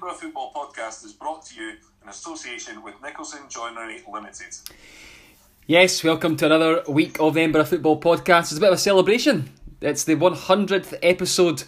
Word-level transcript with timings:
Edinburgh 0.00 0.18
Football 0.18 0.52
Podcast 0.54 1.04
is 1.04 1.12
brought 1.12 1.44
to 1.44 1.60
you 1.60 1.76
in 2.02 2.08
association 2.08 2.82
with 2.82 2.94
Nicholson 3.02 3.40
Joinery 3.50 4.02
Limited. 4.10 4.56
Yes, 5.66 6.02
welcome 6.02 6.36
to 6.36 6.46
another 6.46 6.82
week 6.88 7.20
of 7.20 7.34
the 7.34 7.40
Edinburgh 7.40 7.66
Football 7.66 8.00
Podcast. 8.00 8.44
It's 8.44 8.56
a 8.56 8.60
bit 8.60 8.68
of 8.68 8.76
a 8.76 8.78
celebration. 8.78 9.52
It's 9.82 10.04
the 10.04 10.16
100th 10.16 10.98
episode. 11.02 11.64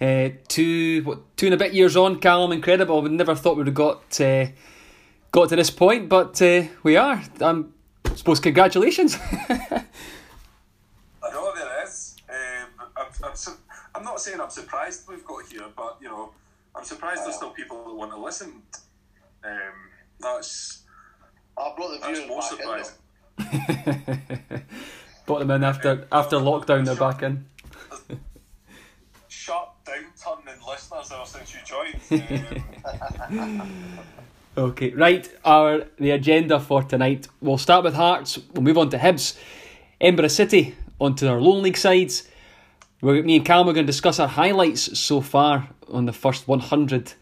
Uh, 0.00 0.28
two, 0.46 1.02
what, 1.02 1.36
two 1.36 1.46
and 1.46 1.54
a 1.54 1.56
bit 1.56 1.74
years 1.74 1.96
on, 1.96 2.20
Callum, 2.20 2.52
incredible. 2.52 3.02
We 3.02 3.08
never 3.08 3.34
thought 3.34 3.56
we'd 3.56 3.66
have 3.66 3.74
got, 3.74 4.20
uh, 4.20 4.46
got 5.32 5.48
to 5.48 5.56
this 5.56 5.70
point, 5.70 6.08
but 6.08 6.40
uh, 6.40 6.62
we 6.84 6.96
are. 6.96 7.20
I'm 7.40 7.74
suppose 8.14 8.38
congratulations. 8.38 9.18
I 9.48 9.84
know 11.32 11.52
there 11.52 11.84
is. 11.84 12.14
Um, 12.28 12.86
I'm, 12.96 13.06
I'm, 13.24 13.34
I'm 13.96 14.04
not 14.04 14.20
saying 14.20 14.40
I'm 14.40 14.50
surprised 14.50 15.08
we've 15.08 15.24
got 15.24 15.46
here, 15.50 15.64
but 15.76 15.98
you 16.00 16.06
know, 16.06 16.30
I'm 16.74 16.84
surprised 16.84 17.24
there's 17.24 17.36
still 17.36 17.50
people 17.50 17.84
that 17.84 17.94
want 17.94 18.10
to 18.12 18.18
listen. 18.18 18.62
Um, 19.44 19.90
that's 20.20 20.82
I 21.58 21.72
brought 21.76 22.00
the 22.00 22.06
viewers 22.06 22.26
more 22.28 22.40
back 22.40 22.52
in, 22.52 22.58
surprising. 22.58 22.94
Brought 25.26 25.38
them 25.40 25.50
in 25.50 25.64
after 25.64 26.06
after 26.10 26.36
lockdown. 26.36 26.84
They're 26.84 26.96
back 26.96 27.22
in. 27.22 27.44
Shut 29.28 29.74
down 29.84 30.04
turning 30.22 30.60
listeners 30.66 31.12
ever 31.12 31.26
since 31.26 31.54
you 31.54 31.60
joined. 31.64 32.00
Um, 33.30 33.98
Okay, 34.54 34.90
right. 34.90 35.26
Our 35.46 35.86
the 35.98 36.10
agenda 36.10 36.60
for 36.60 36.82
tonight. 36.82 37.26
We'll 37.40 37.56
start 37.56 37.84
with 37.84 37.94
Hearts. 37.94 38.38
We'll 38.52 38.62
move 38.62 38.76
on 38.76 38.90
to 38.90 38.98
Hibs, 38.98 39.34
Edinburgh 39.98 40.28
City, 40.28 40.74
onto 41.00 41.26
our 41.26 41.40
Lowland 41.40 41.62
league 41.62 41.78
sides. 41.78 42.28
We're, 43.02 43.20
me 43.24 43.34
and 43.34 43.44
Callum 43.44 43.68
are 43.68 43.72
going 43.72 43.84
to 43.84 43.90
discuss 43.90 44.20
our 44.20 44.28
highlights 44.28 44.96
so 44.96 45.20
far 45.20 45.68
on 45.88 46.06
the 46.06 46.12
first 46.12 46.46
100 46.46 47.14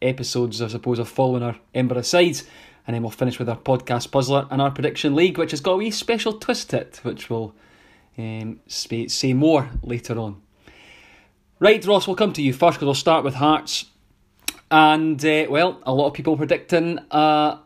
episodes, 0.00 0.62
I 0.62 0.68
suppose, 0.68 0.98
of 0.98 1.10
following 1.10 1.42
our 1.42 1.56
Ember 1.74 2.02
sides. 2.02 2.44
And 2.86 2.94
then 2.94 3.02
we'll 3.02 3.10
finish 3.10 3.38
with 3.38 3.46
our 3.46 3.58
podcast 3.58 4.10
puzzler 4.10 4.48
and 4.50 4.62
our 4.62 4.70
prediction 4.70 5.14
league, 5.14 5.36
which 5.36 5.50
has 5.50 5.60
got 5.60 5.72
a 5.72 5.76
wee 5.76 5.90
special 5.90 6.38
twist 6.38 6.70
to 6.70 6.80
it, 6.80 7.00
which 7.02 7.28
we'll 7.28 7.54
um, 8.16 8.60
sp- 8.64 9.08
say 9.12 9.34
more 9.34 9.68
later 9.82 10.18
on. 10.18 10.40
Right, 11.60 11.84
Ross, 11.84 12.06
we'll 12.06 12.16
come 12.16 12.32
to 12.32 12.40
you 12.40 12.54
first 12.54 12.78
because 12.78 12.86
we'll 12.86 12.94
start 12.94 13.22
with 13.22 13.34
Hearts. 13.34 13.90
And, 14.70 15.22
uh, 15.22 15.48
well, 15.50 15.82
a 15.82 15.92
lot 15.92 16.06
of 16.06 16.14
people 16.14 16.38
predicting 16.38 16.98
a 17.10 17.14
uh, 17.14 17.58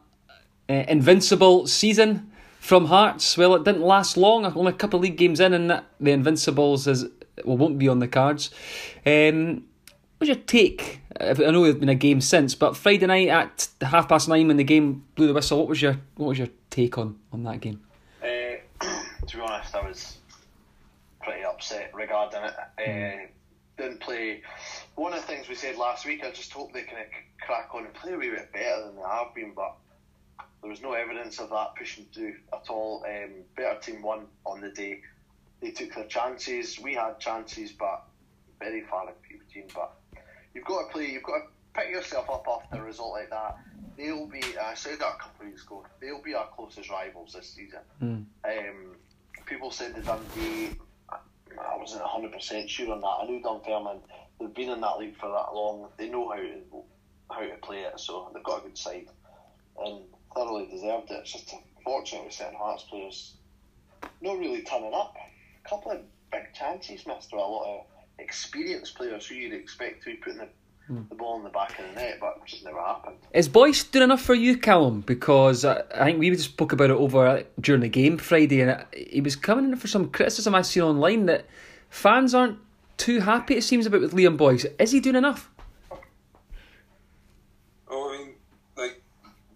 invincible 0.69 1.69
season 1.69 2.33
from 2.59 2.87
Hearts. 2.87 3.39
Well, 3.39 3.55
it 3.55 3.63
didn't 3.63 3.83
last 3.83 4.17
long, 4.17 4.45
only 4.45 4.73
a 4.73 4.75
couple 4.75 4.99
of 4.99 5.05
league 5.05 5.17
games 5.17 5.39
in, 5.39 5.55
and 5.55 5.71
the 6.01 6.11
Invincibles 6.11 6.89
is 6.89 7.07
well, 7.45 7.57
won't 7.57 7.79
be 7.79 7.89
on 7.89 7.99
the 7.99 8.09
cards. 8.09 8.51
Um, 9.07 9.65
what's 10.19 10.29
your 10.29 10.37
take? 10.37 11.01
I 11.21 11.33
know 11.33 11.65
it's 11.65 11.79
been 11.79 11.89
a 11.89 11.95
game 11.95 12.21
since, 12.21 12.55
but 12.55 12.77
Friday 12.77 13.07
night 13.07 13.29
at 13.29 13.69
half 13.83 14.09
past 14.09 14.29
nine 14.29 14.49
when 14.49 14.57
the 14.57 14.65
game 14.65 15.05
blew 15.15 15.27
the 15.27 15.35
whistle, 15.35 15.59
what 15.59 15.69
was 15.69 15.83
your 15.83 15.97
what 16.17 16.29
was 16.29 16.39
your 16.39 16.49
take 16.71 16.99
on, 16.99 17.19
on 17.33 17.43
that 17.45 17.61
game? 17.61 17.81
Uh, 18.23 18.87
to 19.27 19.37
be 19.37 19.43
honest, 19.43 19.75
I 19.75 19.87
was 19.87 20.19
pretty 21.23 21.45
upset 21.45 21.93
regarding 21.95 22.43
it. 22.45 22.55
Uh, 22.79 23.27
didn't 23.77 24.01
play. 24.01 24.43
One 24.95 25.13
of 25.13 25.21
the 25.21 25.27
things 25.27 25.49
we 25.49 25.55
said 25.55 25.77
last 25.77 26.07
week, 26.07 26.25
I 26.25 26.31
just 26.31 26.53
hope 26.53 26.73
they 26.73 26.83
can 26.83 26.99
crack 27.41 27.71
on 27.75 27.85
and 27.85 27.95
play 27.95 28.13
a 28.13 28.19
wee 28.19 28.31
bit 28.31 28.53
better 28.53 28.87
than 28.87 28.97
they 28.97 29.03
have 29.03 29.35
been, 29.35 29.53
but 29.55 29.77
there 30.61 30.71
was 30.71 30.83
no 30.83 30.93
evidence 30.93 31.39
of 31.39 31.51
that 31.51 31.75
pushing 31.77 32.07
through 32.13 32.35
at 32.53 32.69
all. 32.69 33.05
Um, 33.07 33.31
better 33.57 33.79
team 33.81 34.03
won 34.03 34.27
on 34.45 34.61
the 34.61 34.71
day. 34.71 35.01
They 35.61 35.71
took 35.71 35.95
their 35.95 36.07
chances. 36.07 36.79
We 36.81 36.95
had 36.95 37.19
chances, 37.21 37.73
but 37.73 38.05
very 38.59 38.83
far 38.83 39.09
in 39.09 39.39
between. 39.39 39.69
But 39.75 39.95
you've 40.55 40.65
got 40.65 40.87
to 40.87 40.93
play. 40.93 41.11
You've 41.11 41.23
got 41.23 41.39
to 41.39 41.81
pick 41.81 41.91
yourself 41.91 42.31
up 42.31 42.47
after 42.49 42.83
a 42.83 42.87
result 42.87 43.13
like 43.13 43.31
that. 43.31 43.59
They'll 43.97 44.27
be. 44.27 44.43
I 44.59 44.75
said 44.75 44.99
that 45.01 45.17
a 45.17 45.19
couple 45.19 45.47
of 45.47 45.47
weeks 45.49 45.63
ago. 45.65 45.85
They'll 46.01 46.23
be 46.23 46.35
our 46.35 46.49
closest 46.49 46.91
rivals 46.91 47.35
this 47.35 47.51
season. 47.51 47.81
Mm. 48.03 48.25
Um, 48.45 48.97
people 49.47 49.71
said 49.71 49.95
the 49.95 50.03
Dundee. 50.03 50.79
I 51.11 51.77
wasn't 51.77 52.03
hundred 52.03 52.33
percent 52.33 52.71
sure 52.71 52.93
on 52.93 53.01
that. 53.01 53.07
I 53.07 53.27
knew 53.27 53.43
Dunfermline. 53.43 54.01
They've 54.39 54.55
been 54.55 54.71
in 54.71 54.81
that 54.81 54.99
league 54.99 55.17
for 55.17 55.29
that 55.29 55.55
long. 55.55 55.89
They 55.99 56.09
know 56.09 56.31
how 56.31 56.37
to 56.37 56.85
how 57.31 57.41
to 57.41 57.57
play 57.63 57.81
it. 57.83 58.01
So 58.01 58.31
they've 58.33 58.43
got 58.43 58.61
a 58.61 58.69
good 58.69 58.79
side 58.79 59.09
and 59.85 60.05
thoroughly 60.35 60.67
deserved 60.67 61.11
it. 61.11 61.21
It's 61.21 61.33
just 61.33 61.55
unfortunate 61.77 62.25
with 62.25 62.33
certain 62.33 62.55
Hearts 62.55 62.85
players 62.85 63.35
not 64.21 64.39
really 64.39 64.63
turning 64.63 64.95
up. 64.95 65.17
A 65.71 65.75
couple 65.75 65.93
of 65.93 66.01
big 66.33 66.53
chances 66.53 67.07
missed 67.07 67.33
with 67.33 67.41
a 67.41 67.45
lot 67.45 67.79
of 67.79 67.87
experienced 68.19 68.97
players 68.97 69.29
who 69.29 69.37
you'd 69.37 69.53
expect 69.53 70.03
to 70.03 70.11
be 70.11 70.17
putting 70.17 70.39
the, 70.39 70.49
hmm. 70.89 71.03
the 71.09 71.15
ball 71.15 71.37
in 71.39 71.45
the 71.45 71.51
back 71.51 71.79
of 71.79 71.87
the 71.87 71.93
net, 71.93 72.19
but 72.21 72.39
it 72.39 72.47
just 72.47 72.65
never 72.65 72.81
happened. 72.81 73.19
Is 73.33 73.49
Boyce 73.49 73.85
doing 73.85 74.03
enough 74.05 74.21
for 74.21 74.35
you, 74.35 74.59
Callum? 74.59 75.03
Because 75.03 75.65
I, 75.65 75.83
I 75.95 76.07
think 76.07 76.19
we 76.19 76.29
just 76.31 76.47
spoke 76.47 76.73
about 76.73 76.91
it 76.91 76.97
over 76.97 77.25
uh, 77.25 77.43
during 77.61 77.83
the 77.83 77.89
game 77.89 78.19
Friday, 78.19 78.63
and 78.63 78.71
uh, 78.73 78.85
he 78.97 79.21
was 79.21 79.37
coming 79.37 79.67
in 79.67 79.77
for 79.77 79.87
some 79.87 80.11
criticism 80.11 80.57
I've 80.57 80.67
seen 80.67 80.83
online 80.83 81.27
that 81.27 81.47
fans 81.89 82.35
aren't 82.35 82.59
too 82.97 83.21
happy. 83.21 83.55
It 83.55 83.63
seems 83.63 83.87
about 83.87 84.01
with 84.01 84.13
Liam 84.13 84.37
Boyce. 84.37 84.67
Is 84.81 84.91
he 84.91 84.99
doing 84.99 85.15
enough? 85.15 85.51
oh, 87.89 88.13
I 88.13 88.19
mean, 88.19 88.35
like, 88.77 89.01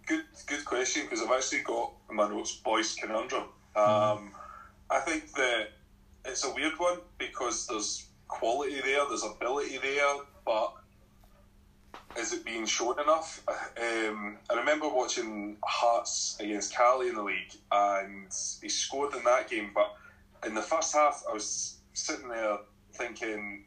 good 0.06 0.22
good 0.46 0.64
question 0.64 1.02
because 1.04 1.22
I've 1.22 1.32
actually 1.32 1.62
got 1.62 1.92
in 2.08 2.14
my 2.14 2.28
notes 2.28 2.54
Boyce 2.54 2.94
conundrum. 2.94 3.44
Hmm. 3.74 3.90
Um, 3.90 4.30
I 4.88 5.00
think 5.00 5.32
that 5.32 5.70
it's 6.24 6.44
a 6.44 6.52
weird 6.52 6.78
one 6.78 6.98
because 7.18 7.66
there's 7.66 8.06
quality 8.28 8.80
there, 8.80 9.06
there's 9.08 9.24
ability 9.24 9.78
there, 9.78 10.16
but 10.44 10.74
is 12.18 12.32
it 12.32 12.44
being 12.44 12.66
shown 12.66 12.98
enough? 13.00 13.42
Um, 13.48 14.38
I 14.50 14.54
remember 14.54 14.88
watching 14.88 15.56
Hearts 15.64 16.36
against 16.40 16.74
Cali 16.74 17.08
in 17.08 17.16
the 17.16 17.22
league, 17.22 17.52
and 17.72 18.26
he 18.60 18.68
scored 18.68 19.14
in 19.14 19.24
that 19.24 19.50
game. 19.50 19.70
But 19.74 19.94
in 20.46 20.54
the 20.54 20.62
first 20.62 20.94
half, 20.94 21.22
I 21.28 21.34
was 21.34 21.78
sitting 21.92 22.28
there 22.28 22.58
thinking, 22.92 23.64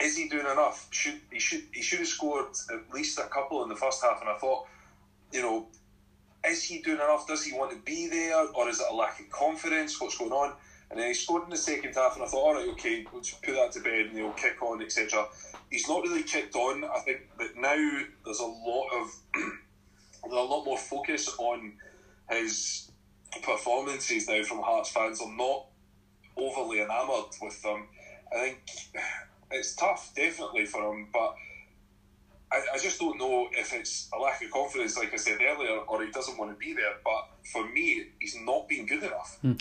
is 0.00 0.16
he 0.16 0.28
doing 0.28 0.46
enough? 0.46 0.86
Should 0.90 1.20
he 1.30 1.38
should 1.38 1.64
he 1.72 1.82
should 1.82 1.98
have 1.98 2.08
scored 2.08 2.46
at 2.72 2.94
least 2.94 3.18
a 3.18 3.24
couple 3.24 3.62
in 3.62 3.68
the 3.68 3.76
first 3.76 4.02
half? 4.02 4.20
And 4.20 4.30
I 4.30 4.36
thought, 4.36 4.66
you 5.32 5.42
know, 5.42 5.66
is 6.46 6.62
he 6.62 6.78
doing 6.80 6.98
enough? 6.98 7.26
Does 7.26 7.44
he 7.44 7.52
want 7.52 7.72
to 7.72 7.78
be 7.78 8.08
there, 8.08 8.46
or 8.54 8.68
is 8.68 8.80
it 8.80 8.86
a 8.90 8.94
lack 8.94 9.20
of 9.20 9.28
confidence? 9.30 10.00
What's 10.00 10.16
going 10.16 10.32
on? 10.32 10.54
And 10.90 10.98
then 10.98 11.06
he 11.06 11.14
scored 11.14 11.44
in 11.44 11.50
the 11.50 11.56
second 11.56 11.94
half, 11.94 12.16
and 12.16 12.24
I 12.24 12.26
thought, 12.26 12.42
all 12.42 12.54
right, 12.54 12.68
okay, 12.70 13.06
we'll 13.12 13.22
just 13.22 13.40
put 13.42 13.54
that 13.54 13.70
to 13.72 13.80
bed, 13.80 14.06
and 14.06 14.18
he'll 14.18 14.32
kick 14.32 14.60
on, 14.60 14.82
etc. 14.82 15.26
He's 15.70 15.88
not 15.88 16.02
really 16.02 16.24
kicked 16.24 16.56
on. 16.56 16.84
I 16.84 16.98
think 17.00 17.28
that 17.38 17.56
now 17.56 18.00
there's 18.24 18.40
a 18.40 18.44
lot 18.44 18.88
of 19.00 19.10
there's 19.34 20.32
a 20.32 20.36
lot 20.36 20.64
more 20.64 20.76
focus 20.78 21.28
on 21.38 21.74
his 22.30 22.90
performances 23.42 24.28
now 24.28 24.42
from 24.42 24.58
Hearts 24.58 24.90
fans. 24.90 25.20
I'm 25.20 25.36
not 25.36 25.66
overly 26.36 26.80
enamoured 26.80 27.34
with 27.40 27.62
them. 27.62 27.86
I 28.32 28.40
think 28.40 28.58
it's 29.52 29.76
tough, 29.76 30.12
definitely 30.16 30.66
for 30.66 30.92
him, 30.92 31.08
but 31.12 31.34
I, 32.52 32.62
I 32.74 32.78
just 32.78 32.98
don't 32.98 33.18
know 33.18 33.48
if 33.52 33.72
it's 33.72 34.08
a 34.12 34.20
lack 34.20 34.42
of 34.42 34.50
confidence, 34.50 34.96
like 34.98 35.12
I 35.14 35.16
said 35.16 35.38
earlier, 35.40 35.78
or 35.86 36.02
he 36.04 36.10
doesn't 36.10 36.36
want 36.36 36.50
to 36.50 36.56
be 36.56 36.72
there. 36.72 36.94
But 37.04 37.28
for 37.52 37.68
me, 37.68 38.06
he's 38.18 38.36
not 38.42 38.68
been 38.68 38.86
good 38.86 39.04
enough. 39.04 39.38
Hmm. 39.42 39.52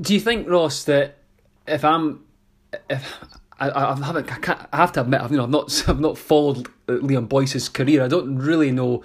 Do 0.00 0.14
you 0.14 0.20
think, 0.20 0.48
Ross, 0.48 0.84
that 0.84 1.18
if 1.66 1.84
I'm 1.84 2.24
if 2.88 3.14
I, 3.60 3.70
I 3.70 4.04
haven't 4.04 4.32
I, 4.32 4.38
can't, 4.38 4.60
I 4.72 4.76
have 4.78 4.92
to 4.92 5.02
admit 5.02 5.20
I've 5.20 5.30
you 5.30 5.36
know 5.36 5.44
I've 5.44 5.50
not 5.50 5.84
I've 5.88 6.00
not 6.00 6.18
followed 6.18 6.68
Liam 6.86 7.28
Boyce's 7.28 7.68
career. 7.68 8.04
I 8.04 8.08
don't 8.08 8.36
really 8.36 8.72
know 8.72 9.02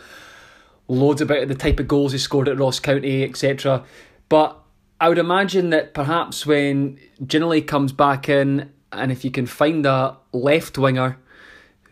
loads 0.87 1.21
about 1.21 1.47
the 1.47 1.55
type 1.55 1.79
of 1.79 1.87
goals 1.87 2.13
he 2.13 2.17
scored 2.17 2.47
at 2.47 2.57
Ross 2.57 2.79
County, 2.79 3.23
etc. 3.23 3.83
But 4.29 4.57
I 4.99 5.09
would 5.09 5.17
imagine 5.17 5.69
that 5.71 5.93
perhaps 5.93 6.45
when 6.45 6.99
Ginnelly 7.21 7.65
comes 7.65 7.91
back 7.91 8.29
in, 8.29 8.71
and 8.91 9.11
if 9.11 9.23
you 9.23 9.31
can 9.31 9.45
find 9.45 9.85
a 9.85 10.17
left 10.31 10.77
winger, 10.77 11.17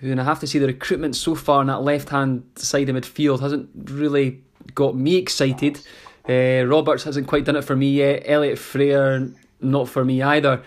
and 0.01 0.19
I 0.19 0.23
have 0.23 0.39
to 0.41 0.47
say 0.47 0.59
the 0.59 0.67
recruitment 0.67 1.15
so 1.15 1.35
far 1.35 1.61
on 1.61 1.67
that 1.67 1.81
left 1.81 2.09
hand 2.09 2.43
side 2.55 2.89
of 2.89 2.95
midfield 2.95 3.39
hasn't 3.39 3.69
really 3.75 4.43
got 4.73 4.95
me 4.95 5.15
excited. 5.15 5.79
Uh, 6.27 6.65
Roberts 6.65 7.03
hasn't 7.03 7.27
quite 7.27 7.45
done 7.45 7.55
it 7.55 7.63
for 7.63 7.75
me 7.75 7.91
yet. 7.91 8.23
Elliott 8.25 8.57
Frear, 8.57 9.31
not 9.61 9.87
for 9.87 10.03
me 10.03 10.21
either. 10.21 10.63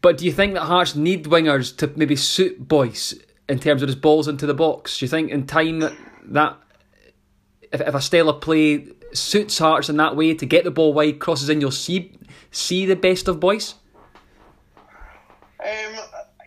But 0.00 0.18
do 0.18 0.26
you 0.26 0.32
think 0.32 0.54
that 0.54 0.64
Hearts 0.64 0.94
need 0.94 1.24
wingers 1.24 1.74
to 1.78 1.90
maybe 1.96 2.16
suit 2.16 2.68
Boyce 2.68 3.14
in 3.48 3.58
terms 3.58 3.82
of 3.82 3.88
his 3.88 3.96
balls 3.96 4.28
into 4.28 4.46
the 4.46 4.54
box? 4.54 4.98
Do 4.98 5.04
you 5.06 5.08
think 5.08 5.30
in 5.30 5.46
time 5.46 5.80
that, 5.80 5.94
that 6.26 6.58
if, 7.72 7.80
if 7.80 8.12
a 8.12 8.28
of 8.28 8.40
play 8.40 8.86
suits 9.14 9.58
Hearts 9.58 9.88
in 9.88 9.96
that 9.96 10.16
way 10.16 10.34
to 10.34 10.44
get 10.44 10.64
the 10.64 10.70
ball 10.70 10.92
wide, 10.92 11.20
crosses 11.20 11.48
in, 11.48 11.60
you'll 11.60 11.70
see 11.70 12.18
see 12.50 12.86
the 12.86 12.96
best 12.96 13.28
of 13.28 13.40
Boyce? 13.40 13.74
Um, 15.58 15.94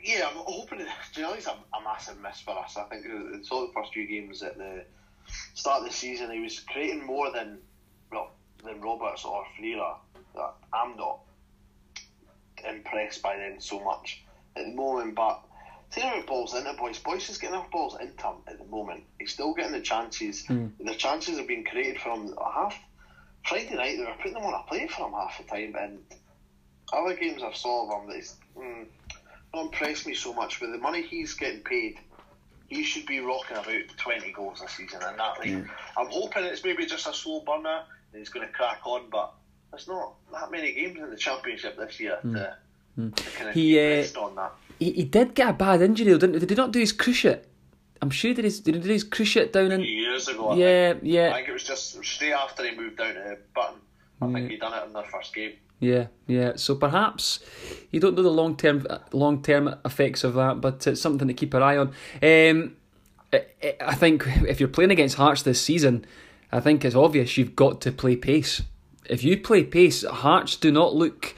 yeah, 0.04 0.28
I'm 0.30 0.36
hoping. 0.36 0.86
It, 1.18 1.22
to 1.22 1.28
be 1.28 1.32
honest, 1.32 1.48
a, 1.48 1.52
a 1.52 1.84
massive 1.84 2.20
miss 2.22 2.40
for 2.42 2.58
us. 2.58 2.78
I 2.78 2.84
think 2.84 3.06
in 3.06 3.44
saw 3.44 3.68
the 3.68 3.74
first 3.74 3.94
few 3.94 4.08
games 4.08 4.44
at 4.44 4.58
the 4.58 4.84
start 5.54 5.82
of 5.82 5.88
the 5.88 5.94
season, 5.94 6.32
he 6.32 6.40
was 6.40 6.60
creating 6.60 7.06
more 7.06 7.32
than 7.32 7.60
well 8.12 8.32
than 8.64 8.82
Roberts 8.82 9.26
or 9.26 9.46
Frear. 9.58 9.84
I'm 10.74 10.96
not 10.98 11.20
impressed 12.68 13.22
by 13.22 13.38
them 13.38 13.60
so 13.60 13.84
much 13.84 14.24
at 14.56 14.66
the 14.66 14.74
moment, 14.74 15.16
but 15.16 15.42
Saying 15.90 16.12
about 16.12 16.28
balls 16.28 16.54
into 16.54 16.74
Boyce, 16.74 17.00
Boyce 17.00 17.30
is 17.30 17.38
getting 17.38 17.56
enough 17.56 17.72
balls 17.72 17.96
into 18.00 18.28
him 18.28 18.36
at 18.48 18.58
the 18.58 18.66
moment. 18.66 19.04
He's 19.20 19.32
still 19.32 19.54
getting 19.54 19.72
the 19.72 19.80
chances. 19.80 20.44
Mm. 20.48 20.72
The 20.80 20.96
chances 20.96 21.38
have 21.38 21.48
been 21.48 21.64
created 21.64 22.02
from 22.02 22.36
half. 22.38 22.78
Friday 23.46 23.74
night 23.74 23.98
they 23.98 24.04
were 24.04 24.18
putting 24.18 24.34
them 24.34 24.44
on 24.44 24.54
a 24.54 24.68
plate 24.68 24.92
for 24.92 25.08
him 25.08 25.14
half 25.14 25.38
the 25.38 25.46
time, 25.46 25.76
and 25.80 26.00
other 26.92 27.16
games 27.16 27.42
I've 27.42 27.56
saw 27.56 27.86
of 27.86 28.04
him, 28.04 28.10
that's 28.10 28.36
mm, 28.58 28.86
not 29.58 29.66
impressed 29.74 30.06
me 30.08 30.14
so 30.14 30.34
much. 30.34 30.60
With 30.62 30.72
the 30.72 30.78
money 30.78 31.02
he's 31.02 31.34
getting 31.34 31.62
paid, 31.62 31.98
he 32.68 32.84
should 32.84 33.06
be 33.06 33.20
rocking 33.20 33.58
about 33.58 33.82
twenty 33.98 34.32
goals 34.32 34.60
this 34.62 34.72
season, 34.72 35.02
and 35.04 35.18
that 35.20 35.40
like, 35.40 35.50
Mm. 35.50 35.70
I'm 35.98 36.08
hoping 36.08 36.44
it's 36.46 36.64
maybe 36.64 36.86
just 36.86 37.08
a 37.08 37.14
slow 37.14 37.42
burner 37.42 37.84
and 38.14 38.20
he's 38.20 38.30
going 38.30 38.46
to 38.48 38.54
crack 38.54 38.82
on, 38.86 39.10
but 39.10 39.34
there's 39.72 39.88
not 39.88 40.14
that 40.32 40.52
many 40.52 40.74
games 40.74 40.98
in 40.98 41.10
the 41.10 41.16
championship 41.18 41.78
this 41.78 42.00
year 42.00 42.20
to, 42.22 42.30
to 42.30 42.52
kind 42.96 43.50
of 43.50 43.54
Mm. 43.54 43.54
He, 43.54 43.80
uh, 43.80 43.84
rest 43.98 44.18
on 44.18 44.36
that. 44.36 44.52
He, 44.80 44.92
he 44.92 45.04
did 45.04 45.34
get 45.36 45.50
a 45.50 45.54
bad 45.54 45.82
injury, 45.82 46.12
though, 46.12 46.18
didn't 46.20 46.34
he? 46.36 46.40
Did 46.40 46.50
he 46.52 46.56
not 46.56 46.72
do 46.72 46.80
his 46.80 46.94
cruciate? 46.94 47.42
I'm 48.02 48.10
sure 48.12 48.34
did 48.34 48.46
he 48.46 48.52
did 48.62 48.76
he 48.76 48.82
do 48.82 48.90
his 48.90 49.04
cruciate 49.06 49.52
down 49.52 49.72
in. 49.72 49.82
years 49.82 50.28
ago. 50.28 50.50
I 50.50 50.56
Yeah, 50.56 50.92
think. 50.94 51.04
yeah. 51.06 51.30
I 51.32 51.34
think 51.38 51.50
it 51.50 51.54
was 51.54 51.64
just 51.64 52.04
straight 52.04 52.34
after 52.34 52.64
he 52.68 52.76
moved 52.76 52.98
down 52.98 53.14
to 53.16 53.38
Burton. 53.56 53.76
I 54.22 54.34
think 54.34 54.50
he 54.52 54.58
done 54.58 54.74
it 54.74 54.86
in 54.86 54.94
their 54.94 55.04
first 55.04 55.34
game. 55.34 55.54
Yeah, 55.80 56.08
yeah. 56.26 56.54
So 56.56 56.76
perhaps 56.76 57.40
you 57.92 58.00
don't 58.00 58.16
know 58.16 58.24
the 58.24 58.30
long 58.30 58.58
term 58.58 58.88
long 59.12 59.42
term 59.44 59.76
effects 59.86 60.24
of 60.24 60.34
that, 60.34 60.60
but 60.60 60.88
it's 60.88 61.02
something 61.02 61.28
to 61.28 61.34
keep 61.34 61.54
an 61.54 61.62
eye 61.62 61.78
on. 61.78 61.94
Um, 62.22 62.76
I, 63.34 63.96
think 63.96 64.26
if 64.48 64.60
you're 64.60 64.70
playing 64.70 64.92
against 64.92 65.18
Hearts 65.18 65.44
this 65.44 65.62
season, 65.62 66.06
I 66.52 66.60
think 66.62 66.86
it's 66.86 66.96
obvious 66.96 67.38
you've 67.38 67.56
got 67.56 67.82
to 67.82 67.92
play 67.92 68.16
pace. 68.16 68.62
If 69.06 69.24
you 69.24 69.38
play 69.38 69.64
pace, 69.64 70.04
Hearts 70.04 70.56
do 70.56 70.72
not 70.72 70.96
look 70.96 71.36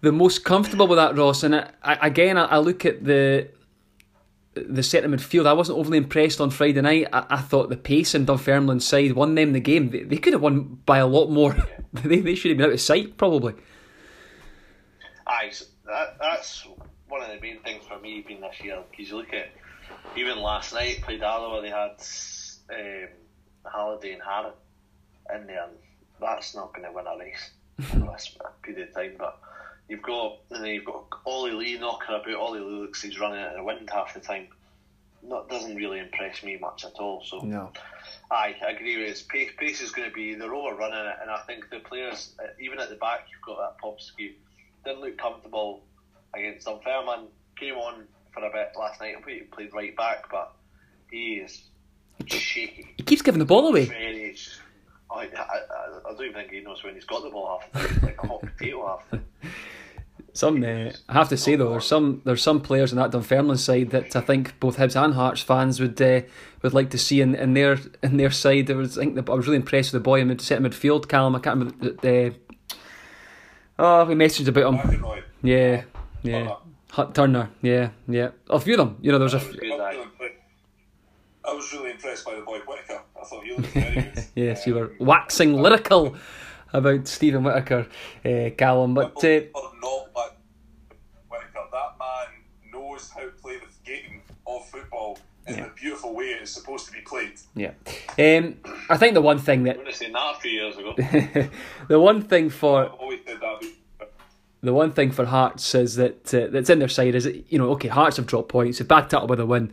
the 0.00 0.12
most 0.12 0.44
comfortable 0.44 0.86
with 0.86 0.98
that, 0.98 1.16
Ross. 1.16 1.42
And 1.42 1.54
I, 1.54 1.70
I, 1.82 2.06
again, 2.06 2.36
I, 2.36 2.44
I 2.46 2.58
look 2.58 2.84
at 2.84 3.04
the 3.04 3.48
the 4.54 4.82
centre 4.82 5.08
midfield. 5.08 5.46
I 5.46 5.52
wasn't 5.52 5.78
overly 5.78 5.98
impressed 5.98 6.40
on 6.40 6.50
Friday 6.50 6.80
night. 6.80 7.08
I, 7.12 7.26
I 7.30 7.40
thought 7.40 7.68
the 7.68 7.76
pace 7.76 8.14
in 8.14 8.26
Dunfermline's 8.26 8.86
side 8.86 9.12
won 9.12 9.34
them 9.34 9.52
the 9.52 9.60
game. 9.60 9.90
They, 9.90 10.02
they 10.02 10.16
could 10.16 10.32
have 10.32 10.42
won 10.42 10.80
by 10.86 10.98
a 10.98 11.06
lot 11.06 11.30
more. 11.30 11.56
they, 11.92 12.20
they 12.20 12.34
should 12.34 12.50
have 12.50 12.58
been 12.58 12.66
out 12.66 12.72
of 12.72 12.80
sight, 12.80 13.16
probably. 13.16 13.54
Aye, 15.26 15.52
that, 15.86 16.16
that's 16.20 16.66
one 17.08 17.22
of 17.22 17.28
the 17.28 17.40
main 17.40 17.60
things 17.60 17.84
for 17.86 17.98
me 17.98 18.24
being 18.26 18.40
this 18.40 18.60
year. 18.62 18.82
Because 18.90 19.10
you 19.10 19.16
look 19.16 19.32
at 19.32 19.50
even 20.16 20.38
last 20.38 20.72
night, 20.72 21.02
played 21.02 21.22
Alloa, 21.22 21.62
they 21.62 21.70
had 21.70 21.96
um, 22.70 23.08
Halliday 23.72 24.12
and 24.12 24.22
Haring 24.22 24.52
in 25.34 25.46
there. 25.46 25.64
And 25.64 25.72
that's 26.20 26.54
not 26.54 26.72
going 26.74 26.86
to 26.86 26.92
win 26.92 27.06
a 27.06 27.18
race 27.18 27.50
for 27.80 27.98
this 28.12 28.36
period 28.62 28.88
of 28.88 28.94
time. 28.94 29.14
But 29.18 29.38
you've 29.88 30.02
got 30.02 30.38
and 30.50 30.64
then 30.64 30.70
you've 30.74 30.84
got 30.84 31.06
Ollie 31.24 31.52
Lee 31.52 31.78
knocking 31.78 32.14
about. 32.14 32.34
Ollie 32.34 32.60
Lee 32.60 32.80
looks 32.80 33.02
he's 33.02 33.18
running 33.18 33.40
out 33.40 33.50
of 33.50 33.56
the 33.56 33.64
wind 33.64 33.88
half 33.92 34.14
the 34.14 34.20
time. 34.20 34.48
Not 35.22 35.48
doesn't 35.48 35.76
really 35.76 36.00
impress 36.00 36.42
me 36.42 36.58
much 36.58 36.84
at 36.84 36.94
all. 36.98 37.22
So 37.24 37.40
No. 37.40 37.72
I 38.30 38.54
agree 38.66 39.02
with. 39.02 39.26
Pace, 39.28 39.50
pace 39.58 39.80
is 39.80 39.90
going 39.90 40.08
to 40.08 40.14
be 40.14 40.34
they're 40.34 40.54
overrunning 40.54 41.06
it, 41.06 41.16
and 41.22 41.30
I 41.30 41.40
think 41.46 41.70
the 41.70 41.80
players, 41.80 42.34
uh, 42.38 42.48
even 42.60 42.78
at 42.78 42.90
the 42.90 42.96
back, 42.96 43.26
you've 43.30 43.42
got 43.42 43.58
that 43.58 43.78
Popescu 43.78 44.32
didn't 44.84 45.00
look 45.00 45.16
comfortable 45.16 45.82
against 46.34 46.66
Dunfermline. 46.66 47.28
Came 47.58 47.74
on 47.74 48.04
for 48.32 48.44
a 48.44 48.50
bit 48.50 48.72
last 48.78 49.00
night. 49.00 49.16
He 49.26 49.40
played 49.40 49.72
right 49.72 49.96
back, 49.96 50.30
but 50.30 50.54
he 51.10 51.34
is 51.34 51.62
shaky. 52.26 52.94
He 52.96 53.02
keeps 53.02 53.22
giving 53.22 53.38
the 53.38 53.44
ball 53.44 53.68
away. 53.68 53.86
Very. 53.86 54.36
I, 55.10 55.28
I, 55.36 55.60
I, 56.06 56.12
don't 56.12 56.22
even 56.22 56.34
think 56.34 56.52
he 56.52 56.60
knows 56.60 56.82
when 56.82 56.94
he's 56.94 57.04
got 57.04 57.22
the 57.22 57.30
ball 57.30 57.60
half. 57.60 57.72
the 57.72 57.88
time. 57.88 58.00
Like 58.02 58.22
a 58.22 58.26
hot 58.26 58.40
potato 58.40 58.86
half. 59.12 59.20
Some, 60.32 60.64
uh, 60.64 60.90
I 61.08 61.12
have 61.12 61.28
to 61.28 61.36
say 61.36 61.54
though, 61.54 61.70
there's 61.70 61.86
some 61.86 62.20
there's 62.24 62.42
some 62.42 62.60
players 62.60 62.90
in 62.90 62.98
that 62.98 63.12
Dunfermline 63.12 63.56
side 63.56 63.90
that 63.90 64.16
I 64.16 64.20
think 64.20 64.58
both 64.58 64.78
Hibs 64.78 65.00
and 65.00 65.14
Hearts 65.14 65.42
fans 65.42 65.78
would 65.78 66.00
uh, 66.02 66.22
would 66.62 66.74
like 66.74 66.90
to 66.90 66.98
see 66.98 67.20
in, 67.20 67.36
in 67.36 67.54
their 67.54 67.78
in 68.02 68.16
their 68.16 68.32
side. 68.32 68.66
There 68.66 68.76
was, 68.76 68.98
I 68.98 69.02
think 69.02 69.14
the, 69.14 69.30
I 69.30 69.36
was 69.36 69.46
really 69.46 69.58
impressed 69.58 69.92
with 69.92 70.02
the 70.02 70.04
boy 70.04 70.20
in 70.20 70.28
mid 70.28 70.40
centre 70.40 70.68
midfield, 70.68 71.08
Callum. 71.08 71.36
I 71.36 71.38
can't 71.38 71.58
remember 71.58 71.84
the. 71.84 71.92
the 72.02 72.34
oh, 73.78 74.04
we 74.06 74.14
messaged 74.16 74.48
about 74.48 74.74
him. 74.74 75.22
Yeah, 75.42 75.84
yeah. 76.22 76.56
Turner. 76.88 77.12
Turner. 77.12 77.50
Yeah, 77.62 77.90
yeah. 78.08 78.30
A 78.50 78.58
few 78.58 78.74
of 78.74 78.78
them. 78.78 78.98
You 79.02 79.12
know, 79.12 79.20
there's 79.20 79.34
a. 79.34 79.38
That 79.38 79.46
was 79.46 79.54
F- 79.54 79.60
good, 79.60 80.13
I 81.46 81.52
was 81.52 81.72
really 81.72 81.90
impressed- 81.90 82.26
I 82.26 82.34
was 82.34 82.34
really 82.34 82.34
impressed 82.34 82.34
by 82.34 82.34
the 82.36 82.42
boy 82.42 82.58
Whittaker. 82.66 83.00
I 83.20 83.24
thought 83.24 83.44
he 83.44 83.50
looked 83.54 83.68
very 83.68 83.94
good. 83.94 84.24
yes, 84.34 84.66
you 84.66 84.74
were 84.74 84.92
waxing 84.98 85.54
lyrical 85.54 86.16
about 86.72 87.06
Steven 87.06 87.44
Whittaker, 87.44 87.86
uh, 88.24 88.50
Callum, 88.56 88.94
but. 88.94 89.22
Uh, 89.22 89.40
or 89.54 89.70
not, 89.82 90.08
but 90.14 90.36
Whittaker, 91.30 91.60
that 91.72 91.94
man 91.98 92.72
knows 92.72 93.10
how 93.10 93.20
to 93.20 93.28
play 93.42 93.56
the 93.58 93.66
game 93.90 94.22
of 94.46 94.66
football 94.68 95.18
in 95.46 95.56
Yeah. 95.58 95.64
the 95.64 95.70
beautiful 95.74 96.14
way 96.14 96.26
it 96.26 96.42
is 96.42 96.50
supposed 96.50 96.86
to 96.86 96.92
be 96.92 97.00
played. 97.00 97.34
Yeah. 97.54 97.72
Um, 98.18 98.56
I 98.88 98.96
think 98.96 99.14
the 99.14 99.20
one 99.22 99.38
thing 99.38 99.60
I 99.62 99.64
that 99.72 99.78
would 99.78 99.86
have 99.86 99.96
seen 99.96 100.12
that 100.12 100.36
a 100.36 100.40
few 100.40 100.50
years 100.50 100.76
ago. 100.76 100.94
the 101.88 102.00
one 102.00 102.22
thing 102.22 102.48
for 102.50 102.84
I've 102.86 102.92
always 102.94 103.20
said 103.26 103.38
that. 103.40 103.62
but 103.98 104.12
the 104.62 104.72
one 104.72 104.92
thing 104.92 105.10
for 105.10 105.26
Hearts 105.26 105.74
is 105.74 105.96
that 105.96 106.32
uh, 106.34 106.46
that's 106.50 106.70
in 106.70 106.78
their 106.78 106.88
side 106.88 107.14
is 107.14 107.24
that, 107.24 107.52
you 107.52 107.58
know 107.58 107.68
okay 107.72 107.88
Hearts 107.88 108.16
have 108.16 108.26
dropped 108.26 108.48
points 108.48 108.78
they've 108.78 108.88
backed 108.88 109.12
up 109.12 109.28
with 109.28 109.38
a 109.40 109.44
win. 109.46 109.70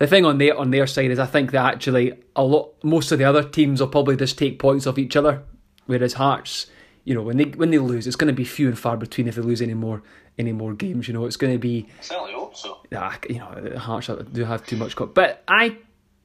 The 0.00 0.06
thing 0.06 0.24
on 0.24 0.38
their 0.38 0.56
on 0.56 0.70
their 0.70 0.86
side 0.86 1.10
is 1.10 1.18
I 1.18 1.26
think 1.26 1.52
that 1.52 1.74
actually 1.74 2.14
a 2.34 2.42
lot 2.42 2.72
most 2.82 3.12
of 3.12 3.18
the 3.18 3.26
other 3.26 3.44
teams 3.44 3.80
will 3.80 3.88
probably 3.88 4.16
just 4.16 4.38
take 4.38 4.58
points 4.58 4.86
off 4.86 4.98
each 4.98 5.14
other, 5.14 5.42
whereas 5.84 6.14
Hearts, 6.14 6.68
you 7.04 7.14
know 7.14 7.20
when 7.20 7.36
they 7.36 7.44
when 7.44 7.70
they 7.70 7.78
lose 7.78 8.06
it's 8.06 8.16
going 8.16 8.32
to 8.32 8.36
be 8.36 8.44
few 8.44 8.66
and 8.66 8.78
far 8.78 8.96
between 8.96 9.28
if 9.28 9.34
they 9.34 9.42
lose 9.42 9.60
any 9.60 9.74
more 9.74 10.02
any 10.38 10.52
more 10.52 10.72
games. 10.72 11.06
You 11.06 11.12
know 11.12 11.26
it's 11.26 11.36
going 11.36 11.52
to 11.52 11.58
be 11.58 11.86
Certainly 12.00 12.32
hope 12.32 12.56
so. 12.56 12.78
ah, 12.96 13.18
you 13.28 13.40
know 13.40 13.74
Hearts 13.76 14.08
do 14.32 14.44
have 14.44 14.66
too 14.66 14.78
much. 14.78 14.96
Cup. 14.96 15.12
But 15.12 15.44
I 15.46 15.76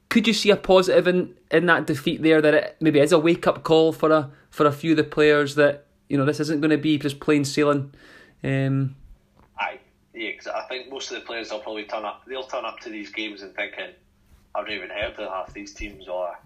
could 0.08 0.26
you 0.26 0.32
see 0.32 0.50
a 0.50 0.56
positive 0.56 1.06
in, 1.06 1.34
in 1.50 1.66
that 1.66 1.86
defeat 1.86 2.22
there 2.22 2.40
that 2.40 2.54
it 2.54 2.76
maybe 2.80 2.98
is 2.98 3.12
a 3.12 3.18
wake 3.18 3.46
up 3.46 3.62
call 3.62 3.92
for 3.92 4.10
a 4.10 4.30
for 4.48 4.64
a 4.64 4.72
few 4.72 4.92
of 4.92 4.96
the 4.96 5.04
players 5.04 5.54
that 5.56 5.84
you 6.08 6.16
know 6.16 6.24
this 6.24 6.40
isn't 6.40 6.62
going 6.62 6.70
to 6.70 6.78
be 6.78 6.96
just 6.96 7.20
plain 7.20 7.44
sailing. 7.44 7.92
Um, 8.42 8.96
yeah, 10.16 10.32
'cause 10.32 10.46
I 10.48 10.62
think 10.68 10.90
most 10.90 11.10
of 11.10 11.20
the 11.20 11.26
players 11.26 11.50
will 11.52 11.60
probably 11.60 11.84
turn 11.84 12.04
up. 12.04 12.24
They'll 12.26 12.46
turn 12.46 12.64
up 12.64 12.80
to 12.80 12.88
these 12.90 13.10
games 13.10 13.42
and 13.42 13.54
thinking, 13.54 13.90
"I've 14.54 14.66
never 14.66 14.84
even 14.84 14.90
heard 14.90 15.12
of 15.18 15.30
half 15.30 15.52
these 15.52 15.74
teams." 15.74 16.08
Or 16.08 16.36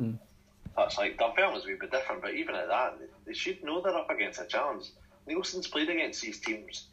that's 0.77 0.99
like 0.99 1.17
Dunfermline's 1.17 1.65
a 1.65 1.69
wee 1.69 1.75
bit 1.81 1.91
different, 1.91 2.21
but 2.23 2.35
even 2.35 2.55
at 2.55 2.69
that, 2.69 2.99
they- 3.25 3.33
should 3.33 3.63
know 3.63 3.81
they're 3.81 3.97
up 3.97 4.11
against 4.11 4.41
a 4.41 4.45
challenge. 4.47 4.91
Neilson's 5.27 5.69
played 5.69 5.89
against 5.89 6.21
these 6.23 6.41
teams 6.41 6.87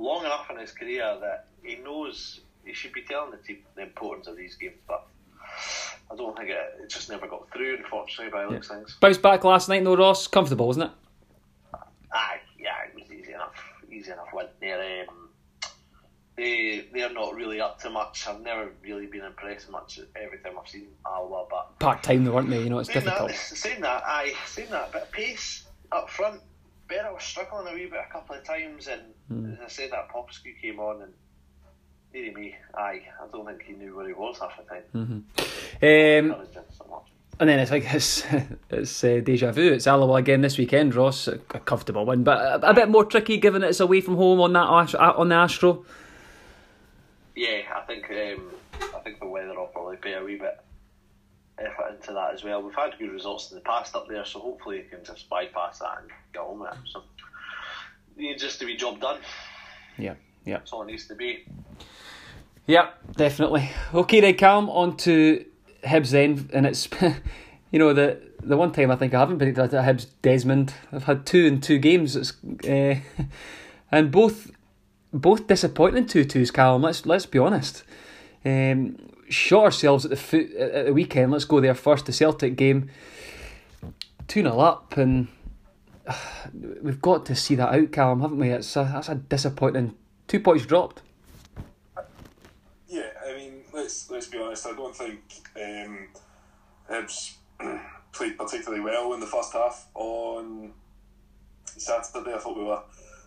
long 0.00 0.24
enough 0.24 0.50
in 0.50 0.56
his 0.58 0.72
career 0.72 1.16
that 1.20 1.46
he 1.62 1.76
knows 1.76 2.40
he 2.64 2.72
should 2.72 2.92
be 2.92 3.02
telling 3.02 3.30
the 3.30 3.36
team 3.38 3.62
the 3.74 3.82
importance 3.82 4.26
of 4.26 4.36
these 4.36 4.54
games, 4.56 4.76
but. 4.88 5.06
I 6.10 6.16
don't 6.16 6.36
think 6.36 6.50
it, 6.50 6.80
it 6.82 6.90
just 6.90 7.08
never 7.08 7.26
got 7.26 7.50
through, 7.50 7.76
unfortunately, 7.76 8.30
by 8.30 8.44
looks 8.44 8.68
things. 8.68 8.96
Bounced 9.00 9.22
back 9.22 9.42
last 9.44 9.68
night, 9.68 9.84
though, 9.84 9.96
Ross. 9.96 10.26
Comfortable, 10.26 10.66
wasn't 10.66 10.90
it? 10.90 11.78
Aye, 12.12 12.40
yeah, 12.58 12.82
it 12.84 12.94
was 12.94 13.10
easy 13.10 13.32
enough. 13.32 13.54
Easy 13.90 14.10
enough 14.12 14.28
win. 14.32 14.46
They're, 14.60 15.06
um, 15.08 15.23
they, 16.36 16.86
they're 16.92 17.12
not 17.12 17.34
really 17.34 17.60
up 17.60 17.80
to 17.82 17.90
much. 17.90 18.26
I've 18.26 18.40
never 18.40 18.70
really 18.82 19.06
been 19.06 19.24
impressed 19.24 19.70
much 19.70 20.00
every 20.16 20.38
time 20.38 20.54
I've 20.60 20.68
seen 20.68 20.88
Alloa, 21.06 21.46
but 21.48 21.78
Part 21.78 22.02
time, 22.02 22.24
though, 22.24 22.32
weren't 22.32 22.50
they? 22.50 22.62
You 22.62 22.70
know, 22.70 22.78
it's 22.80 22.92
saying 22.92 23.04
difficult. 23.04 23.28
that, 23.30 23.36
saying 23.38 23.80
that, 23.82 24.02
aye, 24.04 24.34
saying 24.46 24.70
that, 24.70 24.92
bit 24.92 25.02
of 25.02 25.10
pace 25.12 25.64
up 25.92 26.10
front. 26.10 26.40
Berra 26.88 27.14
was 27.14 27.22
struggling 27.22 27.66
a 27.66 27.74
wee 27.74 27.86
bit 27.86 28.00
a 28.08 28.12
couple 28.12 28.36
of 28.36 28.44
times, 28.44 28.88
and 28.88 29.00
Hmm. 29.28 29.52
as 29.54 29.58
I 29.64 29.68
said, 29.68 29.90
that 29.92 30.10
Popescu 30.10 30.50
came 30.60 30.78
on, 30.78 31.00
and 31.02 31.12
me, 32.34 32.54
aye, 32.76 33.00
I 33.22 33.26
don't 33.32 33.46
think 33.46 33.62
he 33.62 33.72
knew 33.72 33.96
where 33.96 34.06
he 34.06 34.12
was 34.12 34.38
half 34.38 34.52
the 34.58 34.64
time. 34.64 34.82
Um, 34.94 35.24
Encouraging 35.82 36.62
so 36.70 37.02
and 37.40 37.48
then 37.48 37.58
it's 37.58 37.70
like 37.70 37.84
it's, 37.94 38.24
it's 38.70 39.02
uh, 39.02 39.20
deja 39.24 39.50
vu. 39.50 39.72
It's 39.72 39.86
Alloa 39.86 40.16
again 40.16 40.40
this 40.42 40.56
weekend, 40.58 40.94
Ross. 40.94 41.26
A, 41.26 41.34
a 41.52 41.60
comfortable 41.60 42.06
win, 42.06 42.22
but 42.22 42.38
a, 42.62 42.70
a 42.70 42.74
bit 42.74 42.88
more 42.88 43.04
tricky 43.04 43.38
given 43.38 43.62
it's 43.64 43.80
away 43.80 44.00
from 44.00 44.16
home 44.16 44.40
on 44.40 44.52
that 44.52 44.94
on 45.16 45.28
the 45.28 45.34
Astro. 45.34 45.84
Yeah, 47.34 47.62
I 47.74 47.80
think 47.80 48.10
um, 48.10 48.50
I 48.94 48.98
think 49.00 49.20
the 49.20 49.26
weather 49.26 49.58
will 49.58 49.66
probably 49.66 49.96
pay 49.96 50.14
a 50.14 50.22
wee 50.22 50.36
bit 50.36 50.60
effort 51.58 51.94
into 51.96 52.12
that 52.12 52.34
as 52.34 52.44
well. 52.44 52.62
We've 52.62 52.74
had 52.74 52.98
good 52.98 53.10
results 53.10 53.50
in 53.50 53.56
the 53.56 53.62
past 53.62 53.94
up 53.94 54.08
there, 54.08 54.24
so 54.24 54.40
hopefully 54.40 54.78
you 54.78 54.84
can 54.84 55.04
just 55.04 55.28
bypass 55.28 55.80
that 55.80 55.98
and 56.02 56.10
get 56.32 56.40
on 56.40 56.60
with 56.60 56.72
it. 56.72 56.78
So 56.92 57.02
needs 58.16 58.42
just 58.42 58.60
to 58.60 58.66
be 58.66 58.76
job 58.76 59.00
done. 59.00 59.20
Yeah, 59.98 60.14
yeah. 60.44 60.58
That's 60.58 60.72
all 60.72 60.82
it 60.82 60.86
needs 60.86 61.06
to 61.08 61.14
be. 61.14 61.44
Yeah, 62.66 62.90
definitely. 63.16 63.70
Okay, 63.92 64.20
then, 64.20 64.34
Callum, 64.34 64.70
on 64.70 64.96
to 64.98 65.44
Hibs 65.82 66.10
then, 66.10 66.48
and 66.52 66.66
it's 66.66 66.88
you 67.70 67.78
know 67.78 67.92
the 67.92 68.20
the 68.42 68.56
one 68.56 68.72
time 68.72 68.90
I 68.90 68.96
think 68.96 69.14
I 69.14 69.20
haven't 69.20 69.38
been 69.38 69.48
at 69.48 69.70
Hibs 69.70 70.06
Desmond. 70.22 70.74
I've 70.92 71.04
had 71.04 71.26
two 71.26 71.44
in 71.46 71.60
two 71.60 71.78
games. 71.78 72.16
It's 72.16 72.32
uh, 72.66 73.00
and 73.92 74.10
both 74.10 74.50
both 75.14 75.46
disappointing 75.46 76.06
two 76.06 76.24
twos, 76.24 76.50
Callum. 76.50 76.82
Let's 76.82 77.06
let's 77.06 77.26
be 77.26 77.38
honest. 77.38 77.84
Um, 78.44 78.96
shot 79.28 79.64
ourselves 79.64 80.04
at 80.04 80.10
the 80.10 80.16
foot 80.16 80.52
at 80.54 80.86
the 80.86 80.92
weekend. 80.92 81.32
Let's 81.32 81.44
go 81.44 81.60
there 81.60 81.74
first. 81.74 82.06
The 82.06 82.12
Celtic 82.12 82.56
game, 82.56 82.90
two 84.26 84.42
0 84.42 84.58
up, 84.58 84.96
and 84.96 85.28
we've 86.82 87.00
got 87.00 87.24
to 87.26 87.36
see 87.36 87.54
that 87.54 87.72
out, 87.72 87.92
Callum, 87.92 88.20
haven't 88.20 88.38
we? 88.38 88.50
It's 88.50 88.76
a, 88.76 88.90
that's 88.92 89.08
a 89.08 89.14
disappointing 89.14 89.94
two 90.26 90.40
points 90.40 90.66
dropped. 90.66 91.02
Yeah, 92.88 93.08
I 93.26 93.34
mean, 93.36 93.62
let's 93.72 94.10
let's 94.10 94.26
be 94.26 94.38
honest. 94.38 94.66
I 94.66 94.72
don't 94.72 94.96
think 94.96 95.22
um, 95.56 96.08
Hibs 96.90 97.34
played 98.12 98.36
particularly 98.36 98.82
well 98.82 99.14
in 99.14 99.20
the 99.20 99.26
first 99.26 99.52
half 99.52 99.86
on 99.94 100.72
Saturday. 101.64 102.34
I 102.34 102.38
thought 102.38 102.56
we 102.56 102.64
were 102.64 102.82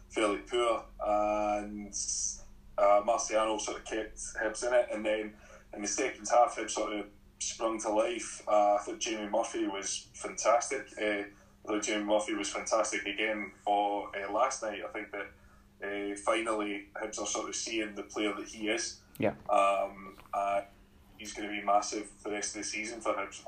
fairly 0.10 0.40
poor, 0.40 0.84
and 1.06 1.94
uh, 2.78 3.02
Marciano 3.06 3.60
sort 3.60 3.78
of 3.78 3.86
kept 3.86 4.18
Hibs 4.42 4.68
in 4.68 4.74
it, 4.74 4.88
and 4.92 5.06
then 5.06 5.34
in 5.74 5.82
the 5.82 5.88
second 5.88 6.28
half, 6.30 6.56
Hibs 6.56 6.72
sort 6.72 6.94
of 6.94 7.06
sprung 7.40 7.80
to 7.82 7.90
life. 7.90 8.42
Uh, 8.48 8.76
I 8.76 8.80
thought 8.84 9.00
Jamie 9.00 9.30
Murphy 9.30 9.68
was 9.68 10.08
fantastic. 10.14 10.88
Uh, 11.00 11.24
I 11.24 11.26
thought 11.66 11.84
Jamie 11.84 12.06
Murphy 12.06 12.34
was 12.34 12.50
fantastic 12.50 13.06
again 13.06 13.52
for 13.64 14.10
uh, 14.16 14.32
last 14.32 14.64
night. 14.64 14.82
I 14.88 14.92
think 14.92 15.08
that 15.12 15.28
uh, 15.84 16.16
finally 16.26 16.86
Hibs 16.96 17.20
are 17.22 17.28
sort 17.28 17.50
of 17.50 17.56
seeing 17.56 17.96
the 17.96 18.04
player 18.04 18.34
that 18.34 18.48
he 18.48 18.70
is. 18.70 19.00
Yeah. 19.20 19.34
Um, 19.50 20.16
uh, 20.34 20.62
he's 21.18 21.34
going 21.34 21.50
to 21.50 21.54
be 21.54 21.66
massive 21.66 22.08
for 22.20 22.30
the 22.30 22.36
rest 22.36 22.56
of 22.56 22.62
the 22.62 22.68
season 22.68 23.02
for 23.02 23.14
Hibs 23.14 23.42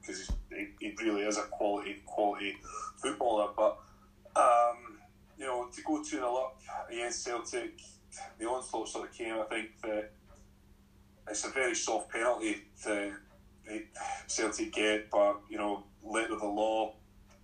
because 0.00 0.30
uh, 0.30 0.34
he, 0.50 0.68
he 0.80 0.94
really 1.02 1.22
is 1.22 1.38
a 1.38 1.42
quality 1.42 2.02
quality 2.06 2.56
footballer. 2.96 3.48
But 3.56 3.78
um, 4.36 4.87
you 5.38 5.46
know, 5.46 5.68
to 5.72 5.82
go 5.82 6.02
two 6.02 6.16
0 6.16 6.36
up 6.36 6.60
against 6.90 7.24
Celtic, 7.24 7.80
the 8.38 8.46
onslaught 8.46 8.88
sort 8.88 9.08
of 9.08 9.14
came. 9.14 9.34
I 9.34 9.44
think 9.44 9.80
that 9.82 10.10
it's 11.28 11.44
a 11.44 11.50
very 11.50 11.74
soft 11.74 12.10
penalty 12.10 12.64
to 12.84 13.12
Celtic 14.26 14.72
get, 14.72 15.10
but 15.10 15.40
you 15.48 15.58
know, 15.58 15.84
letter 16.04 16.34
of 16.34 16.40
the 16.40 16.46
law. 16.46 16.94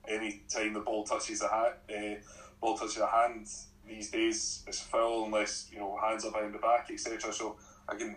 Any 0.06 0.42
time 0.52 0.74
the 0.74 0.80
ball 0.80 1.04
touches 1.04 1.40
a 1.40 1.48
hat, 1.48 1.82
uh, 1.88 2.16
ball 2.60 2.76
touches 2.76 2.98
a 2.98 3.06
hand 3.06 3.48
these 3.86 4.10
days, 4.10 4.62
it's 4.66 4.82
a 4.82 4.84
foul 4.84 5.26
unless 5.26 5.68
you 5.72 5.78
know 5.78 5.98
hands 6.02 6.24
are 6.24 6.32
behind 6.32 6.54
the 6.54 6.58
back, 6.58 6.90
etc. 6.90 7.32
So 7.32 7.56
I 7.88 7.94
can, 7.94 8.16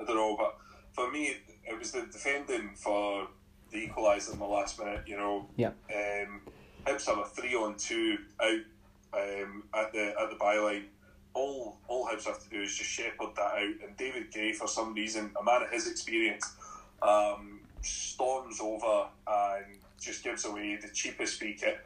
I 0.00 0.04
don't 0.04 0.16
know, 0.16 0.36
but 0.36 0.58
for 0.92 1.10
me, 1.10 1.36
it 1.64 1.78
was 1.78 1.92
the 1.92 2.02
defending 2.02 2.70
for 2.74 3.28
the 3.70 3.88
equaliser 3.88 4.32
in 4.32 4.38
the 4.38 4.44
last 4.44 4.78
minute. 4.78 5.02
You 5.06 5.16
know, 5.16 5.48
yeah. 5.56 5.70
Um, 5.94 6.42
Hibs 6.86 7.06
have 7.06 7.18
a 7.18 7.24
three 7.24 7.54
on 7.54 7.76
two 7.76 8.18
out 8.42 8.60
um, 9.14 9.64
at 9.74 9.92
the 9.92 10.14
at 10.20 10.30
the 10.30 10.36
byline 10.36 10.84
all 11.34 11.78
all 11.88 12.06
Hibs 12.06 12.24
have 12.24 12.42
to 12.42 12.48
do 12.48 12.62
is 12.62 12.76
just 12.76 12.90
shepherd 12.90 13.34
that 13.36 13.42
out. 13.42 13.74
And 13.84 13.96
David 13.96 14.32
Gray, 14.32 14.52
for 14.52 14.68
some 14.68 14.94
reason, 14.94 15.30
a 15.40 15.44
man 15.44 15.62
of 15.62 15.70
his 15.70 15.88
experience, 15.88 16.54
um, 17.02 17.60
storms 17.82 18.60
over 18.60 19.06
and 19.26 19.78
just 20.00 20.24
gives 20.24 20.44
away 20.44 20.78
the 20.80 20.88
cheapest 20.88 21.38
free 21.38 21.54
kick 21.54 21.80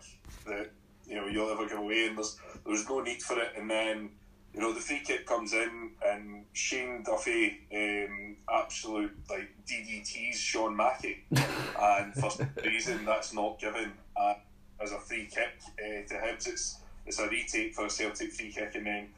that 0.46 0.70
you 1.06 1.14
know 1.14 1.26
you'll 1.26 1.50
ever 1.50 1.68
give 1.68 1.78
away. 1.78 2.06
And 2.06 2.16
there's 2.16 2.38
there's 2.64 2.88
no 2.88 3.00
need 3.00 3.22
for 3.22 3.38
it. 3.38 3.52
And 3.56 3.70
then 3.70 4.10
you 4.54 4.60
know 4.60 4.72
the 4.72 4.80
free 4.80 5.00
kick 5.04 5.26
comes 5.26 5.52
in 5.52 5.90
and 6.04 6.44
Shane 6.52 7.02
Duffy 7.04 7.60
um, 7.74 8.36
absolute 8.52 9.16
like 9.30 9.50
DDTs 9.66 10.34
Sean 10.34 10.76
Mackie, 10.76 11.24
and 11.30 12.14
for 12.14 12.30
some 12.30 12.50
reason 12.64 13.04
that's 13.04 13.32
not 13.32 13.60
given 13.60 13.92
uh, 14.16 14.34
as 14.80 14.92
a 14.92 14.98
free 14.98 15.28
kick 15.30 15.60
uh, 15.78 16.08
to 16.08 16.14
Hibs. 16.14 16.48
It's 16.48 16.80
it's 17.06 17.18
a 17.18 17.28
retake 17.28 17.74
for 17.74 17.86
a 17.86 17.90
Celtic 17.90 18.32
free 18.32 18.52
kick, 18.52 18.74
and 18.74 18.86
then 18.86 19.08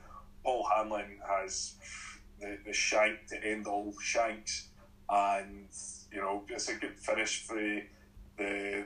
Paul 0.45 0.66
Hanlon 0.75 1.18
has 1.26 1.75
the, 2.40 2.59
the 2.64 2.73
shank 2.73 3.26
to 3.28 3.45
end 3.45 3.66
all 3.66 3.95
shanks, 4.00 4.68
and 5.09 5.68
you 6.12 6.21
know 6.21 6.45
it's 6.49 6.68
a 6.68 6.75
good 6.75 6.99
finish 6.99 7.42
for 7.45 7.57
the 8.37 8.85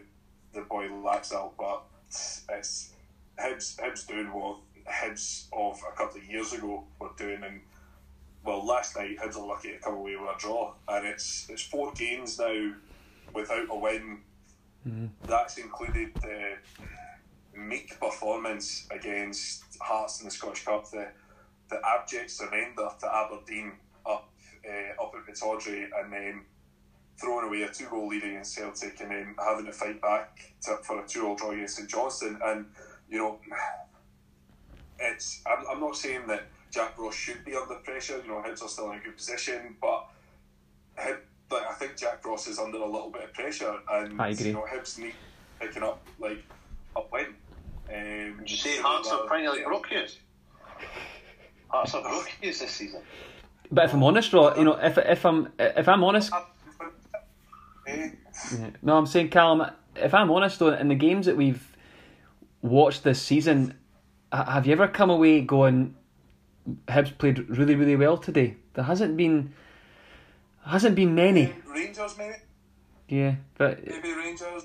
the 0.52 0.61
boy 0.62 0.88
Laxalt, 0.88 1.52
but 1.59 1.85
it's 2.09 2.90
Hibs 3.38 3.76
Hibs 3.76 4.06
doing 4.06 4.32
what 4.32 4.59
Hibs 4.88 5.47
of 5.52 5.80
a 5.90 5.97
couple 5.97 6.18
of 6.21 6.26
years 6.26 6.52
ago 6.52 6.85
were 6.99 7.11
doing, 7.16 7.42
and 7.42 7.61
well, 8.44 8.64
last 8.64 8.97
night 8.97 9.18
Hibs 9.18 9.37
are 9.37 9.47
lucky 9.47 9.73
to 9.73 9.78
come 9.78 9.94
away 9.94 10.16
with 10.16 10.37
a 10.37 10.38
draw, 10.38 10.75
and 10.88 11.06
it's 11.06 11.47
it's 11.49 11.62
four 11.62 11.92
games 11.92 12.38
now 12.38 12.73
without 13.35 13.66
a 13.71 13.78
win. 13.78 14.21
Mm-hmm. 14.87 15.06
That's 15.26 15.59
included 15.59 16.12
the 16.16 16.56
meek 17.54 17.99
performance 18.00 18.87
against 18.90 19.64
Hearts 19.80 20.21
in 20.21 20.26
the 20.26 20.30
Scottish 20.30 20.64
Cup, 20.64 20.90
the 20.90 21.09
the 21.68 21.80
abject 21.87 22.30
surrender 22.30 22.88
to 23.00 23.14
Aberdeen 23.14 23.73
up 24.04 24.30
uh, 24.68 25.02
up 25.02 25.14
at 25.16 25.26
Pittodrie 25.35 25.88
and 25.99 26.12
then 26.12 26.42
throwing 27.18 27.47
away 27.47 27.62
a 27.62 27.68
two 27.68 27.87
goal 27.88 28.09
lead 28.09 28.25
against 28.25 28.54
Celtic 28.54 29.00
and 29.00 29.11
then 29.11 29.35
having 29.38 29.66
to 29.66 29.73
fight 29.73 30.00
back 30.00 30.38
to, 30.62 30.76
for 30.82 31.02
a 31.02 31.06
two 31.06 31.23
goal 31.23 31.37
draw 31.37 31.52
against 31.52 31.76
St 31.76 31.88
Johnstone. 31.88 32.38
And 32.44 32.66
you 33.09 33.18
know 33.18 33.38
it's 34.99 35.42
I'm, 35.47 35.64
I'm 35.71 35.80
not 35.80 35.97
saying 35.97 36.26
that 36.28 36.44
Jack 36.71 36.99
Ross 36.99 37.14
should 37.14 37.44
be 37.44 37.54
under 37.54 37.75
pressure 37.76 38.21
you 38.23 38.28
know 38.28 38.42
Hibs 38.47 38.62
are 38.62 38.68
still 38.68 38.90
in 38.92 38.99
a 38.99 39.02
good 39.02 39.16
position 39.16 39.76
but 39.80 40.09
Hib, 40.99 41.18
like, 41.50 41.66
I 41.66 41.75
think 41.75 41.97
Jack 41.97 42.25
Ross 42.25 42.47
is 42.47 42.59
under 42.59 42.78
a 42.78 42.87
little 42.87 43.11
bit 43.11 43.25
of 43.25 43.32
pressure 43.35 43.75
and 43.90 44.21
I 44.21 44.28
agree. 44.28 44.49
you 44.49 44.52
know 44.54 44.64
Hibs 44.71 44.99
need 44.99 45.14
picking 45.61 45.82
up 45.82 46.06
like 46.18 46.42
a 46.97 47.02
win 47.12 47.35
um, 47.94 48.38
Did 48.38 48.50
you 48.50 48.56
say 48.56 48.80
Hearts 48.80 49.11
are 49.11 49.28
finally 49.28 49.62
broke 49.62 49.90
yet? 49.90 50.16
Hearts 51.68 51.94
are 51.94 52.02
rookies 52.02 52.61
this 52.61 52.70
season. 52.70 53.02
But 53.70 53.87
if 53.87 53.94
I'm 53.94 54.02
honest, 54.02 54.32
Ro, 54.32 54.54
you 54.56 54.64
know, 54.64 54.75
if 54.75 54.99
if 54.99 55.25
I'm 55.25 55.49
if 55.58 55.88
I'm 55.88 56.04
honest, 56.04 56.30
yeah. 57.87 58.11
no, 58.82 58.96
I'm 58.99 59.06
saying 59.06 59.30
Callum. 59.30 59.70
If 59.96 60.12
I'm 60.12 60.30
honest 60.30 60.58
though, 60.58 60.75
in 60.75 60.88
the 60.88 60.94
games 60.94 61.26
that 61.26 61.37
we've 61.37 61.66
watched 62.61 63.02
this 63.02 63.20
season, 63.20 63.78
have 64.32 64.66
you 64.66 64.72
ever 64.72 64.88
come 64.88 65.11
away 65.11 65.40
going, 65.40 65.94
Hibs 66.88 67.16
played 67.16 67.49
really 67.49 67.75
really 67.75 67.96
well 67.96 68.18
today? 68.18 68.56
There 68.75 68.84
hasn't 68.84 69.16
been, 69.16 69.54
hasn't 70.66 70.94
been 70.94 71.14
many. 71.14 71.52
Rangers 71.66 72.16
maybe. 72.18 72.37
Yeah, 73.08 73.37
but 73.56 73.87
maybe 73.87 74.12
Rangers. 74.12 74.64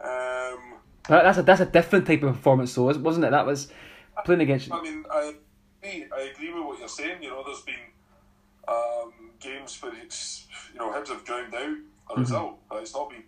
Um, 0.00 0.79
that's 1.08 1.38
a 1.38 1.42
that's 1.42 1.60
a 1.60 1.66
different 1.66 2.06
type 2.06 2.22
of 2.22 2.34
performance, 2.34 2.74
though, 2.74 2.84
wasn't 2.84 3.24
it? 3.24 3.30
That 3.30 3.46
was 3.46 3.68
playing 4.24 4.42
against. 4.42 4.72
I 4.72 4.82
mean, 4.82 5.04
I 5.10 5.34
I 5.84 6.30
agree 6.34 6.52
with 6.52 6.64
what 6.64 6.78
you're 6.78 6.88
saying. 6.88 7.22
You 7.22 7.30
know, 7.30 7.42
there's 7.44 7.62
been 7.62 7.74
um, 8.68 9.12
games 9.38 9.80
where 9.82 9.92
it's 10.02 10.46
you 10.72 10.78
know 10.78 10.92
Hibs 10.92 11.08
have 11.08 11.24
drowned 11.24 11.54
out 11.54 11.62
a 11.62 11.64
mm-hmm. 11.64 12.20
result, 12.20 12.58
but 12.68 12.82
it's 12.82 12.94
not 12.94 13.10
been 13.10 13.24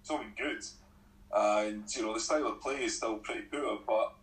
it's 0.00 0.10
not 0.10 0.20
been 0.20 0.32
good. 0.36 0.62
And 1.32 1.84
you 1.94 2.02
know 2.02 2.14
the 2.14 2.20
style 2.20 2.46
of 2.46 2.60
play 2.60 2.84
is 2.84 2.96
still 2.96 3.16
pretty 3.16 3.42
poor, 3.42 3.78
but 3.86 4.14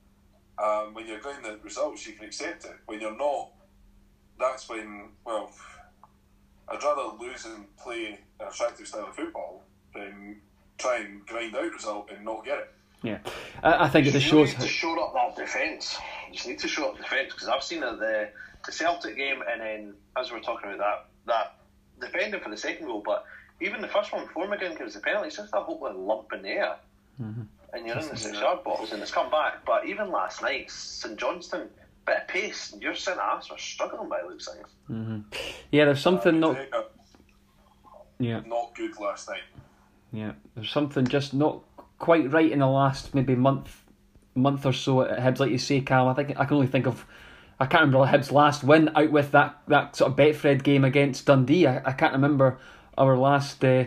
um, 0.64 0.94
when 0.94 1.08
you're 1.08 1.20
getting 1.20 1.44
the 1.44 1.58
results, 1.64 2.08
you 2.08 2.14
can 2.14 2.26
accept 2.26 2.66
it. 2.66 2.76
When 2.86 3.00
you're 3.00 3.18
not, 3.18 3.52
that's 4.40 4.68
when 4.68 5.10
well, 5.26 5.52
I'd 6.68 6.84
rather 6.84 7.16
lose 7.18 7.46
and 7.46 7.66
play 7.78 8.20
an 8.40 8.48
attractive 8.48 8.88
style 8.88 9.08
of 9.08 9.16
football 9.16 9.64
than 9.94 10.42
try 10.78 11.00
and 11.00 11.26
grind 11.26 11.56
out 11.56 11.72
result 11.72 12.10
and 12.12 12.24
not 12.24 12.46
get 12.46 12.60
it. 12.60 12.74
Yeah, 13.04 13.20
I, 13.64 13.86
I 13.86 13.90
think 13.90 14.08
it 14.08 14.12
just 14.12 14.26
shows. 14.26 14.50
Need 14.50 14.62
to 14.62 14.68
show 14.68 15.00
up 15.04 15.14
that 15.14 15.36
defence. 15.36 15.98
You 16.28 16.34
just 16.34 16.48
need 16.48 16.60
to 16.60 16.68
show 16.68 16.90
up 16.90 16.98
defence 16.98 17.34
because 17.34 17.48
I've 17.48 17.64
seen 17.64 17.82
the 17.82 18.30
the 18.66 18.72
Celtic 18.72 19.16
game, 19.16 19.44
and 19.50 19.62
then 19.62 19.94
as 20.18 20.32
we're 20.32 20.40
talking 20.40 20.74
about 20.74 21.06
that 21.28 21.54
that 22.00 22.12
defending 22.12 22.42
for 22.42 22.50
the 22.50 22.58
second 22.58 22.88
goal, 22.88 23.04
but 23.06 23.26
even 23.62 23.82
the 23.82 23.88
first 23.88 24.12
one 24.12 24.26
before 24.26 24.48
McGinn 24.48 24.78
gives 24.78 24.96
the 24.96 25.00
penalty, 25.00 25.28
it's 25.28 25.38
just 25.38 25.54
a 25.54 25.60
whole 25.60 25.80
lump 25.96 26.34
in 26.34 26.42
the 26.42 26.50
air, 26.50 26.76
mm-hmm. 27.22 27.44
and 27.74 27.86
you're 27.86 27.98
in 27.98 28.08
the 28.08 28.18
six 28.18 28.40
yard 28.40 28.64
box, 28.64 28.92
and 28.92 29.02
it's 29.02 29.12
come 29.12 29.30
back. 29.30 29.66
But 29.66 29.86
even 29.86 30.12
last 30.12 30.42
night, 30.42 30.72
St 30.72 31.18
Johnstone. 31.18 31.70
Bit 32.06 32.22
of 32.22 32.28
pace, 32.30 32.72
and 32.72 32.82
your 32.82 32.96
centre 32.96 33.20
halves 33.20 33.52
are 33.52 33.58
struggling 33.58 34.08
by 34.08 34.22
looks 34.22 34.48
like. 34.48 34.66
Mm-hmm. 34.90 35.20
Yeah, 35.74 35.84
there's 35.84 36.00
something 36.00 36.42
uh, 36.42 36.54
not. 36.54 36.92
Yeah. 38.18 38.42
Not 38.46 38.74
good 38.76 38.98
last 38.98 39.28
night. 39.28 39.42
Yeah, 40.18 40.32
there's 40.56 40.72
something 40.72 41.06
just 41.06 41.36
not 41.36 41.62
quite 42.00 42.32
right 42.32 42.52
in 42.52 42.58
the 42.58 42.68
last 42.68 43.14
maybe 43.14 43.36
month 43.36 43.84
month 44.34 44.66
or 44.66 44.74
so 44.74 45.02
at 45.02 45.20
Hibs, 45.20 45.40
like 45.40 45.52
you 45.52 45.60
say, 45.60 45.80
Cal. 45.82 46.10
I 46.10 46.16
think 46.16 46.32
I 46.40 46.46
can 46.46 46.56
only 46.56 46.66
think 46.66 46.88
of 46.88 47.06
I 47.60 47.68
can't 47.68 47.82
remember 47.82 48.08
Hibs' 48.12 48.32
last 48.32 48.64
win 48.64 48.90
out 48.96 49.12
with 49.12 49.30
that, 49.34 49.60
that 49.68 49.96
sort 49.96 50.12
of 50.12 50.18
Betfred 50.18 50.64
game 50.64 50.84
against 50.84 51.28
Dundee. 51.28 51.68
I, 51.68 51.84
I 51.86 51.92
can't 51.92 52.14
remember 52.14 52.58
our 52.98 53.16
last 53.16 53.64
uh, 53.64 53.86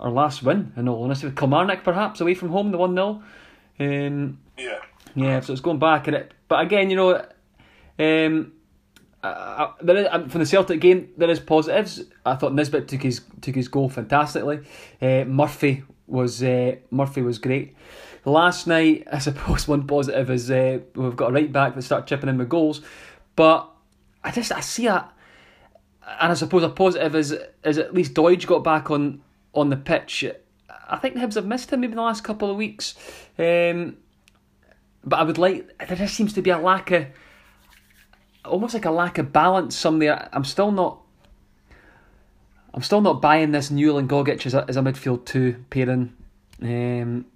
our 0.00 0.10
last 0.10 0.42
win. 0.42 0.72
In 0.76 0.88
all 0.88 1.04
honesty, 1.04 1.26
with 1.26 1.36
Kilmarnock 1.36 1.84
perhaps 1.84 2.20
away 2.20 2.34
from 2.34 2.48
home, 2.48 2.72
the 2.72 2.78
one 2.78 2.96
0 2.96 3.22
um, 3.78 4.38
Yeah. 4.58 4.80
Yeah. 5.14 5.38
So 5.38 5.52
it's 5.52 5.62
going 5.62 5.78
back 5.78 6.08
at 6.08 6.14
it, 6.14 6.34
but 6.48 6.60
again, 6.60 6.90
you 6.90 6.96
know, 6.96 7.24
um, 8.00 8.52
uh, 9.22 9.72
there 9.80 9.96
is, 9.96 10.06
um, 10.10 10.28
from 10.28 10.40
the 10.40 10.46
Celtic 10.46 10.80
game, 10.80 11.08
there 11.16 11.30
is 11.30 11.40
positives. 11.40 12.04
I 12.24 12.36
thought 12.36 12.54
Nisbet 12.54 12.86
took 12.86 13.02
his 13.02 13.22
took 13.40 13.54
his 13.54 13.68
goal 13.68 13.88
fantastically. 13.88 14.60
Uh, 15.02 15.24
Murphy 15.24 15.82
was 16.06 16.42
uh, 16.42 16.76
Murphy 16.90 17.22
was 17.22 17.38
great. 17.38 17.74
Last 18.24 18.66
night, 18.66 19.06
I 19.12 19.18
suppose 19.18 19.66
one 19.66 19.86
positive 19.86 20.30
is 20.30 20.50
uh, 20.50 20.80
we've 20.94 21.16
got 21.16 21.30
a 21.30 21.32
right 21.32 21.52
back 21.52 21.74
that 21.74 21.82
start 21.82 22.06
chipping 22.06 22.28
in 22.28 22.38
with 22.38 22.48
goals, 22.48 22.80
but 23.34 23.68
I 24.22 24.30
just 24.30 24.52
I 24.52 24.60
see 24.60 24.86
that, 24.86 25.12
and 26.20 26.30
I 26.30 26.34
suppose 26.34 26.62
a 26.62 26.68
positive 26.68 27.16
is 27.16 27.36
is 27.64 27.78
at 27.78 27.94
least 27.94 28.14
Doidge 28.14 28.46
got 28.46 28.62
back 28.62 28.90
on 28.90 29.20
on 29.52 29.70
the 29.70 29.76
pitch. 29.76 30.24
I 30.90 30.96
think 30.96 31.14
the 31.14 31.20
Hibs 31.20 31.34
have 31.34 31.46
missed 31.46 31.72
him 31.72 31.80
maybe 31.80 31.94
the 31.94 32.02
last 32.02 32.22
couple 32.22 32.50
of 32.50 32.56
weeks, 32.56 32.94
um, 33.36 33.96
but 35.04 35.18
I 35.18 35.24
would 35.24 35.38
like 35.38 35.76
there 35.88 35.96
just 35.96 36.14
seems 36.14 36.32
to 36.34 36.42
be 36.42 36.50
a 36.50 36.58
lack 36.58 36.92
of 36.92 37.06
almost 38.48 38.74
like 38.74 38.84
a 38.84 38.90
lack 38.90 39.18
of 39.18 39.32
balance 39.32 39.76
somewhere. 39.76 40.28
I'm 40.32 40.44
still 40.44 40.70
not 40.70 41.00
I'm 42.74 42.82
still 42.82 43.00
not 43.00 43.20
buying 43.20 43.52
this 43.52 43.70
Newell 43.70 43.98
and 43.98 44.08
Gogic 44.08 44.46
as 44.46 44.54
a, 44.54 44.64
as 44.68 44.76
a 44.76 44.80
midfield 44.80 45.24
two 45.24 45.64
pairing. 45.70 46.14
Um, 46.62 47.26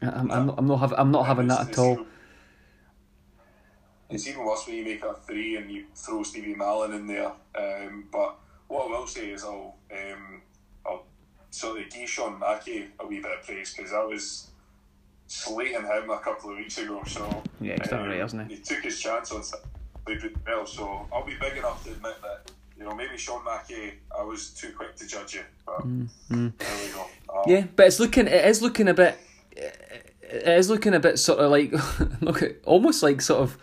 I'm, 0.00 0.30
I'm, 0.30 0.46
not, 0.46 0.54
I'm 0.58 0.66
not, 0.66 0.76
have, 0.78 0.94
I'm 0.96 1.10
not 1.10 1.26
having 1.26 1.48
that 1.48 1.68
at 1.68 1.78
all. 1.78 2.06
It's 4.08 4.26
even 4.28 4.44
worse 4.44 4.66
when 4.66 4.76
you 4.76 4.84
make 4.84 5.02
a 5.02 5.14
three 5.14 5.56
and 5.56 5.70
you 5.70 5.86
throw 5.94 6.22
Stevie 6.22 6.54
Mallan 6.54 6.94
in 6.94 7.06
there. 7.06 7.32
Um, 7.54 8.06
but 8.12 8.38
what 8.68 8.86
I 8.86 8.90
will 8.90 9.06
say 9.06 9.30
is 9.30 9.42
I'll 9.44 9.76
um, 9.92 10.42
I'll 10.86 11.04
sort 11.50 11.80
of 11.80 11.90
give 11.90 12.08
Sean 12.08 12.38
Mackie 12.38 12.86
a 13.00 13.06
wee 13.06 13.20
bit 13.20 13.38
of 13.40 13.44
praise 13.44 13.74
because 13.74 13.92
I 13.92 14.04
was 14.04 14.48
slating 15.26 15.82
him 15.82 16.10
a 16.10 16.18
couple 16.20 16.52
of 16.52 16.58
weeks 16.58 16.78
ago. 16.78 17.02
So 17.06 17.42
yeah, 17.60 17.76
he's 17.80 17.90
done 17.90 18.02
um, 18.02 18.08
right, 18.08 18.20
hasn't 18.20 18.48
he? 18.48 18.56
He 18.56 18.62
took 18.62 18.84
his 18.84 19.00
chance 19.00 19.32
on 19.32 19.42
played 20.06 20.22
really 20.22 20.36
well. 20.46 20.66
So 20.66 21.06
I'll 21.12 21.26
be 21.26 21.34
big 21.34 21.56
enough 21.58 21.84
to 21.84 21.90
admit 21.90 22.16
that 22.22 22.50
you 22.78 22.84
know 22.84 22.94
maybe 22.94 23.18
Sean 23.18 23.44
Mackie 23.44 23.94
I 24.16 24.22
was 24.22 24.50
too 24.50 24.72
quick 24.76 24.96
to 24.96 25.06
judge 25.06 25.34
you. 25.34 25.42
But 25.66 25.86
mm-hmm. 25.86 26.48
there 26.58 26.86
we 26.86 26.92
go. 26.92 27.06
Um, 27.34 27.42
yeah, 27.46 27.64
but 27.74 27.86
it's 27.86 28.00
looking 28.00 28.26
it 28.26 28.44
is 28.44 28.62
looking 28.62 28.88
a 28.88 28.94
bit. 28.94 29.18
It 29.52 30.48
is 30.48 30.70
looking 30.70 30.94
a 30.94 31.00
bit 31.00 31.18
sort 31.18 31.40
of 31.40 31.50
like 31.50 31.72
look 32.20 32.42
at 32.42 32.56
almost 32.64 33.02
like 33.02 33.20
sort 33.20 33.42
of 33.42 33.58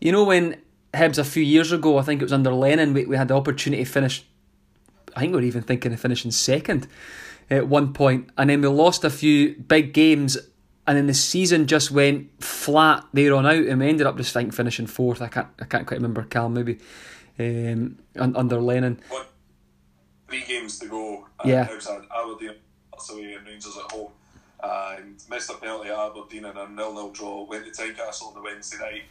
you 0.00 0.12
know 0.12 0.24
when 0.24 0.60
Hibs 0.94 1.18
a 1.18 1.24
few 1.24 1.42
years 1.42 1.72
ago, 1.72 1.98
I 1.98 2.02
think 2.02 2.22
it 2.22 2.24
was 2.24 2.32
under 2.32 2.52
Lennon, 2.52 2.94
we, 2.94 3.04
we 3.04 3.16
had 3.16 3.28
the 3.28 3.34
opportunity 3.34 3.84
to 3.84 3.90
finish. 3.90 4.24
I 5.16 5.20
think 5.20 5.32
we 5.32 5.40
were 5.40 5.46
even 5.46 5.62
thinking 5.62 5.92
of 5.92 6.00
finishing 6.00 6.30
second 6.30 6.86
at 7.50 7.68
one 7.68 7.92
point, 7.92 8.30
and 8.38 8.50
then 8.50 8.60
we 8.60 8.68
lost 8.68 9.04
a 9.04 9.10
few 9.10 9.54
big 9.54 9.92
games, 9.92 10.38
and 10.86 10.96
then 10.96 11.06
the 11.06 11.14
season 11.14 11.66
just 11.66 11.90
went 11.90 12.42
flat 12.42 13.04
there 13.12 13.34
on 13.34 13.46
out, 13.46 13.64
and 13.64 13.80
we 13.80 13.88
ended 13.88 14.06
up 14.06 14.16
just 14.16 14.32
think 14.32 14.54
finishing 14.54 14.86
fourth. 14.86 15.22
I 15.22 15.28
can't 15.28 15.48
I 15.60 15.64
can't 15.64 15.86
quite 15.86 15.96
remember 15.96 16.22
Cal 16.24 16.48
maybe 16.48 16.78
um, 17.38 17.98
under 18.16 18.60
Lennon. 18.60 19.00
What, 19.08 19.28
three 20.28 20.44
games 20.44 20.78
to 20.80 20.86
go. 20.86 21.26
yeah. 21.44 21.64
Had 21.64 22.02
Aberdeen 22.14 22.56
away 23.10 23.34
and 23.34 23.46
Rangers 23.46 23.76
at 23.76 23.92
home, 23.92 24.12
and 24.62 25.22
missed 25.28 25.50
a 25.50 25.54
penalty 25.54 25.90
at 25.90 25.98
Aberdeen 25.98 26.44
and 26.46 26.58
a 26.58 26.68
nil 26.68 26.94
nil 26.94 27.10
draw. 27.10 27.44
Went 27.44 27.64
to 27.64 27.70
Tynecastle 27.70 28.28
on 28.28 28.34
the 28.34 28.42
Wednesday 28.42 28.78
night 28.78 29.02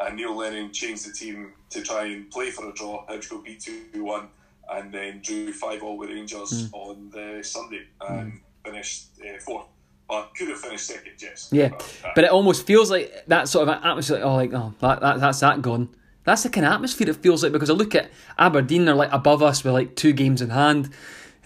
and 0.00 0.16
Neil 0.16 0.36
Lennon 0.36 0.72
changed 0.72 1.08
the 1.08 1.12
team 1.12 1.52
to 1.70 1.82
try 1.82 2.06
and 2.06 2.30
play 2.30 2.50
for 2.50 2.68
a 2.68 2.72
draw. 2.72 3.06
Hibsco 3.06 3.44
beat 3.44 3.60
2 3.60 4.04
1 4.04 4.28
and 4.72 4.92
then 4.92 5.20
drew 5.22 5.52
5 5.52 5.82
all 5.82 5.98
with 5.98 6.10
Rangers 6.10 6.70
mm. 6.70 6.72
on 6.72 7.10
the 7.10 7.42
Sunday 7.42 7.86
and 8.00 8.32
mm. 8.32 8.40
finished 8.64 9.08
uh, 9.22 9.38
fourth. 9.40 9.66
But 10.10 10.34
could 10.34 10.48
have 10.48 10.58
finished 10.58 10.88
second, 10.88 11.12
yes. 11.22 11.48
Yeah, 11.52 11.68
but, 11.68 12.00
uh, 12.04 12.08
but 12.16 12.24
it 12.24 12.30
almost 12.30 12.66
feels 12.66 12.90
like 12.90 13.24
that 13.28 13.48
sort 13.48 13.68
of 13.68 13.76
atmosphere. 13.84 14.20
Oh, 14.24 14.34
like 14.34 14.52
oh, 14.52 14.74
that, 14.80 15.00
that 15.00 15.20
that's 15.20 15.38
that 15.38 15.62
gone. 15.62 15.88
That's 16.24 16.42
the 16.42 16.50
kind 16.50 16.66
of 16.66 16.72
atmosphere 16.72 17.08
it 17.08 17.16
feels 17.16 17.44
like 17.44 17.52
because 17.52 17.70
I 17.70 17.74
look 17.74 17.94
at 17.94 18.10
Aberdeen, 18.36 18.86
they're 18.86 18.94
like 18.96 19.12
above 19.12 19.40
us 19.40 19.62
with 19.62 19.72
like 19.72 19.94
two 19.94 20.12
games 20.12 20.42
in 20.42 20.50
hand. 20.50 20.86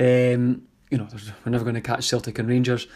Um, 0.01 0.63
you 0.91 0.97
know, 0.97 1.07
we're 1.45 1.53
never 1.53 1.65
going 1.65 1.75
to 1.75 1.83
catch 1.83 2.05
Celtic 2.05 2.39
and 2.39 2.49
Rangers. 2.49 2.87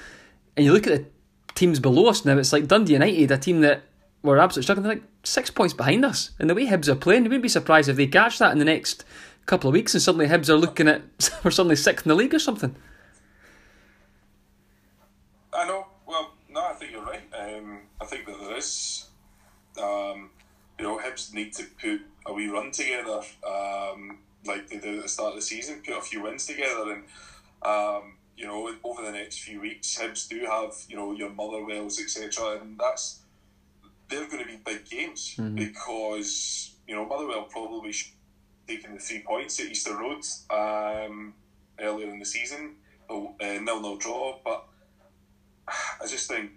And 0.57 0.65
you 0.65 0.73
look 0.73 0.87
at 0.87 0.93
the 0.95 1.07
teams 1.55 1.81
below 1.81 2.07
us 2.07 2.25
now, 2.25 2.39
it's 2.39 2.53
like 2.53 2.67
Dundee 2.67 2.95
United, 2.95 3.31
a 3.31 3.37
team 3.37 3.61
that 3.61 3.83
were 4.23 4.39
absolutely 4.39 4.65
struggling. 4.65 4.85
They're 4.85 4.97
like 4.97 5.05
six 5.23 5.51
points 5.51 5.75
behind 5.75 6.03
us. 6.03 6.31
And 6.39 6.49
the 6.49 6.55
way 6.55 6.67
Hibs 6.67 6.89
are 6.89 6.95
playing, 6.95 7.25
you 7.25 7.29
wouldn't 7.29 7.43
be 7.43 7.49
surprised 7.51 7.91
if 7.91 7.97
they 7.97 8.07
catch 8.07 8.39
that 8.39 8.53
in 8.53 8.59
the 8.59 8.65
next 8.65 9.05
couple 9.45 9.69
of 9.69 9.75
weeks 9.75 9.95
and 9.95 10.03
suddenly 10.03 10.29
Hibs 10.29 10.49
are 10.49 10.57
looking 10.57 10.89
at 10.89 11.03
we're 11.45 11.51
suddenly 11.51 11.77
sixth 11.77 12.07
in 12.07 12.09
the 12.09 12.15
league 12.15 12.35
or 12.35 12.39
something. 12.39 12.75
I 15.53 15.67
know. 15.67 15.87
Well, 16.07 16.35
no, 16.49 16.67
I 16.67 16.73
think 16.75 16.93
you're 16.93 17.05
right. 17.05 17.23
Um, 17.37 17.81
I 18.01 18.05
that. 18.59 19.83
Um, 19.83 20.31
you 20.79 20.85
know, 20.85 20.99
Hibs 20.99 21.35
need 21.35 21.53
to 21.55 21.65
put 21.81 22.01
a 22.27 22.33
wee 22.33 22.49
run 22.49 22.71
together, 22.71 23.21
um, 23.47 24.19
like 24.47 24.69
they 24.69 24.79
did 24.79 24.97
at 24.97 25.03
the 25.03 25.09
start 25.09 25.31
of 25.31 25.37
the 25.37 25.43
season, 25.43 25.83
put 25.85 25.97
a 25.97 26.01
few 26.01 26.23
wins 26.23 26.47
together, 26.47 26.93
and 26.93 27.03
um, 27.63 28.15
you 28.37 28.47
know, 28.47 28.73
over 28.85 29.03
the 29.03 29.11
next 29.11 29.41
few 29.41 29.61
weeks, 29.61 29.99
Hibs 29.99 30.29
do 30.29 30.41
have 30.47 30.75
you 30.89 30.97
know 30.97 31.13
your 31.13 31.31
Motherwells, 31.31 32.01
etc., 32.01 32.61
and 32.61 32.79
that's 32.79 33.21
they're 34.09 34.27
going 34.27 34.39
to 34.39 34.47
be 34.47 34.59
big 34.65 34.89
games 34.89 35.35
mm-hmm. 35.37 35.57
because 35.57 36.77
you 36.87 36.95
know 36.95 37.05
Motherwell 37.05 37.43
probably 37.51 37.93
taking 38.67 38.95
the 38.95 39.01
three 39.01 39.23
points 39.27 39.59
at 39.61 39.67
Easter 39.67 39.97
Road 39.97 40.23
um, 40.51 41.35
earlier 41.81 42.09
in 42.11 42.19
the 42.19 42.25
season, 42.25 42.77
uh, 43.11 43.15
nil 43.41 43.81
nil 43.81 43.97
draw. 43.97 44.39
But 44.45 44.67
I 45.69 46.07
just 46.07 46.29
think, 46.29 46.53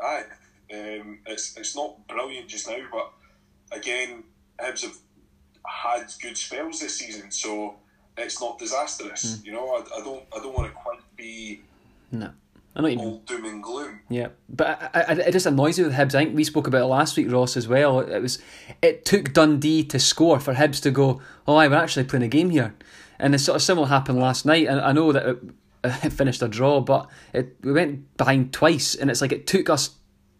aye, 0.00 0.24
um, 0.72 1.18
it's 1.26 1.56
it's 1.56 1.76
not 1.76 2.06
brilliant 2.08 2.48
just 2.48 2.68
now. 2.68 2.78
But 2.92 3.12
again, 3.76 4.24
Hibs 4.58 4.82
have 4.82 4.96
had 5.66 6.12
good 6.20 6.36
spells 6.36 6.80
this 6.80 6.98
season, 6.98 7.30
so 7.30 7.76
it's 8.16 8.40
not 8.40 8.58
disastrous. 8.58 9.36
Mm. 9.36 9.44
You 9.46 9.52
know, 9.52 9.68
I, 9.74 10.00
I 10.00 10.04
don't 10.04 10.24
I 10.34 10.38
don't 10.38 10.54
want 10.54 10.72
to 10.72 10.78
quite 10.78 11.00
be 11.16 11.62
no 12.12 12.32
I 12.74 12.82
know 12.82 12.88
you 12.88 12.98
all 12.98 13.18
doom 13.26 13.44
and 13.46 13.62
gloom. 13.62 14.00
Yeah, 14.08 14.28
but 14.48 14.90
I, 14.94 15.00
I, 15.00 15.12
it 15.12 15.32
just 15.32 15.46
annoys 15.46 15.78
me 15.78 15.84
with 15.84 15.94
Hibs. 15.94 16.14
I 16.14 16.24
think 16.24 16.36
we 16.36 16.44
spoke 16.44 16.68
about 16.68 16.82
it 16.82 16.86
last 16.86 17.16
week, 17.16 17.30
Ross, 17.30 17.56
as 17.56 17.66
well. 17.66 18.00
It 18.00 18.20
was 18.20 18.38
it 18.80 19.04
took 19.04 19.32
Dundee 19.32 19.82
to 19.84 19.98
score 19.98 20.38
for 20.38 20.54
Hibs 20.54 20.80
to 20.82 20.90
go. 20.92 21.20
Oh, 21.48 21.56
I 21.56 21.66
we're 21.66 21.74
actually 21.74 22.04
playing 22.04 22.22
a 22.22 22.28
game 22.28 22.50
here, 22.50 22.74
and 23.18 23.34
it's 23.34 23.44
sort 23.44 23.56
of 23.56 23.62
similar 23.62 23.88
happened 23.88 24.20
last 24.20 24.46
night. 24.46 24.68
And 24.68 24.80
I 24.80 24.92
know 24.92 25.10
that 25.10 25.26
it, 25.26 25.38
it 25.84 26.12
finished 26.12 26.42
a 26.42 26.48
draw, 26.48 26.80
but 26.80 27.08
it 27.32 27.56
we 27.62 27.72
went 27.72 28.16
behind 28.16 28.52
twice, 28.52 28.94
and 28.94 29.10
it's 29.10 29.20
like 29.20 29.32
it 29.32 29.48
took 29.48 29.68
us 29.68 29.90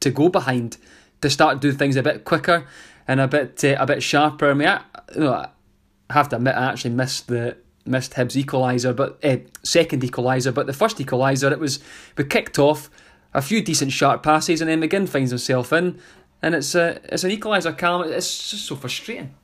to 0.01 0.11
go 0.11 0.29
behind 0.29 0.77
to 1.21 1.31
start 1.31 1.61
doing 1.61 1.77
things 1.77 1.97
a 1.97 2.03
bit 2.03 2.25
quicker 2.25 2.67
and 3.07 3.21
a 3.21 3.29
bit 3.29 3.63
uh, 3.65 3.77
a 3.79 3.87
bit 3.87 4.03
sharper. 4.03 4.51
I 4.51 4.55
mean, 4.55 4.69
I, 4.69 4.83
you 5.15 5.21
know, 5.21 5.35
I 5.35 6.13
have 6.13 6.29
to 6.31 6.37
admit, 6.37 6.55
I 6.55 6.71
actually 6.71 6.91
missed 6.91 7.29
the 7.29 7.57
missed 7.85 8.13
Hibs 8.13 8.43
equaliser, 8.43 8.95
but 8.95 9.19
uh, 9.25 9.39
second 9.63 10.03
equaliser. 10.03 10.55
But 10.55 10.67
the 10.67 10.73
first 10.73 10.99
equaliser, 10.99 11.51
it 11.51 11.59
was 11.59 11.81
we 12.17 12.25
kicked 12.25 12.59
off 12.59 12.91
a 13.35 13.43
few 13.43 13.63
decent 13.63 13.93
sharp 13.93 14.23
passes, 14.23 14.61
and 14.61 14.71
then 14.71 14.81
McGinn 14.81 15.09
finds 15.09 15.31
himself 15.31 15.73
in, 15.73 16.01
and 16.43 16.55
it's 16.55 16.75
a 16.75 17.01
it's 17.13 17.25
an 17.25 17.31
equaliser. 17.31 17.77
Callum, 17.77 18.11
it's 18.11 18.51
just 18.51 18.67
so 18.67 18.77
frustrating. 18.77 19.35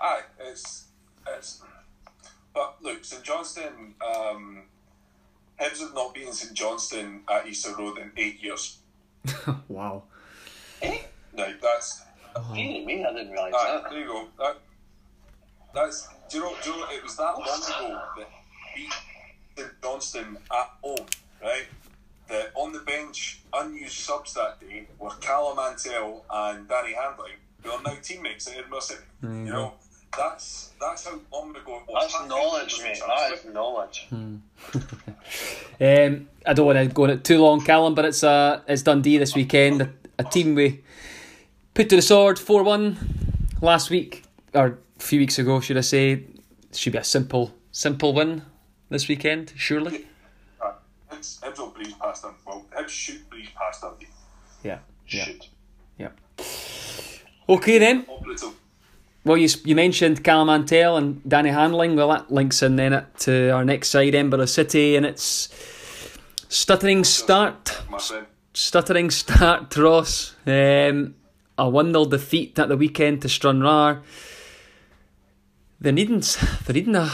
Aye, 0.00 0.22
it's 0.40 0.86
it's. 1.26 1.62
But 2.54 2.76
look, 2.82 3.04
St 3.04 3.22
Johnstone. 3.22 3.94
Um, 4.04 4.62
Hibs 5.60 5.80
have 5.80 5.94
not 5.94 6.14
been 6.14 6.28
in 6.28 6.32
St 6.32 6.54
Johnstone 6.54 7.20
at 7.28 7.46
Easter 7.46 7.74
Road 7.76 7.98
in 7.98 8.10
eight 8.16 8.42
years. 8.42 8.78
wow. 9.68 10.04
Eh? 10.82 10.98
No, 11.34 11.52
that's 11.60 12.02
Oh. 12.36 12.52
me, 12.54 13.04
I 13.04 13.12
didn't 13.12 13.32
realise 13.32 13.52
that. 13.52 13.90
There 13.90 13.98
you 14.00 14.06
go. 14.06 14.28
That, 14.38 14.58
that's 15.74 16.08
do 16.30 16.38
you 16.38 16.44
know? 16.44 16.54
Do 16.62 16.70
you 16.70 16.76
know? 16.76 16.86
It 16.90 17.02
was 17.02 17.16
that 17.16 17.36
long 17.36 17.42
ago 17.88 18.00
that 18.18 18.28
beat 18.74 18.92
St 19.56 19.70
Johnstone 19.82 20.38
at 20.52 20.70
home, 20.82 21.06
right? 21.42 21.66
The 22.28 22.50
on 22.54 22.72
the 22.72 22.78
bench 22.80 23.40
unused 23.52 23.98
subs 23.98 24.34
that 24.34 24.60
day 24.60 24.86
were 25.00 25.10
Callum 25.20 25.56
Mantell 25.56 26.24
and 26.30 26.68
Danny 26.68 26.94
Handling, 26.94 27.32
who 27.64 27.70
are 27.72 27.82
now 27.82 27.96
teammates 28.00 28.46
at 28.46 28.58
Edinburgh 28.58 28.80
City. 28.80 29.02
Mm. 29.24 29.46
You 29.46 29.52
know, 29.52 29.72
that's 30.16 30.72
that's 30.80 31.06
how 31.06 31.18
long 31.32 31.50
ago 31.50 31.76
it 31.76 31.92
was. 31.92 32.12
That's 32.12 32.28
knowledge, 32.28 32.80
mate. 32.82 32.98
That 33.06 33.32
is 33.32 33.44
knowledge. 33.46 34.06
Hmm. 34.08 34.36
um, 35.80 36.28
I 36.46 36.52
don't 36.54 36.66
want 36.66 36.78
to 36.78 36.86
go 36.86 37.04
on 37.04 37.10
it 37.10 37.24
too 37.24 37.38
long, 37.40 37.64
Callum, 37.64 37.94
but 37.94 38.04
it's 38.04 38.24
uh, 38.24 38.62
it's 38.66 38.82
Dundee 38.82 39.18
this 39.18 39.34
weekend. 39.34 39.82
A, 39.82 39.90
a 40.18 40.24
team 40.24 40.54
we 40.54 40.82
put 41.74 41.88
to 41.90 41.96
the 41.96 42.02
sword 42.02 42.38
4 42.38 42.62
1 42.62 42.96
last 43.60 43.90
week, 43.90 44.24
or 44.54 44.78
a 44.98 45.02
few 45.02 45.20
weeks 45.20 45.38
ago, 45.38 45.60
should 45.60 45.76
I 45.76 45.82
say. 45.82 46.24
Should 46.72 46.92
be 46.92 46.98
a 46.98 47.04
simple 47.04 47.52
simple 47.72 48.12
win 48.12 48.42
this 48.90 49.08
weekend, 49.08 49.52
surely. 49.56 50.06
Uh, 50.60 50.72
Hibs, 51.10 51.40
Hibs 51.40 51.58
will 51.58 51.70
breeze 51.70 51.94
past 51.94 52.22
them. 52.22 52.34
Well, 52.46 52.64
Hibs 52.76 52.88
should 52.88 53.28
breeze 53.28 53.48
past 53.56 53.80
them. 53.80 53.94
Yeah. 54.62 54.78
Yeah. 55.08 55.24
Should. 55.24 55.46
Yeah. 55.98 56.08
Okay 57.48 57.78
then. 57.78 58.06
Well, 59.22 59.36
you 59.36 59.48
you 59.64 59.76
mentioned 59.76 60.24
Callum 60.24 60.46
Mantell 60.46 60.96
and 60.96 61.20
Danny 61.28 61.50
Handling. 61.50 61.94
Well, 61.94 62.08
that 62.08 62.30
links 62.30 62.62
in 62.62 62.76
then 62.76 63.04
to 63.20 63.50
our 63.50 63.64
next 63.64 63.88
side, 63.88 64.14
Edinburgh 64.14 64.46
City, 64.46 64.96
and 64.96 65.04
it's 65.04 65.50
stuttering 66.48 67.04
start. 67.04 67.82
Stuttering 68.54 69.10
start, 69.10 69.76
Ross. 69.76 70.34
Um, 70.46 71.14
a 71.58 71.68
1 71.68 71.92
0 71.92 72.06
defeat 72.06 72.58
at 72.58 72.68
the 72.68 72.76
weekend 72.76 73.20
to 73.22 73.28
Stranraer. 73.28 74.02
They're 75.80 75.92
needing, 75.92 76.22
they're 76.64 76.74
needing 76.74 76.96
a. 76.96 77.10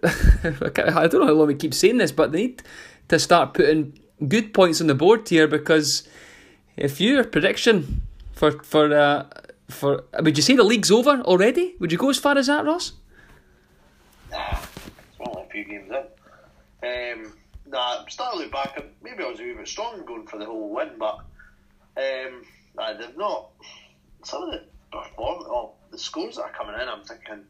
I 0.04 1.08
don't 1.08 1.14
know 1.14 1.26
how 1.26 1.32
long 1.32 1.48
we 1.48 1.54
keep 1.56 1.74
saying 1.74 1.98
this, 1.98 2.12
but 2.12 2.30
they 2.30 2.38
need 2.38 2.62
to 3.08 3.18
start 3.18 3.54
putting 3.54 3.98
good 4.28 4.54
points 4.54 4.80
on 4.80 4.86
the 4.86 4.94
board 4.94 5.28
here 5.28 5.48
because 5.48 6.06
if 6.76 7.00
your 7.00 7.24
prediction 7.24 8.02
for 8.32 8.52
for 8.62 8.96
uh, 8.96 9.26
for 9.68 10.04
would 10.20 10.36
you 10.36 10.42
say 10.42 10.56
the 10.56 10.64
league's 10.64 10.90
over 10.90 11.20
already? 11.20 11.76
Would 11.78 11.92
you 11.92 11.98
go 11.98 12.10
as 12.10 12.18
far 12.18 12.36
as 12.36 12.46
that, 12.46 12.64
Ross? 12.64 12.92
Nah, 14.30 14.58
it's 14.58 15.20
only 15.20 15.42
a 15.42 15.50
few 15.50 15.64
games 15.64 15.90
in. 15.90 17.22
Um, 17.22 17.32
nah, 17.66 18.04
starting 18.08 18.42
to 18.44 18.48
back, 18.50 18.82
maybe 19.02 19.22
I 19.22 19.28
was 19.28 19.40
a 19.40 19.42
wee 19.42 19.54
bit 19.54 19.68
strong 19.68 20.04
going 20.04 20.26
for 20.26 20.38
the 20.38 20.46
whole 20.46 20.70
win, 20.70 20.92
but 20.98 21.20
um, 21.96 22.42
uh, 22.76 22.94
they've 22.94 23.16
not. 23.16 23.50
Some 24.24 24.42
of 24.44 24.50
the 24.50 24.64
perform. 24.90 25.44
Oh, 25.46 25.74
the 25.90 25.98
scores 25.98 26.36
that 26.36 26.42
are 26.42 26.52
coming 26.52 26.80
in, 26.80 26.88
I'm 26.88 27.04
thinking, 27.04 27.44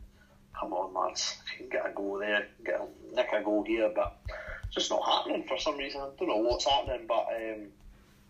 come 0.59 0.73
on, 0.73 0.95
lads, 0.95 1.39
you 1.53 1.67
can 1.67 1.69
get 1.69 1.91
a 1.91 1.95
goal 1.95 2.19
there, 2.19 2.47
get 2.65 2.81
a, 2.81 3.15
nick 3.15 3.29
a 3.33 3.43
goal 3.43 3.65
here, 3.65 3.91
but 3.95 4.19
it's 4.67 4.75
just 4.75 4.91
not 4.91 5.05
happening 5.05 5.45
for 5.49 5.59
some 5.59 5.77
reason. 5.77 6.01
I 6.01 6.09
don't 6.19 6.29
know 6.29 6.37
what's 6.37 6.67
happening, 6.67 7.07
but 7.09 7.27
um, 7.35 7.69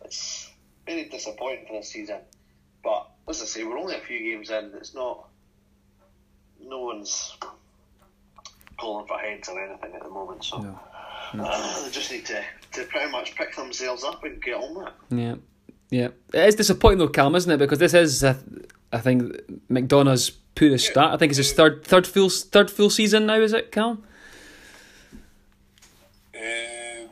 it's 0.05 0.51
very 0.87 1.09
disappointing 1.09 1.67
for 1.67 1.75
this 1.75 1.91
season. 1.91 2.21
But 2.83 3.09
as 3.29 3.43
I 3.43 3.45
say, 3.45 3.65
we're 3.65 3.79
only 3.79 3.95
a 3.97 4.01
few 4.01 4.19
games 4.19 4.51
in. 4.51 4.73
It's 4.77 4.95
not. 4.95 5.27
No 6.61 6.81
one's 6.81 7.37
calling 8.79 9.07
for 9.07 9.19
heads 9.19 9.49
or 9.49 9.63
anything 9.65 9.95
at 9.95 10.03
the 10.03 10.11
moment, 10.11 10.45
so 10.45 10.59
No. 10.59 10.79
uh, 11.45 11.83
they 11.85 11.91
just 11.91 12.11
need 12.11 12.27
to, 12.27 12.43
to 12.73 12.85
pretty 12.85 13.11
much 13.11 13.35
pick 13.37 13.55
themselves 13.57 14.05
up 14.05 14.23
and 14.25 14.43
get 14.43 14.55
on 14.55 14.75
with 14.75 14.89
it. 14.89 14.93
Yeah, 15.11 15.35
yeah. 15.91 16.09
It 16.33 16.49
is 16.49 16.55
disappointing 16.57 16.99
though, 16.99 17.09
Callum, 17.09 17.35
isn't 17.37 17.51
it? 17.51 17.57
Because 17.59 17.79
this 17.79 17.95
is, 17.95 18.23
uh, 18.25 18.35
I 18.93 18.99
think, 18.99 19.33
McDonaugh's 19.71 20.31
poorest 20.55 20.87
Yeah. 20.87 20.91
start. 20.93 21.15
I 21.15 21.17
think 21.17 21.31
it's 21.31 21.37
his 21.39 21.53
third, 21.53 21.85
third 21.85 22.07
full, 22.07 22.29
third 22.29 22.71
full 22.71 22.91
season 22.91 23.27
now. 23.27 23.41
Is 23.41 23.53
it, 23.53 23.71
Callum? 23.73 24.05
Um, 26.35 27.09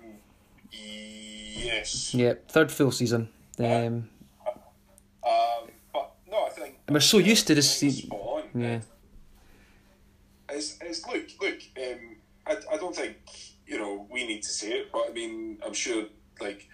yes. 0.73 2.15
Yeah, 2.15 2.35
third 2.49 2.71
full 2.73 2.91
season. 2.93 3.29
Um, 3.59 4.09
but 4.45 4.53
no, 4.53 4.53
I 4.53 4.53
think. 4.53 5.56
And 6.87 6.95
we're 6.95 7.01
so 7.01 7.19
used 7.19 7.47
to 7.49 7.55
this 7.55 7.77
I 7.77 7.81
think 7.81 7.93
it's 7.93 8.01
se- 8.03 8.07
spot 8.07 8.21
on. 8.55 8.61
yeah, 8.63 8.81
It's, 10.51 10.79
it's 10.81 11.07
look, 11.07 11.27
look. 11.41 11.59
Um, 11.77 12.17
I, 12.47 12.75
I 12.75 12.77
don't 12.77 12.95
think 12.95 13.17
you 13.67 13.79
know 13.79 14.07
we 14.11 14.27
need 14.27 14.43
to 14.43 14.49
say 14.49 14.69
it, 14.73 14.93
but 14.93 15.07
I 15.11 15.13
mean, 15.13 15.59
I'm 15.67 15.75
sure 15.75 16.05
like 16.41 16.69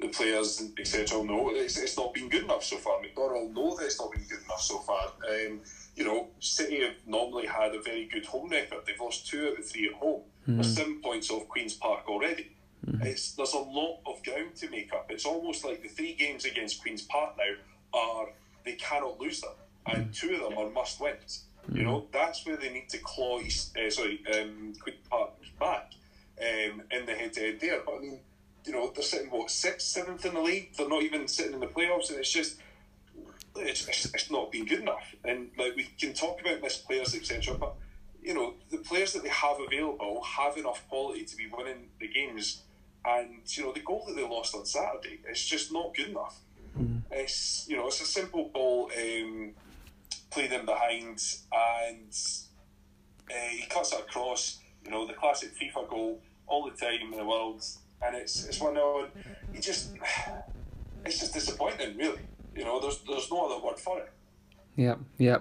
the 0.00 0.08
players 0.08 0.60
etc. 0.78 1.22
know 1.22 1.50
it's, 1.54 1.78
it's 1.78 1.96
not 1.96 2.12
been 2.12 2.28
good 2.28 2.42
enough 2.44 2.64
so 2.64 2.76
far. 2.78 3.00
McDonald 3.00 3.54
know 3.54 3.76
that 3.76 3.84
it's 3.86 4.00
not 4.00 4.10
been 4.10 4.24
good 4.28 4.42
enough 4.44 4.60
so 4.60 4.78
far. 4.80 5.12
Um, 5.30 5.60
you 5.94 6.04
know, 6.04 6.28
City 6.40 6.80
have 6.82 6.94
normally 7.06 7.46
had 7.46 7.72
a 7.74 7.80
very 7.80 8.06
good 8.06 8.26
home 8.26 8.48
record. 8.50 8.80
They've 8.84 8.98
lost 9.00 9.28
two 9.28 9.48
out 9.52 9.58
of 9.60 9.64
three 9.64 9.86
at 9.86 9.94
home. 9.94 10.22
They're 10.46 10.64
seven 10.64 11.00
points 11.00 11.30
off 11.30 11.48
Queens 11.48 11.74
Park 11.74 12.08
already. 12.08 12.50
It's 13.02 13.32
there's 13.32 13.54
a 13.54 13.58
lot 13.58 14.00
of 14.04 14.22
ground 14.24 14.56
to 14.56 14.68
make 14.68 14.92
up. 14.92 15.06
It's 15.10 15.24
almost 15.24 15.64
like 15.64 15.80
the 15.82 15.88
three 15.88 16.14
games 16.14 16.44
against 16.44 16.82
Queens 16.82 17.02
Park 17.02 17.34
now 17.38 17.98
are 17.98 18.26
they 18.64 18.72
cannot 18.72 19.20
lose 19.20 19.40
them, 19.40 19.52
and 19.86 20.12
two 20.12 20.34
of 20.34 20.40
them 20.40 20.58
are 20.58 20.70
must 20.70 21.00
wins. 21.00 21.44
You 21.72 21.82
know 21.82 22.06
that's 22.12 22.44
where 22.46 22.56
they 22.56 22.70
need 22.70 22.88
to 22.90 22.98
claw 22.98 23.40
East, 23.40 23.76
uh, 23.76 23.90
sorry 23.90 24.22
um, 24.34 24.74
Queens 24.80 24.98
Park 25.08 25.30
back 25.58 25.92
um, 26.38 26.82
in 26.90 27.06
the 27.06 27.14
head 27.14 27.32
to 27.34 27.40
head 27.40 27.60
there. 27.60 27.80
But 27.84 27.96
I 27.96 27.98
mean, 28.00 28.20
you 28.66 28.72
know 28.72 28.92
they're 28.94 29.02
sitting 29.02 29.30
what 29.30 29.50
sixth, 29.50 29.86
seventh 29.88 30.24
in 30.26 30.34
the 30.34 30.40
league. 30.40 30.76
They're 30.76 30.88
not 30.88 31.02
even 31.02 31.26
sitting 31.26 31.54
in 31.54 31.60
the 31.60 31.66
playoffs, 31.66 32.10
and 32.10 32.18
it's 32.18 32.32
just 32.32 32.58
it's, 33.56 33.88
it's, 33.88 34.06
it's 34.14 34.30
not 34.30 34.52
been 34.52 34.66
good 34.66 34.80
enough. 34.80 35.14
And 35.24 35.50
like 35.56 35.76
we 35.76 35.84
can 35.98 36.12
talk 36.12 36.40
about 36.40 36.60
missed 36.60 36.86
players, 36.86 37.14
etc. 37.14 37.54
But 37.54 37.74
you 38.22 38.34
know 38.34 38.54
the 38.70 38.78
players 38.78 39.12
that 39.14 39.22
they 39.22 39.30
have 39.30 39.56
available 39.66 40.22
have 40.22 40.56
enough 40.56 40.86
quality 40.88 41.24
to 41.24 41.36
be 41.36 41.46
winning 41.50 41.88
the 42.00 42.08
games. 42.08 42.62
And 43.06 43.42
you 43.46 43.62
know 43.62 43.72
the 43.72 43.80
goal 43.80 44.04
that 44.06 44.16
they 44.16 44.26
lost 44.26 44.54
on 44.54 44.64
Saturday, 44.64 45.20
it's 45.28 45.44
just 45.44 45.72
not 45.72 45.94
good 45.94 46.08
enough. 46.08 46.40
It's 47.10 47.66
you 47.68 47.76
know 47.76 47.86
it's 47.86 48.00
a 48.00 48.06
simple 48.06 48.50
ball 48.52 48.90
um, 48.96 49.52
played 50.30 50.52
in 50.52 50.64
behind, 50.66 51.22
and 51.52 52.16
uh, 53.30 53.48
he 53.50 53.64
cuts 53.68 53.92
it 53.92 54.00
across. 54.00 54.58
You 54.84 54.90
know 54.90 55.06
the 55.06 55.14
classic 55.14 55.50
FIFA 55.58 55.88
goal 55.88 56.20
all 56.46 56.64
the 56.68 56.76
time 56.76 57.12
in 57.12 57.18
the 57.18 57.24
world, 57.24 57.64
and 58.02 58.16
it's 58.16 58.44
it's 58.46 58.60
one 58.60 58.76
on. 58.76 59.08
He 59.52 59.60
just 59.60 59.90
it's 61.06 61.20
just 61.20 61.34
disappointing, 61.34 61.96
really. 61.96 62.22
You 62.56 62.64
know, 62.64 62.80
there's 62.80 62.98
there's 63.00 63.30
no 63.30 63.46
other 63.46 63.64
word 63.64 63.78
for 63.78 63.98
it. 63.98 64.12
yeah, 64.76 64.96
yeah. 65.18 65.38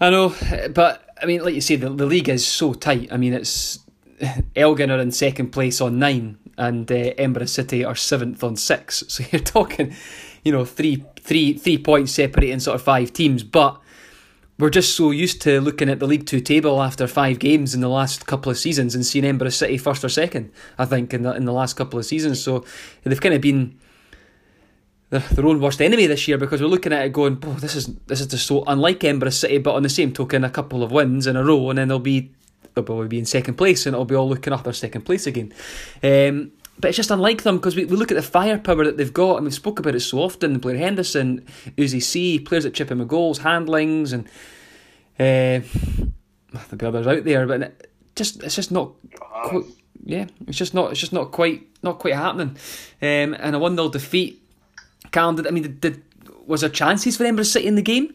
I 0.00 0.10
know, 0.10 0.34
but 0.72 1.08
I 1.20 1.26
mean, 1.26 1.42
like 1.42 1.54
you 1.54 1.60
say, 1.60 1.76
the, 1.76 1.90
the 1.90 2.06
league 2.06 2.28
is 2.28 2.46
so 2.46 2.72
tight. 2.72 3.12
I 3.12 3.16
mean, 3.16 3.32
it's 3.34 3.80
Elgin 4.56 4.90
are 4.90 5.00
in 5.00 5.10
second 5.10 5.50
place 5.50 5.80
on 5.80 5.98
nine, 5.98 6.38
and 6.58 6.90
uh, 6.90 6.94
Edinburgh 6.94 7.46
City 7.46 7.84
are 7.84 7.94
seventh 7.94 8.44
on 8.44 8.56
six. 8.56 9.04
So 9.08 9.24
you're 9.30 9.40
talking, 9.40 9.94
you 10.44 10.52
know, 10.52 10.64
three, 10.64 11.04
three, 11.20 11.54
three 11.54 11.78
points 11.78 12.12
separating 12.12 12.60
sort 12.60 12.74
of 12.74 12.82
five 12.82 13.12
teams. 13.12 13.42
But 13.42 13.80
we're 14.58 14.70
just 14.70 14.96
so 14.96 15.12
used 15.12 15.40
to 15.42 15.60
looking 15.60 15.88
at 15.88 16.00
the 16.00 16.06
League 16.06 16.26
Two 16.26 16.40
table 16.40 16.82
after 16.82 17.06
five 17.06 17.38
games 17.38 17.74
in 17.74 17.80
the 17.80 17.88
last 17.88 18.26
couple 18.26 18.50
of 18.50 18.58
seasons 18.58 18.94
and 18.94 19.06
seeing 19.06 19.24
Edinburgh 19.24 19.50
City 19.50 19.78
first 19.78 20.04
or 20.04 20.08
second. 20.08 20.50
I 20.78 20.84
think 20.84 21.14
in 21.14 21.22
the 21.22 21.34
in 21.34 21.44
the 21.44 21.52
last 21.52 21.74
couple 21.74 21.98
of 21.98 22.04
seasons, 22.04 22.42
so 22.42 22.64
they've 23.04 23.20
kind 23.20 23.34
of 23.34 23.40
been 23.40 23.78
their, 25.10 25.46
own 25.46 25.60
worst 25.60 25.80
enemy 25.80 26.06
this 26.06 26.28
year 26.28 26.36
because 26.36 26.60
we're 26.60 26.68
looking 26.68 26.92
at 26.92 27.06
it 27.06 27.12
going, 27.12 27.38
oh, 27.44 27.54
this 27.54 27.74
is 27.74 27.86
this 28.06 28.20
is 28.20 28.26
just 28.26 28.46
so 28.46 28.64
unlike 28.66 29.02
Edinburgh 29.02 29.30
City, 29.30 29.58
but 29.58 29.74
on 29.74 29.82
the 29.82 29.88
same 29.88 30.12
token, 30.12 30.44
a 30.44 30.50
couple 30.50 30.82
of 30.82 30.92
wins 30.92 31.26
in 31.26 31.36
a 31.36 31.44
row, 31.44 31.70
and 31.70 31.78
then 31.78 31.88
they'll 31.88 31.98
be 31.98 32.32
they'll 32.78 32.84
probably 32.84 33.08
be 33.08 33.18
in 33.18 33.26
second 33.26 33.54
place, 33.54 33.86
and 33.86 33.94
it'll 33.94 34.04
be 34.04 34.14
all 34.14 34.28
looking 34.28 34.52
after 34.52 34.72
second 34.72 35.02
place 35.02 35.26
again. 35.26 35.52
Um, 36.02 36.52
but 36.80 36.88
it's 36.88 36.96
just 36.96 37.10
unlike 37.10 37.42
them 37.42 37.56
because 37.56 37.74
we, 37.74 37.84
we 37.84 37.96
look 37.96 38.12
at 38.12 38.14
the 38.14 38.22
firepower 38.22 38.84
that 38.84 38.96
they've 38.96 39.12
got, 39.12 39.36
and 39.36 39.44
we've 39.44 39.54
spoke 39.54 39.78
about 39.78 39.94
it 39.94 40.00
so 40.00 40.18
often. 40.18 40.58
Blair 40.58 40.76
Henderson, 40.76 41.44
Ouzy 41.76 42.02
See, 42.02 42.38
players 42.38 42.64
that 42.64 42.74
chip 42.74 42.90
in 42.90 42.98
with 42.98 43.08
goals, 43.08 43.38
handlings, 43.38 44.12
and 44.12 44.26
uh, 45.18 45.60
there'll 46.52 46.76
be 46.76 46.86
others 46.86 47.06
out 47.06 47.24
there, 47.24 47.46
but 47.46 47.62
it 47.62 47.90
just 48.14 48.42
it's 48.42 48.54
just 48.54 48.70
not 48.70 48.92
quite, 49.20 49.64
yeah, 50.04 50.26
it's 50.46 50.58
just 50.58 50.74
not 50.74 50.90
it's 50.90 51.00
just 51.00 51.12
not 51.12 51.32
quite 51.32 51.66
not 51.82 51.98
quite 51.98 52.14
happening. 52.14 52.56
Um, 53.02 53.34
and 53.34 53.56
a 53.56 53.58
one 53.58 53.76
0 53.76 53.88
defeat. 53.88 54.42
Callum, 55.10 55.36
did, 55.36 55.46
I 55.46 55.50
mean, 55.50 55.62
did, 55.62 55.80
did, 55.80 56.02
was 56.46 56.60
there 56.60 56.70
chances 56.70 57.16
for 57.16 57.24
Edinburgh 57.24 57.44
City 57.44 57.66
in 57.66 57.76
the 57.76 57.82
game? 57.82 58.14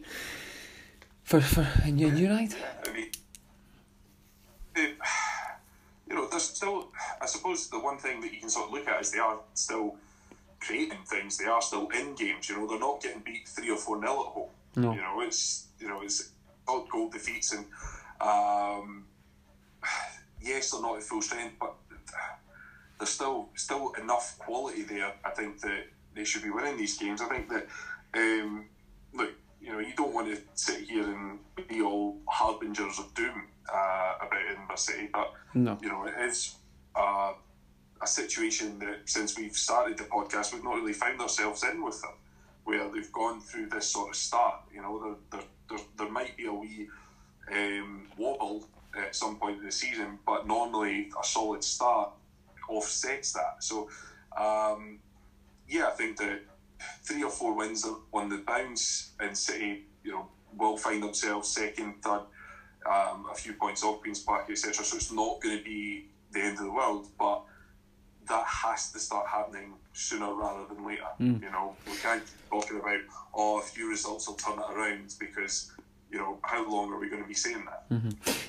For 1.22 1.40
for 1.40 1.66
United? 1.86 2.56
I 2.86 2.92
mean, 2.92 3.10
they, 4.74 4.94
you 6.08 6.14
know, 6.14 6.28
there's 6.28 6.42
still. 6.42 6.88
I 7.20 7.26
suppose 7.26 7.68
the 7.68 7.78
one 7.78 7.98
thing 7.98 8.20
that 8.20 8.32
you 8.32 8.40
can 8.40 8.48
sort 8.48 8.66
of 8.66 8.72
look 8.72 8.88
at 8.88 9.00
is 9.00 9.10
they 9.10 9.18
are 9.18 9.38
still 9.54 9.96
creating 10.60 10.98
things. 11.06 11.36
They 11.36 11.46
are 11.46 11.62
still 11.62 11.88
in 11.88 12.14
games. 12.14 12.48
You 12.48 12.56
know, 12.56 12.66
they're 12.66 12.78
not 12.78 13.02
getting 13.02 13.20
beat 13.20 13.48
three 13.48 13.70
or 13.70 13.76
four 13.76 14.00
nil 14.00 14.24
at 14.26 14.32
home. 14.32 14.50
No. 14.76 14.92
You 14.92 15.00
know, 15.00 15.20
it's 15.20 15.68
you 15.78 15.88
know 15.88 16.02
it's 16.02 16.30
odd 16.66 16.88
goal 16.88 17.10
defeats 17.10 17.52
and 17.52 17.66
um, 18.20 19.04
yes, 20.42 20.70
they're 20.70 20.82
not 20.82 20.96
at 20.96 21.02
full 21.02 21.22
strength, 21.22 21.56
but 21.60 21.74
there's 22.98 23.10
still 23.10 23.48
still 23.54 23.92
enough 24.02 24.38
quality 24.38 24.82
there. 24.82 25.12
I 25.24 25.30
think 25.30 25.60
that 25.60 25.86
they 26.14 26.24
should 26.24 26.42
be 26.42 26.50
winning 26.50 26.76
these 26.76 26.96
games. 26.98 27.20
I 27.20 27.26
think 27.26 27.48
that 27.48 27.66
um, 28.14 28.66
look, 29.12 29.30
you 29.60 29.72
know, 29.72 29.78
you 29.78 29.92
don't 29.96 30.14
want 30.14 30.28
to 30.28 30.40
sit 30.54 30.88
here 30.88 31.04
and 31.04 31.38
be 31.68 31.82
all 31.82 32.18
harbingers 32.26 32.98
of 32.98 33.12
doom 33.14 33.44
uh, 33.72 34.14
about 34.20 34.40
Edinburgh 34.50 34.76
City, 34.76 35.08
but 35.12 35.32
No. 35.54 35.78
you 35.82 35.88
know, 35.88 36.06
it 36.06 36.14
is 36.28 36.56
uh, 36.96 37.32
a 38.02 38.06
situation 38.06 38.78
that 38.80 39.00
since 39.06 39.36
we've 39.38 39.56
started 39.56 39.96
the 39.98 40.04
podcast, 40.04 40.52
we've 40.52 40.64
not 40.64 40.74
really 40.76 40.92
found 40.92 41.20
ourselves 41.20 41.64
in 41.64 41.82
with 41.84 42.00
them, 42.02 42.12
where 42.64 42.88
they've 42.90 43.12
gone 43.12 43.40
through 43.40 43.68
this 43.68 43.86
sort 43.90 44.10
of 44.10 44.16
start. 44.16 44.60
You 44.74 44.82
know, 44.82 45.16
there, 45.30 45.40
there, 45.40 45.48
there, 45.68 45.86
there 45.98 46.10
might 46.10 46.36
be 46.36 46.46
a 46.46 46.52
wee 46.52 46.88
um, 47.52 48.06
wobble 48.16 48.66
at 48.96 49.14
some 49.16 49.36
point 49.36 49.58
in 49.58 49.64
the 49.66 49.72
season, 49.72 50.18
but 50.26 50.46
normally 50.46 51.10
a 51.20 51.24
solid 51.24 51.64
start 51.64 52.10
offsets 52.68 53.32
that. 53.32 53.62
So, 53.62 53.88
um, 54.36 54.98
yeah, 55.68 55.86
I 55.88 55.90
think 55.90 56.16
that 56.18 56.40
three 57.02 57.22
or 57.22 57.30
four 57.30 57.54
wins 57.54 57.86
on 58.12 58.28
the 58.28 58.38
bounce 58.38 59.12
and 59.20 59.36
City, 59.36 59.84
you 60.02 60.12
know, 60.12 60.28
will 60.56 60.76
find 60.76 61.02
themselves 61.02 61.48
second, 61.48 62.02
third, 62.02 62.22
um, 62.86 63.26
a 63.30 63.34
few 63.34 63.52
points 63.54 63.82
off 63.82 64.00
Queen's 64.00 64.20
Park, 64.20 64.46
etc. 64.50 64.84
So 64.84 64.96
it's 64.96 65.12
not 65.12 65.40
going 65.40 65.58
to 65.58 65.64
be 65.64 66.06
the 66.32 66.40
end 66.40 66.58
of 66.58 66.64
the 66.64 66.72
world, 66.72 67.06
but 67.18 67.42
that 68.28 68.44
has 68.46 68.92
to 68.92 68.98
start 68.98 69.26
happening 69.26 69.74
sooner 69.92 70.32
rather 70.32 70.64
than 70.72 70.86
later. 70.86 71.06
You 71.42 71.50
know, 71.50 71.76
we 71.86 71.96
can't 71.96 72.22
keep 72.22 72.50
talking 72.50 72.80
about 72.80 73.00
oh, 73.34 73.58
a 73.58 73.62
few 73.62 73.88
results 73.88 74.28
will 74.28 74.34
turn 74.34 74.58
it 74.58 74.76
around 74.76 75.14
because 75.18 75.72
you 76.10 76.18
know 76.18 76.38
how 76.42 76.68
long 76.68 76.92
are 76.92 76.98
we 76.98 77.08
going 77.08 77.22
to 77.22 77.28
be 77.28 77.34
saying 77.34 77.64
that? 77.66 77.84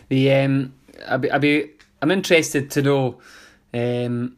The 0.09 0.31
um, 0.33 0.73
I'd 1.07 1.21
be, 1.21 1.31
I'd 1.31 1.41
be 1.41 1.71
I'm 2.01 2.11
interested 2.11 2.71
to 2.71 2.81
know 2.81 3.21
um, 3.73 4.37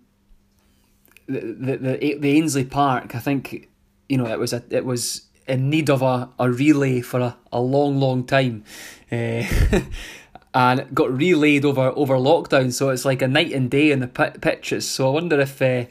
the 1.28 1.40
the 1.40 1.78
the, 1.78 2.18
the 2.20 2.38
Ainslie 2.38 2.66
Park. 2.66 3.16
I 3.16 3.20
think 3.20 3.70
you 4.10 4.18
know 4.18 4.28
it 4.28 4.40
was 4.40 4.54
a 4.54 4.64
it 4.70 4.86
was 4.86 5.27
in 5.48 5.70
need 5.70 5.90
of 5.90 6.02
a, 6.02 6.30
a 6.40 6.50
relay 6.50 7.02
for 7.02 7.20
a, 7.20 7.38
a 7.52 7.60
long 7.60 8.00
long 8.00 8.26
time. 8.26 8.64
Uh, 9.12 9.44
and 10.54 10.80
it 10.80 10.94
got 10.94 11.12
relayed 11.12 11.66
over 11.66 11.92
over 11.96 12.16
lockdown, 12.16 12.72
so 12.72 12.90
it's 12.90 13.06
like 13.06 13.22
a 13.22 13.28
night 13.28 13.52
and 13.52 13.70
day 13.70 13.92
in 13.92 14.00
the 14.00 14.08
pit, 14.08 14.42
pitches. 14.42 14.90
So 14.90 15.10
I 15.10 15.12
wonder 15.12 15.40
if 15.40 15.62
uh, 15.62 15.86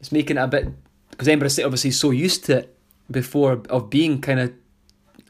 it's 0.00 0.12
making 0.12 0.36
it 0.36 0.42
a 0.42 0.48
bit 0.48 0.68
because 1.10 1.28
Edinburgh 1.28 1.48
City 1.48 1.64
obviously 1.64 1.90
is 1.90 2.00
so 2.00 2.10
used 2.10 2.44
to 2.46 2.58
it 2.58 2.76
before 3.10 3.62
of 3.70 3.90
being 3.90 4.20
kind 4.20 4.40
of 4.40 4.52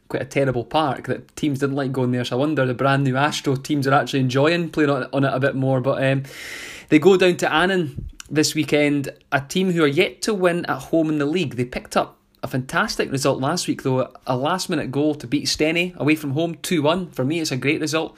quite 0.07 0.21
a 0.21 0.25
terrible 0.25 0.63
park 0.63 1.07
that 1.07 1.35
teams 1.35 1.59
didn't 1.59 1.75
like 1.75 1.91
going 1.91 2.11
there. 2.11 2.25
So 2.25 2.37
I 2.37 2.39
wonder 2.39 2.65
the 2.65 2.73
brand 2.73 3.03
new 3.03 3.15
Astro 3.15 3.55
teams 3.55 3.87
are 3.87 3.93
actually 3.93 4.19
enjoying 4.19 4.69
playing 4.69 4.89
on, 4.89 5.07
on 5.13 5.23
it 5.23 5.33
a 5.33 5.39
bit 5.39 5.55
more. 5.55 5.81
But 5.81 6.03
um, 6.03 6.23
they 6.89 6.99
go 6.99 7.17
down 7.17 7.37
to 7.37 7.51
Annan 7.51 8.09
this 8.29 8.55
weekend, 8.55 9.09
a 9.31 9.41
team 9.41 9.71
who 9.71 9.83
are 9.83 9.87
yet 9.87 10.21
to 10.23 10.33
win 10.33 10.65
at 10.65 10.77
home 10.77 11.09
in 11.09 11.17
the 11.17 11.25
league. 11.25 11.55
They 11.55 11.65
picked 11.65 11.97
up 11.97 12.19
a 12.45 12.47
fantastic 12.47 13.11
result 13.11 13.41
last 13.41 13.67
week, 13.67 13.81
though. 13.81 14.13
A 14.27 14.37
last 14.37 14.69
minute 14.69 14.91
goal 14.91 15.15
to 15.15 15.27
beat 15.27 15.45
Stenny 15.45 15.95
away 15.95 16.15
from 16.15 16.31
home, 16.31 16.55
2 16.61 16.81
1. 16.81 17.09
For 17.09 17.25
me, 17.25 17.39
it's 17.39 17.51
a 17.51 17.57
great 17.57 17.81
result. 17.81 18.15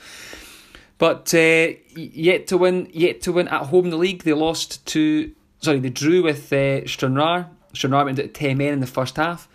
But 0.98 1.34
uh, 1.34 1.70
yet 1.96 2.48
to 2.48 2.58
win, 2.58 2.90
yet 2.92 3.22
to 3.22 3.32
win 3.32 3.48
at 3.48 3.68
home 3.68 3.86
in 3.86 3.92
the 3.92 3.98
league. 3.98 4.24
They 4.24 4.34
lost 4.34 4.86
to, 4.88 5.32
sorry, 5.62 5.80
they 5.80 5.90
drew 5.90 6.24
with 6.24 6.52
uh, 6.52 6.86
Stranraer. 6.86 7.48
Stranraer 7.74 8.06
went 8.06 8.18
to 8.18 8.28
10 8.28 8.58
men 8.58 8.74
in 8.74 8.80
the 8.82 8.88
first 8.88 9.16
half. 9.16 9.48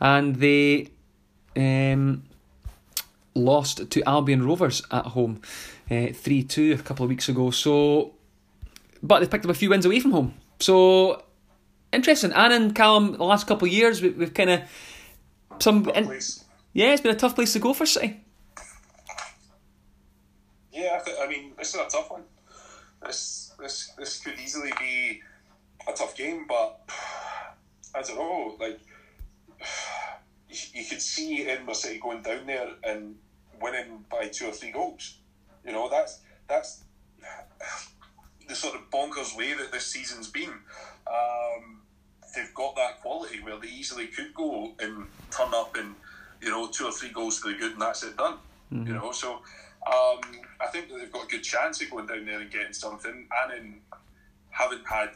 And 0.00 0.36
they 0.36 0.88
um, 1.54 2.22
lost 3.34 3.90
to 3.90 4.02
Albion 4.08 4.46
Rovers 4.46 4.82
at 4.90 5.04
home, 5.06 5.42
uh, 5.90 6.08
3 6.12 6.40
uh, 6.40 6.44
2 6.48 6.72
a 6.72 6.78
couple 6.78 7.04
of 7.04 7.10
weeks 7.10 7.28
ago. 7.28 7.50
So, 7.50 8.14
but 9.02 9.20
they 9.20 9.26
picked 9.26 9.44
up 9.44 9.50
a 9.50 9.54
few 9.54 9.68
wins 9.68 9.84
away 9.84 10.00
from 10.00 10.12
home. 10.12 10.34
So 10.58 11.22
interesting. 11.96 12.32
And 12.32 12.52
in 12.52 12.74
Callum, 12.74 13.16
the 13.16 13.24
last 13.24 13.46
couple 13.46 13.66
of 13.66 13.72
years, 13.72 14.00
we, 14.00 14.12
have 14.20 14.34
kind 14.34 14.50
of 14.50 14.60
some. 15.58 15.88
In, 15.90 16.06
yeah, 16.72 16.92
it's 16.92 17.00
been 17.00 17.14
a 17.14 17.18
tough 17.18 17.34
place 17.34 17.52
to 17.54 17.58
go 17.58 17.72
for 17.72 17.86
City. 17.86 18.20
Yeah, 20.72 20.98
I, 21.00 21.04
th- 21.04 21.16
I 21.20 21.26
mean, 21.26 21.52
this 21.58 21.74
is 21.74 21.80
a 21.80 21.88
tough 21.88 22.10
one. 22.10 22.22
This 23.04 23.52
this 23.58 23.92
this 23.98 24.20
could 24.20 24.38
easily 24.38 24.72
be 24.78 25.22
a 25.88 25.92
tough 25.92 26.16
game, 26.16 26.44
but 26.46 26.80
I 27.94 28.02
don't 28.02 28.16
know. 28.16 28.56
Like 28.60 28.78
you, 30.50 30.80
you 30.80 30.84
could 30.88 31.00
see 31.00 31.46
Edinburgh 31.46 31.74
City 31.74 31.98
going 31.98 32.22
down 32.22 32.46
there 32.46 32.68
and 32.84 33.16
winning 33.60 34.04
by 34.10 34.28
two 34.28 34.46
or 34.46 34.52
three 34.52 34.70
goals. 34.70 35.16
You 35.64 35.72
know, 35.72 35.88
that's 35.88 36.20
that's 36.48 36.84
the 38.48 38.54
sort 38.54 38.74
of 38.74 38.90
bonkers 38.90 39.36
way 39.36 39.54
that 39.54 39.72
this 39.72 39.86
season's 39.86 40.28
been. 40.28 40.52
Um, 41.06 41.75
they've 42.36 42.54
got 42.54 42.76
that 42.76 43.00
quality 43.00 43.40
where 43.40 43.58
they 43.58 43.68
easily 43.68 44.06
could 44.06 44.32
go 44.34 44.72
and 44.78 45.06
turn 45.30 45.52
up 45.54 45.74
and 45.76 45.94
you 46.40 46.50
know 46.50 46.68
two 46.68 46.84
or 46.84 46.92
three 46.92 47.10
goals 47.10 47.40
to 47.40 47.48
the 47.48 47.58
good 47.58 47.72
and 47.72 47.82
that's 47.82 48.02
it 48.04 48.16
done. 48.16 48.36
Mm-hmm. 48.72 48.86
You 48.86 48.94
know, 48.94 49.12
so 49.12 49.34
um, 49.86 50.20
I 50.60 50.66
think 50.70 50.88
that 50.88 50.98
they've 50.98 51.12
got 51.12 51.24
a 51.24 51.28
good 51.28 51.42
chance 51.42 51.80
of 51.82 51.90
going 51.90 52.06
down 52.06 52.26
there 52.26 52.40
and 52.40 52.50
getting 52.50 52.72
something, 52.72 53.26
and 53.44 53.52
in 53.52 53.74
haven't 54.50 54.86
had 54.86 55.10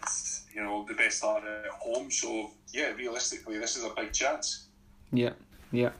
you 0.54 0.62
know 0.62 0.84
the 0.88 0.94
best 0.94 1.18
start 1.18 1.44
at 1.44 1.70
home. 1.70 2.10
So 2.10 2.50
yeah, 2.72 2.92
realistically, 2.92 3.58
this 3.58 3.76
is 3.76 3.84
a 3.84 3.90
big 3.90 4.12
chance. 4.12 4.66
Yeah, 5.12 5.32
yeah, 5.70 5.90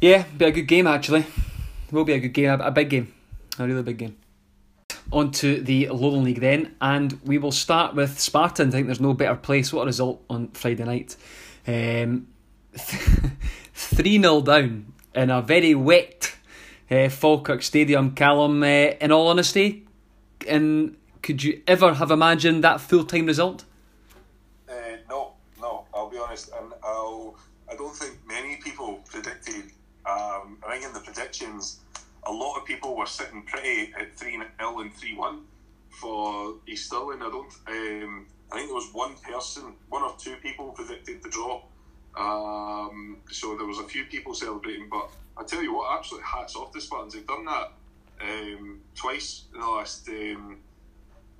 yeah. 0.00 0.24
Be 0.36 0.44
a 0.44 0.52
good 0.52 0.66
game 0.66 0.86
actually. 0.86 1.20
It 1.20 1.92
will 1.92 2.04
be 2.04 2.14
a 2.14 2.20
good 2.20 2.32
game, 2.32 2.50
a, 2.50 2.58
a 2.64 2.70
big 2.70 2.90
game, 2.90 3.12
a 3.58 3.66
really 3.66 3.82
big 3.82 3.98
game 3.98 4.16
on 5.14 5.30
to 5.30 5.60
the 5.60 5.88
Lowland 5.88 6.24
League 6.24 6.40
then, 6.40 6.74
and 6.80 7.18
we 7.24 7.38
will 7.38 7.52
start 7.52 7.94
with 7.94 8.18
Spartan. 8.18 8.68
I 8.68 8.72
think 8.72 8.86
there's 8.86 9.00
no 9.00 9.14
better 9.14 9.36
place. 9.36 9.72
What 9.72 9.82
a 9.82 9.86
result 9.86 10.22
on 10.28 10.48
Friday 10.48 10.84
night. 10.84 11.16
Um, 11.66 12.26
3 13.74 14.20
0 14.20 14.40
down 14.42 14.92
in 15.14 15.30
a 15.30 15.40
very 15.40 15.74
wet 15.74 16.34
uh, 16.90 17.08
Falkirk 17.08 17.62
Stadium. 17.62 18.12
Callum, 18.12 18.62
uh, 18.62 18.66
in 18.66 19.12
all 19.12 19.28
honesty, 19.28 19.86
and 20.48 20.96
could 21.22 21.42
you 21.42 21.62
ever 21.66 21.94
have 21.94 22.10
imagined 22.10 22.64
that 22.64 22.80
full 22.80 23.04
time 23.04 23.26
result? 23.26 23.64
Uh, 24.68 24.72
no, 25.08 25.34
no, 25.60 25.86
I'll 25.94 26.10
be 26.10 26.18
honest. 26.18 26.50
And 26.60 26.72
I'll, 26.82 27.36
I 27.70 27.76
don't 27.76 27.94
think 27.94 28.18
many 28.26 28.56
people 28.56 29.00
predicted. 29.08 29.70
Um, 30.06 30.58
I 30.66 30.72
think 30.72 30.84
in 30.84 30.92
the 30.92 31.00
predictions, 31.00 31.80
a 32.26 32.32
lot 32.32 32.56
of 32.56 32.64
people 32.64 32.96
were 32.96 33.06
sitting 33.06 33.42
pretty 33.42 33.92
at 33.98 34.16
3 34.16 34.32
0 34.58 34.80
and 34.80 34.94
3 34.94 35.16
1 35.16 35.40
for 35.90 36.54
East 36.66 36.86
Stirling. 36.86 37.22
I 37.22 37.30
don't. 37.30 37.52
Um, 37.66 38.26
I 38.52 38.56
think 38.56 38.68
there 38.68 38.74
was 38.74 38.90
one 38.92 39.14
person, 39.16 39.74
one 39.88 40.02
or 40.02 40.14
two 40.18 40.36
people 40.36 40.72
predicted 40.72 41.22
the 41.22 41.28
draw. 41.28 41.62
Um, 42.16 43.18
so 43.30 43.56
there 43.56 43.66
was 43.66 43.78
a 43.78 43.84
few 43.84 44.04
people 44.04 44.34
celebrating. 44.34 44.88
But 44.88 45.10
I 45.36 45.44
tell 45.44 45.62
you 45.62 45.74
what, 45.74 45.96
absolutely 45.96 46.26
hats 46.26 46.56
off 46.56 46.72
to 46.72 46.80
Spartans. 46.80 47.14
They've 47.14 47.26
done 47.26 47.44
that 47.46 47.72
um, 48.20 48.80
twice 48.94 49.44
in 49.52 49.60
the 49.60 49.66
last 49.66 50.08
um, 50.08 50.58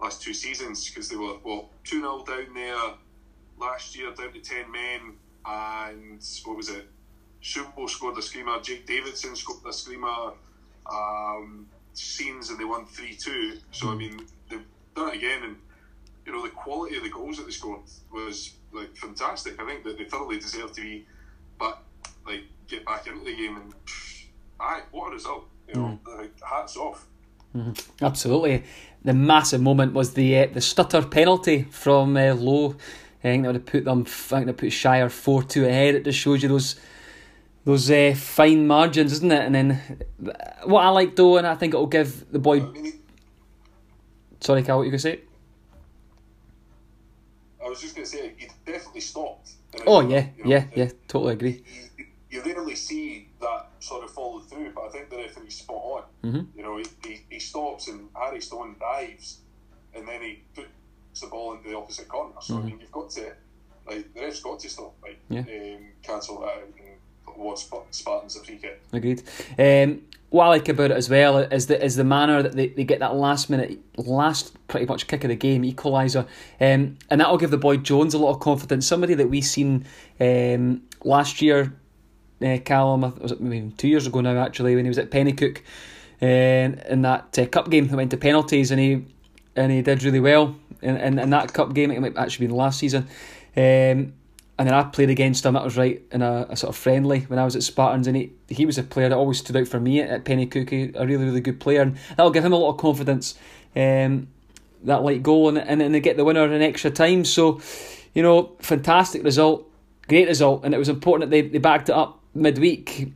last 0.00 0.22
two 0.22 0.34
seasons 0.34 0.88
because 0.88 1.08
they 1.08 1.16
were 1.16 1.36
well 1.44 1.70
two 1.84 2.00
0 2.00 2.24
down 2.26 2.54
there 2.54 2.94
last 3.58 3.96
year, 3.96 4.12
down 4.12 4.32
to 4.32 4.40
ten 4.40 4.70
men, 4.70 5.14
and 5.46 6.22
what 6.44 6.56
was 6.56 6.68
it? 6.68 6.86
Shumbo 7.42 7.88
scored 7.88 8.16
a 8.18 8.22
screamer. 8.22 8.60
Jake 8.60 8.86
Davidson 8.86 9.36
scored 9.36 9.58
a 9.68 9.72
screamer 9.72 10.32
um, 10.90 11.66
scenes 11.92 12.50
and 12.50 12.58
they 12.58 12.64
won 12.64 12.86
3 12.86 13.14
2. 13.14 13.58
So, 13.70 13.88
I 13.88 13.92
hmm. 13.92 13.98
mean, 13.98 14.26
they've 14.50 14.64
done 14.94 15.08
it 15.10 15.16
again, 15.16 15.42
and, 15.44 15.56
you 16.26 16.32
know, 16.32 16.42
the 16.42 16.50
quality 16.50 16.96
of 16.96 17.02
the 17.02 17.10
goals 17.10 17.38
that 17.38 17.44
they 17.44 17.52
scored 17.52 17.80
was, 18.12 18.54
like, 18.72 18.96
fantastic. 18.96 19.60
I 19.60 19.66
think 19.66 19.84
that 19.84 19.98
they 19.98 20.04
thoroughly 20.04 20.38
deserve 20.38 20.72
to 20.72 20.80
be 20.80 21.06
back, 21.58 21.78
like, 22.26 22.44
get 22.68 22.84
back 22.84 23.06
into 23.06 23.24
the 23.24 23.36
game, 23.36 23.56
and, 23.56 23.74
aye, 24.60 24.82
what 24.90 25.10
a 25.10 25.14
result. 25.14 25.46
You 25.68 25.74
know, 25.74 25.98
mm. 26.04 26.18
like, 26.18 26.32
hats 26.42 26.76
off. 26.76 27.06
Mm-hmm. 27.56 28.04
Absolutely. 28.04 28.64
The 29.04 29.14
massive 29.14 29.60
moment 29.60 29.92
was 29.92 30.14
the 30.14 30.38
uh, 30.38 30.46
the 30.52 30.60
stutter 30.60 31.02
penalty 31.02 31.62
from 31.70 32.16
uh, 32.16 32.34
Lowe. 32.34 32.74
I 33.20 33.22
think 33.22 33.42
that 33.42 33.48
would 33.48 33.56
have 33.56 33.66
put 33.66 33.84
them. 33.84 34.00
I 34.00 34.10
think 34.10 34.46
they 34.46 34.52
put 34.52 34.72
Shire 34.72 35.08
four 35.08 35.42
two 35.42 35.66
ahead. 35.66 35.94
It 35.94 36.04
just 36.04 36.18
shows 36.18 36.42
you 36.42 36.48
those 36.48 36.76
those 37.64 37.90
uh, 37.90 38.14
fine 38.16 38.66
margins, 38.66 39.12
isn't 39.12 39.32
it? 39.32 39.44
And 39.44 39.54
then 39.54 39.80
what 40.64 40.82
I 40.82 40.90
like 40.90 41.16
though, 41.16 41.38
and 41.38 41.46
I 41.46 41.54
think 41.54 41.74
it'll 41.74 41.86
give 41.86 42.30
the 42.30 42.38
boy. 42.38 42.62
Sorry, 44.40 44.62
Cal, 44.62 44.78
what 44.78 44.84
you 44.84 44.90
gonna 44.90 44.98
say? 44.98 45.20
I 47.64 47.68
was 47.68 47.80
just 47.80 47.94
gonna 47.94 48.06
say 48.06 48.34
he 48.36 48.48
definitely 48.66 49.00
stopped. 49.00 49.52
Oh 49.86 50.00
yeah, 50.00 50.26
you 50.36 50.44
know, 50.44 50.50
yeah, 50.50 50.64
yeah, 50.74 50.90
totally 51.08 51.32
agree. 51.32 51.64
You, 51.96 52.06
you, 52.30 52.42
rarely 52.42 52.74
see 52.74 53.28
that 53.40 53.70
sort 53.80 54.04
of 54.04 54.10
follow 54.10 54.40
through, 54.40 54.72
but 54.74 54.84
I 54.84 54.88
think 54.90 55.10
the 55.10 55.16
referee's 55.16 55.56
spot 55.56 55.76
on. 55.76 56.02
Mm-hmm. 56.22 56.58
You 56.58 56.62
know, 56.62 56.76
he, 56.76 56.84
he, 57.02 57.20
he 57.30 57.38
stops 57.40 57.88
and 57.88 58.08
Harry 58.14 58.40
Stone 58.40 58.76
dives, 58.78 59.38
and 59.94 60.06
then 60.06 60.20
he 60.20 60.42
puts 60.54 61.20
the 61.20 61.26
ball 61.28 61.54
into 61.54 61.70
the 61.70 61.76
opposite 61.76 62.08
corner. 62.08 62.34
So 62.40 62.54
mm-hmm. 62.54 62.62
I 62.62 62.66
mean, 62.66 62.80
you've 62.80 62.92
got 62.92 63.10
to 63.10 63.32
like 63.86 64.14
the 64.14 64.20
ref's 64.20 64.40
got 64.40 64.60
to 64.60 64.68
stop, 64.68 64.94
like 65.02 65.18
yeah. 65.28 65.40
um, 65.40 65.86
cancel 66.02 66.40
that. 66.40 66.62
And, 66.62 66.74
was 67.26 67.68
Spartans 67.90 68.36
a 68.36 68.40
free. 68.40 68.60
Agreed. 68.92 69.22
Um, 69.58 70.02
what 70.30 70.46
I 70.46 70.48
like 70.48 70.68
about 70.68 70.90
it 70.90 70.96
as 70.96 71.08
well 71.08 71.38
is 71.38 71.68
the 71.68 71.82
is 71.82 71.94
the 71.94 72.02
manner 72.02 72.42
that 72.42 72.54
they, 72.54 72.68
they 72.68 72.82
get 72.82 72.98
that 72.98 73.14
last 73.14 73.48
minute, 73.48 73.78
last 73.96 74.52
pretty 74.66 74.86
much 74.86 75.06
kick 75.06 75.22
of 75.22 75.28
the 75.28 75.36
game 75.36 75.62
equaliser, 75.62 76.26
um, 76.60 76.98
and 77.08 77.20
that'll 77.20 77.38
give 77.38 77.52
the 77.52 77.58
boy 77.58 77.76
Jones 77.76 78.14
a 78.14 78.18
lot 78.18 78.30
of 78.30 78.40
confidence. 78.40 78.84
Somebody 78.84 79.14
that 79.14 79.30
we 79.30 79.40
seen 79.40 79.84
um, 80.18 80.82
last 81.04 81.40
year, 81.40 81.72
uh, 82.42 82.58
Callum, 82.64 83.16
was 83.20 83.30
it 83.30 83.40
maybe 83.40 83.72
two 83.76 83.86
years 83.86 84.08
ago 84.08 84.20
now 84.22 84.36
actually 84.42 84.74
when 84.74 84.84
he 84.84 84.88
was 84.88 84.98
at 84.98 85.10
Penicuik, 85.10 85.58
uh, 86.20 86.26
in 86.26 87.02
that 87.02 87.38
uh, 87.38 87.46
cup 87.46 87.70
game 87.70 87.86
that 87.86 87.96
went 87.96 88.10
to 88.10 88.16
penalties 88.16 88.72
and 88.72 88.80
he 88.80 89.04
and 89.54 89.70
he 89.70 89.82
did 89.82 90.02
really 90.02 90.18
well 90.18 90.56
in, 90.82 90.96
in, 90.96 91.18
in 91.20 91.30
that 91.30 91.52
cup 91.52 91.74
game. 91.74 91.92
It 91.92 92.00
might 92.00 92.16
actually 92.16 92.48
be 92.48 92.50
the 92.50 92.56
last 92.56 92.80
season. 92.80 93.06
Um, 93.56 94.14
and 94.58 94.68
then 94.68 94.74
I 94.74 94.84
played 94.84 95.10
against 95.10 95.44
him. 95.44 95.54
That 95.54 95.64
was 95.64 95.76
right 95.76 96.02
in 96.12 96.22
a, 96.22 96.46
a, 96.48 96.56
sort 96.56 96.70
of 96.70 96.76
friendly 96.76 97.20
when 97.20 97.38
I 97.38 97.44
was 97.44 97.56
at 97.56 97.62
Spartans, 97.62 98.06
and 98.06 98.16
he 98.16 98.32
he 98.48 98.66
was 98.66 98.78
a 98.78 98.82
player 98.82 99.08
that 99.08 99.16
always 99.16 99.38
stood 99.38 99.56
out 99.56 99.68
for 99.68 99.80
me 99.80 100.00
at, 100.00 100.10
at 100.10 100.24
Penicuik, 100.24 100.94
a 100.94 101.06
really 101.06 101.24
really 101.24 101.40
good 101.40 101.60
player, 101.60 101.82
and 101.82 101.96
that'll 102.10 102.30
give 102.30 102.44
him 102.44 102.52
a 102.52 102.56
lot 102.56 102.70
of 102.70 102.78
confidence. 102.78 103.34
Um, 103.74 104.28
that 104.84 105.02
light 105.02 105.22
goal 105.22 105.48
and, 105.48 105.58
and 105.58 105.80
and 105.82 105.94
they 105.94 106.00
get 106.00 106.16
the 106.16 106.24
winner 106.24 106.44
in 106.44 106.62
extra 106.62 106.90
time. 106.90 107.24
So, 107.24 107.60
you 108.14 108.22
know, 108.22 108.52
fantastic 108.60 109.24
result, 109.24 109.68
great 110.08 110.28
result, 110.28 110.64
and 110.64 110.74
it 110.74 110.78
was 110.78 110.88
important 110.88 111.30
that 111.30 111.34
they, 111.34 111.48
they 111.48 111.58
backed 111.58 111.88
it 111.88 111.94
up 111.94 112.20
midweek. 112.34 113.12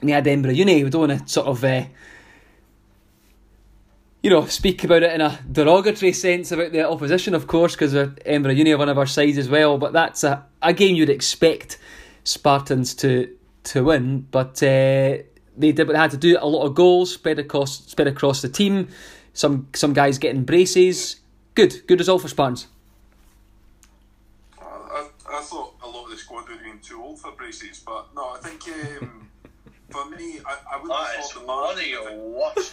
And 0.00 0.08
they 0.08 0.14
had 0.14 0.26
Edinburgh 0.26 0.52
Uni. 0.52 0.82
We 0.82 0.90
don't 0.90 1.08
want 1.08 1.20
to 1.20 1.28
sort 1.28 1.46
of. 1.46 1.62
Uh, 1.62 1.84
you 4.22 4.30
know, 4.30 4.46
speak 4.46 4.84
about 4.84 5.02
it 5.02 5.12
in 5.12 5.20
a 5.20 5.38
derogatory 5.50 6.12
sense 6.12 6.52
about 6.52 6.70
the 6.70 6.88
opposition, 6.88 7.34
of 7.34 7.48
course, 7.48 7.74
because 7.74 7.94
Edinburgh 7.94 8.52
Uni 8.52 8.72
are 8.72 8.78
one 8.78 8.88
of 8.88 8.96
our 8.96 9.06
sides 9.06 9.36
as 9.36 9.48
well. 9.48 9.78
But 9.78 9.92
that's 9.92 10.22
a, 10.22 10.46
a 10.62 10.72
game 10.72 10.94
you'd 10.94 11.10
expect 11.10 11.78
Spartans 12.22 12.94
to 12.96 13.34
to 13.64 13.84
win. 13.84 14.26
But 14.30 14.62
uh, 14.62 15.26
they 15.56 15.72
did 15.72 15.86
what 15.86 15.94
they 15.94 15.98
had 15.98 16.12
to 16.12 16.16
do. 16.16 16.38
A 16.40 16.46
lot 16.46 16.64
of 16.64 16.74
goals 16.74 17.12
spread 17.12 17.40
across 17.40 17.84
spread 17.86 18.06
across 18.06 18.42
the 18.42 18.48
team. 18.48 18.88
Some 19.32 19.66
some 19.74 19.92
guys 19.92 20.18
getting 20.18 20.44
braces. 20.44 21.16
Good, 21.54 21.86
good 21.88 21.98
result 21.98 22.22
for 22.22 22.28
Spartans. 22.28 22.68
Uh, 24.56 24.64
I, 24.64 25.08
I 25.28 25.42
thought 25.42 25.74
a 25.82 25.88
lot 25.88 26.04
of 26.04 26.10
the 26.10 26.16
squad 26.16 26.48
would 26.48 26.58
have 26.58 26.64
been 26.64 26.78
too 26.78 27.02
old 27.02 27.18
for 27.18 27.32
braces, 27.32 27.82
but 27.84 28.06
no, 28.14 28.30
I 28.30 28.38
think 28.38 28.62
um, 29.02 29.28
for 29.90 30.08
me, 30.10 30.38
I, 30.46 30.76
I 30.76 30.80
would 30.80 30.90
have 30.92 31.24
thought 31.24 31.34
the 31.34 31.40
What 31.40 31.76
are 31.76 31.82
you 31.82 32.02
watched? 32.14 32.72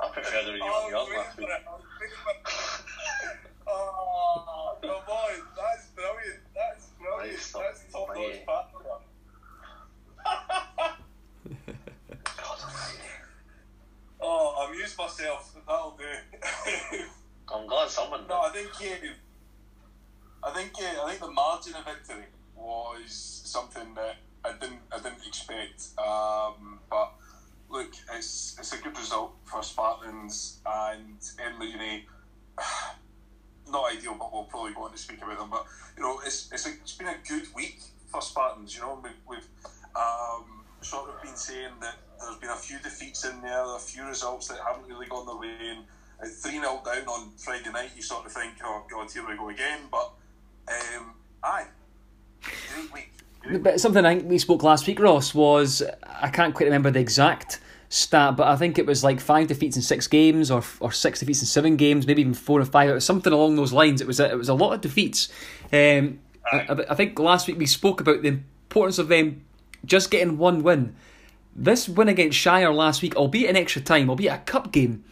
I 0.00 0.08
prefer 0.12 0.44
the 0.44 0.52
video 0.52 0.66
oh, 0.66 1.08
last 1.16 1.38
week. 1.38 1.48
oh, 3.66 4.76
come 4.80 4.90
on, 4.90 5.30
that's 5.56 5.86
brilliant. 5.94 6.40
That's 6.54 6.86
brilliant. 6.98 7.32
Nice 7.32 7.52
that's 7.52 7.92
top 7.92 8.08
notch 8.14 8.46
oh, 14.20 14.54
I 14.58 14.70
amused 14.70 14.98
myself. 14.98 15.54
That'll 15.66 15.96
do. 15.96 16.04
I'm 17.52 17.88
someone. 17.88 18.26
No, 18.28 18.40
I 18.40 18.50
think 18.50 18.68
uh, 18.68 20.48
I 20.48 20.50
think 20.52 20.72
uh, 20.80 21.04
I 21.04 21.10
think 21.10 21.20
the 21.20 21.30
margin 21.30 21.74
of 21.74 21.84
victory 21.84 22.24
was 22.56 23.42
something 23.44 23.94
that 23.94 24.16
I 24.44 24.52
didn't 24.60 24.80
I 24.92 24.98
didn't 24.98 25.26
expect. 25.26 25.88
Um, 25.98 26.80
but 26.90 27.12
look, 27.70 27.92
it's 28.14 28.56
it's 28.58 28.72
a 28.72 28.78
good 28.78 28.96
result 28.96 29.32
for 29.44 29.62
Spartans 29.62 30.60
and 30.66 31.18
Emily. 31.44 32.06
Not 33.70 33.92
ideal, 33.96 34.16
but 34.18 34.32
we'll 34.32 34.44
probably 34.44 34.74
go 34.74 34.84
on 34.84 34.92
to 34.92 34.98
speak 34.98 35.22
about 35.22 35.38
them. 35.38 35.48
But 35.50 35.64
you 35.96 36.02
know, 36.02 36.20
it's 36.24 36.50
it's, 36.52 36.66
a, 36.66 36.70
it's 36.70 36.96
been 36.96 37.08
a 37.08 37.16
good 37.26 37.46
week 37.54 37.80
for 38.08 38.20
Spartans. 38.20 38.74
You 38.74 38.82
know, 38.82 39.00
we, 39.02 39.10
we've 39.28 39.46
um, 39.96 40.64
sort 40.80 41.08
of 41.08 41.22
been 41.22 41.36
saying 41.36 41.72
that 41.80 41.96
there's 42.20 42.36
been 42.36 42.50
a 42.50 42.56
few 42.56 42.78
defeats 42.78 43.24
in 43.24 43.40
there, 43.40 43.64
a 43.74 43.78
few 43.78 44.04
results 44.04 44.48
that 44.48 44.58
haven't 44.66 44.88
really 44.88 45.06
gone 45.06 45.26
their 45.26 45.36
way. 45.36 45.56
And 45.70 45.84
3 46.30 46.52
0 46.52 46.82
down 46.84 47.06
on 47.08 47.30
Friday 47.36 47.70
night, 47.70 47.90
you 47.96 48.02
sort 48.02 48.26
of 48.26 48.32
think, 48.32 48.54
oh, 48.64 48.84
God, 48.90 49.10
here 49.10 49.26
we 49.26 49.36
go 49.36 49.48
again. 49.48 49.80
But, 49.90 50.12
um, 50.68 51.14
aye, 51.42 51.66
great 52.42 52.92
week. 52.92 53.12
But 53.50 53.80
something 53.80 54.04
I 54.04 54.16
think 54.16 54.28
we 54.28 54.38
spoke 54.38 54.62
last 54.62 54.86
week, 54.86 55.00
Ross, 55.00 55.34
was 55.34 55.82
I 56.06 56.28
can't 56.28 56.54
quite 56.54 56.66
remember 56.66 56.90
the 56.90 57.00
exact 57.00 57.60
stat, 57.88 58.36
but 58.36 58.46
I 58.46 58.56
think 58.56 58.78
it 58.78 58.86
was 58.86 59.04
like 59.04 59.20
five 59.20 59.48
defeats 59.48 59.76
in 59.76 59.82
six 59.82 60.06
games, 60.06 60.50
or 60.50 60.62
or 60.80 60.92
six 60.92 61.20
defeats 61.20 61.40
in 61.40 61.46
seven 61.46 61.76
games, 61.76 62.06
maybe 62.06 62.20
even 62.20 62.34
four 62.34 62.60
or 62.60 62.64
five. 62.64 62.88
It 62.88 62.94
was 62.94 63.04
something 63.04 63.32
along 63.32 63.56
those 63.56 63.72
lines. 63.72 64.00
It 64.00 64.06
was 64.06 64.20
a, 64.20 64.30
it 64.30 64.38
was 64.38 64.48
a 64.48 64.54
lot 64.54 64.72
of 64.72 64.80
defeats. 64.80 65.28
Um, 65.72 66.20
I, 66.50 66.84
I, 66.90 66.94
think 66.94 67.18
last 67.18 67.46
week 67.46 67.58
we 67.58 67.66
spoke 67.66 68.00
about 68.00 68.22
the 68.22 68.28
importance 68.28 68.98
of 68.98 69.08
them 69.08 69.44
just 69.84 70.10
getting 70.10 70.38
one 70.38 70.62
win. 70.62 70.94
This 71.54 71.88
win 71.88 72.08
against 72.08 72.38
Shire 72.38 72.72
last 72.72 73.02
week, 73.02 73.16
albeit 73.16 73.50
in 73.50 73.56
extra 73.56 73.82
time, 73.82 74.08
albeit 74.08 74.32
a 74.32 74.38
cup 74.38 74.72
game, 74.72 75.04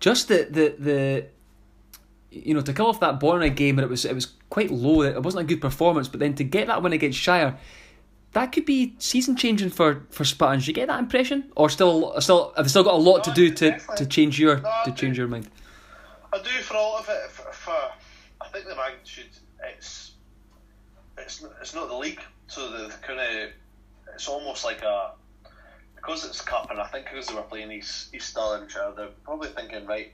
just 0.00 0.28
the 0.28 0.46
the 0.50 0.74
the 0.78 1.26
you 2.30 2.54
know 2.54 2.60
to 2.60 2.72
kill 2.72 2.86
off 2.86 3.00
that 3.00 3.20
Bournemouth 3.20 3.56
game 3.56 3.78
and 3.78 3.84
it 3.84 3.90
was 3.90 4.04
it 4.04 4.14
was 4.14 4.26
quite 4.50 4.70
low. 4.70 5.02
It 5.02 5.22
wasn't 5.22 5.44
a 5.44 5.46
good 5.46 5.60
performance, 5.60 6.08
but 6.08 6.20
then 6.20 6.34
to 6.34 6.44
get 6.44 6.66
that 6.66 6.82
win 6.82 6.92
against 6.92 7.18
Shire, 7.18 7.58
that 8.32 8.52
could 8.52 8.64
be 8.64 8.94
season 8.98 9.36
changing 9.36 9.70
for 9.70 10.06
for 10.10 10.24
Spartans. 10.24 10.66
You 10.66 10.74
get 10.74 10.88
that 10.88 10.98
impression, 10.98 11.50
or 11.56 11.70
still 11.70 12.20
still 12.20 12.52
have 12.56 12.70
still 12.70 12.84
got 12.84 12.94
a 12.94 12.98
lot 12.98 13.18
no, 13.18 13.22
to 13.24 13.30
do 13.32 13.54
to, 13.54 13.78
to 13.96 14.06
change 14.06 14.38
your 14.38 14.60
No, 14.60 14.82
to 14.84 14.92
change 14.92 15.18
your 15.18 15.28
mind. 15.28 15.48
I 16.32 16.38
do 16.42 16.50
for 16.62 16.76
all 16.76 16.98
of 16.98 17.08
it. 17.08 17.30
For, 17.30 17.50
for 17.52 17.76
I 18.40 18.48
think 18.52 18.66
the 18.66 18.76
magnitude 18.76 19.30
it's 19.64 20.12
it's 21.16 21.44
it's 21.60 21.74
not 21.74 21.88
the 21.88 21.96
league, 21.96 22.20
so 22.46 22.70
the, 22.70 22.92
kind 23.02 23.20
of 23.20 23.50
it's 24.14 24.28
almost 24.28 24.64
like 24.64 24.82
a 24.82 25.12
because 25.96 26.24
it's 26.24 26.40
cup, 26.40 26.70
and 26.70 26.80
I 26.80 26.86
think 26.86 27.06
because 27.06 27.26
they 27.26 27.34
were 27.34 27.42
playing 27.42 27.72
East 27.72 28.14
East 28.14 28.34
Stirlingshire, 28.34 28.96
they're 28.96 29.08
probably 29.24 29.48
thinking 29.48 29.86
right. 29.86 30.12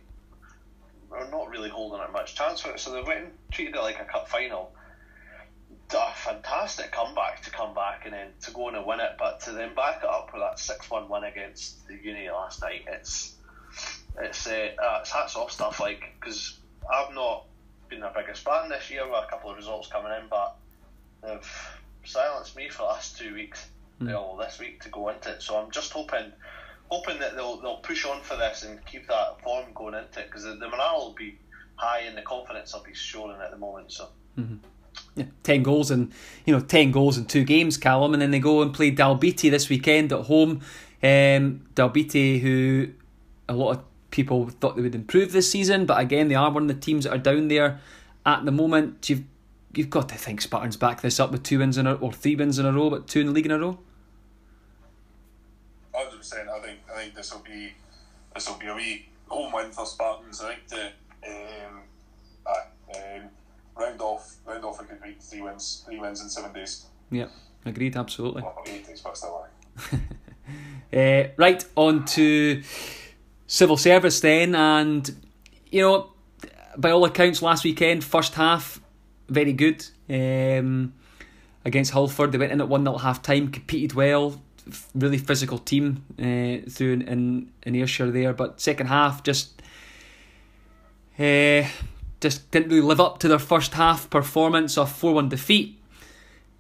We're 1.10 1.30
not 1.30 1.48
really 1.48 1.70
holding 1.70 2.00
out 2.00 2.12
much 2.12 2.34
chance 2.34 2.60
for 2.60 2.70
it, 2.70 2.80
so 2.80 2.92
they 2.92 3.02
went 3.02 3.20
and 3.20 3.32
treated 3.50 3.74
it 3.76 3.80
like 3.80 4.00
a 4.00 4.04
cup 4.04 4.28
final. 4.28 4.72
A 5.96 6.12
fantastic 6.12 6.90
comeback 6.90 7.42
to 7.42 7.50
come 7.50 7.74
back 7.74 8.04
and 8.04 8.14
then 8.14 8.28
to 8.42 8.50
go 8.50 8.66
on 8.66 8.74
and 8.74 8.84
win 8.84 9.00
it, 9.00 9.12
but 9.18 9.40
to 9.42 9.52
then 9.52 9.74
back 9.74 10.02
it 10.02 10.08
up 10.08 10.32
with 10.32 10.42
that 10.42 10.58
six 10.58 10.90
one 10.90 11.08
win 11.08 11.22
against 11.22 11.86
the 11.86 11.94
Uni 11.94 12.28
last 12.30 12.62
night, 12.62 12.84
it's 12.88 13.36
it's 14.18 14.46
uh, 14.46 14.70
uh, 14.82 14.98
it's 15.00 15.10
hats 15.10 15.36
off 15.36 15.52
stuff 15.52 15.78
like 15.78 16.02
because 16.18 16.58
I've 16.92 17.14
not 17.14 17.44
been 17.88 18.00
their 18.00 18.12
biggest 18.14 18.44
fan 18.44 18.68
this 18.68 18.90
year 18.90 19.06
with 19.06 19.24
a 19.24 19.26
couple 19.28 19.50
of 19.50 19.56
results 19.56 19.88
coming 19.88 20.12
in, 20.12 20.28
but 20.28 20.56
they've 21.22 21.78
silenced 22.04 22.56
me 22.56 22.68
for 22.68 22.78
the 22.78 22.84
last 22.84 23.16
two 23.18 23.34
weeks, 23.34 23.66
well, 24.00 24.36
this 24.36 24.58
week 24.58 24.82
to 24.82 24.88
go 24.88 25.08
into 25.10 25.30
it. 25.30 25.42
So 25.42 25.56
I'm 25.56 25.70
just 25.70 25.92
hoping, 25.92 26.32
hoping 26.88 27.18
that 27.20 27.34
they'll 27.36 27.60
they'll 27.60 27.76
push 27.76 28.04
on 28.04 28.20
for 28.22 28.36
this 28.36 28.62
and 28.62 28.84
keep 28.86 29.06
that 29.08 29.40
form 29.42 29.66
going 29.74 29.94
into 29.94 30.20
it 30.20 30.26
because 30.26 30.44
the, 30.44 30.54
the 30.54 30.68
morale 30.68 31.06
will 31.06 31.14
be 31.14 31.38
high 31.76 32.00
and 32.00 32.16
the 32.16 32.22
confidence 32.22 32.72
will 32.72 32.82
be 32.82 32.94
showing 32.94 33.40
at 33.40 33.50
the 33.50 33.58
moment. 33.58 33.92
So 33.92 34.08
Yeah, 35.16 35.24
ten 35.42 35.62
goals 35.62 35.90
and 35.90 36.12
you 36.44 36.54
know 36.54 36.60
ten 36.60 36.90
goals 36.90 37.18
in 37.18 37.26
two 37.26 37.44
games, 37.44 37.76
Callum, 37.76 38.12
and 38.12 38.22
then 38.22 38.30
they 38.30 38.38
go 38.38 38.62
and 38.62 38.72
play 38.72 38.92
Dalbeattie 38.92 39.50
this 39.50 39.68
weekend 39.68 40.12
at 40.12 40.26
home. 40.26 40.60
Um, 41.02 41.66
Dalbeattie, 41.74 42.40
who 42.40 42.88
a 43.48 43.54
lot 43.54 43.76
of 43.76 43.84
people 44.10 44.48
thought 44.48 44.76
they 44.76 44.82
would 44.82 44.94
improve 44.94 45.32
this 45.32 45.50
season, 45.50 45.86
but 45.86 46.00
again 46.00 46.28
they 46.28 46.34
are 46.34 46.50
one 46.50 46.64
of 46.64 46.68
the 46.68 46.74
teams 46.74 47.04
that 47.04 47.12
are 47.12 47.18
down 47.18 47.48
there 47.48 47.80
at 48.24 48.44
the 48.44 48.52
moment. 48.52 49.08
You've 49.10 49.24
you've 49.74 49.90
got 49.90 50.08
to 50.10 50.14
think 50.14 50.40
Spartans 50.40 50.76
back 50.76 51.00
this 51.00 51.18
up 51.18 51.32
with 51.32 51.42
two 51.42 51.58
wins 51.58 51.78
in 51.78 51.86
a 51.86 51.94
or 51.94 52.12
three 52.12 52.36
wins 52.36 52.58
in 52.58 52.66
a 52.66 52.72
row, 52.72 52.90
but 52.90 53.08
two 53.08 53.20
in 53.20 53.26
the 53.26 53.32
league 53.32 53.46
in 53.46 53.52
a 53.52 53.58
row. 53.58 53.78
Percent. 56.24 56.48
I 56.48 56.58
think 56.60 56.78
I 56.90 57.02
think 57.02 57.14
this 57.14 57.34
will 57.34 57.42
be 57.42 57.74
this 58.34 58.48
will 58.48 58.56
be 58.56 58.66
a 58.66 58.74
wee 58.74 59.08
home 59.28 59.52
win 59.52 59.70
for 59.70 59.84
Spartans. 59.84 60.40
I 60.40 60.54
think 60.54 60.68
the 60.68 60.86
um, 61.28 61.82
aye, 62.46 63.16
um, 63.16 63.22
round 63.76 64.00
off 64.00 64.36
round 64.46 64.64
off 64.64 64.80
a 64.80 64.84
good 64.84 65.02
week. 65.02 65.20
Three 65.20 65.42
wins, 65.42 65.84
three 65.84 65.98
wins 65.98 66.22
in 66.22 66.30
seven 66.30 66.54
days. 66.54 66.86
Yeah, 67.10 67.26
agreed, 67.66 67.94
absolutely. 67.94 68.40
Well, 68.40 68.64
eight 68.66 68.86
days, 68.86 69.02
but 69.02 69.16
still. 69.16 69.46
Uh, 70.92 71.24
right, 71.38 71.64
on 71.74 72.04
to 72.04 72.62
civil 73.48 73.76
service 73.76 74.20
then, 74.20 74.54
and 74.54 75.26
you 75.72 75.80
know, 75.80 76.12
by 76.76 76.92
all 76.92 77.04
accounts, 77.04 77.42
last 77.42 77.64
weekend, 77.64 78.04
first 78.04 78.34
half, 78.34 78.80
very 79.28 79.52
good. 79.52 79.84
Um, 80.08 80.94
against 81.64 81.92
Hurlford, 81.92 82.30
they 82.30 82.38
went 82.38 82.52
in 82.52 82.60
at 82.60 82.68
1 82.68 82.84
0 82.84 82.98
half 82.98 83.22
time, 83.22 83.48
competed 83.48 83.94
well, 83.94 84.40
really 84.94 85.18
physical 85.18 85.58
team 85.58 86.04
uh, 86.18 86.68
through 86.70 86.94
in, 86.94 87.50
in, 87.62 87.74
Ayrshire 87.74 88.10
there, 88.10 88.32
but 88.32 88.60
second 88.60 88.88
half 88.88 89.22
just. 89.22 89.62
Uh, 91.18 91.64
just 92.20 92.50
didn't 92.50 92.70
really 92.70 92.80
live 92.80 93.00
up 93.00 93.18
to 93.18 93.28
their 93.28 93.38
first 93.38 93.74
half 93.74 94.08
performance 94.08 94.78
of 94.78 94.90
4 94.90 95.12
1 95.12 95.28
defeat. 95.28 95.78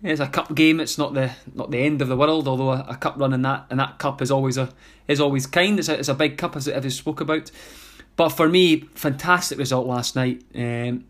It's 0.02 0.20
a 0.20 0.26
cup 0.26 0.54
game. 0.54 0.78
It's 0.78 0.98
not 0.98 1.14
the 1.14 1.32
not 1.54 1.70
the 1.70 1.78
end 1.78 2.02
of 2.02 2.08
the 2.08 2.16
world. 2.16 2.46
Although 2.46 2.72
a, 2.72 2.86
a 2.90 2.96
cup 2.96 3.14
run 3.16 3.32
in 3.32 3.40
that 3.42 3.64
in 3.70 3.78
that 3.78 3.98
cup 3.98 4.20
is 4.20 4.30
always 4.30 4.58
a 4.58 4.68
is 5.08 5.18
always 5.18 5.46
kind. 5.46 5.78
It's 5.78 5.88
a, 5.88 5.98
it's 5.98 6.08
a 6.10 6.14
big 6.14 6.36
cup 6.36 6.54
as 6.54 6.68
as 6.68 6.84
we 6.84 6.90
spoke 6.90 7.22
about. 7.22 7.50
But 8.16 8.28
for 8.28 8.46
me, 8.46 8.80
fantastic 8.94 9.58
result 9.58 9.86
last 9.86 10.14
night. 10.14 10.42
Um, 10.54 11.06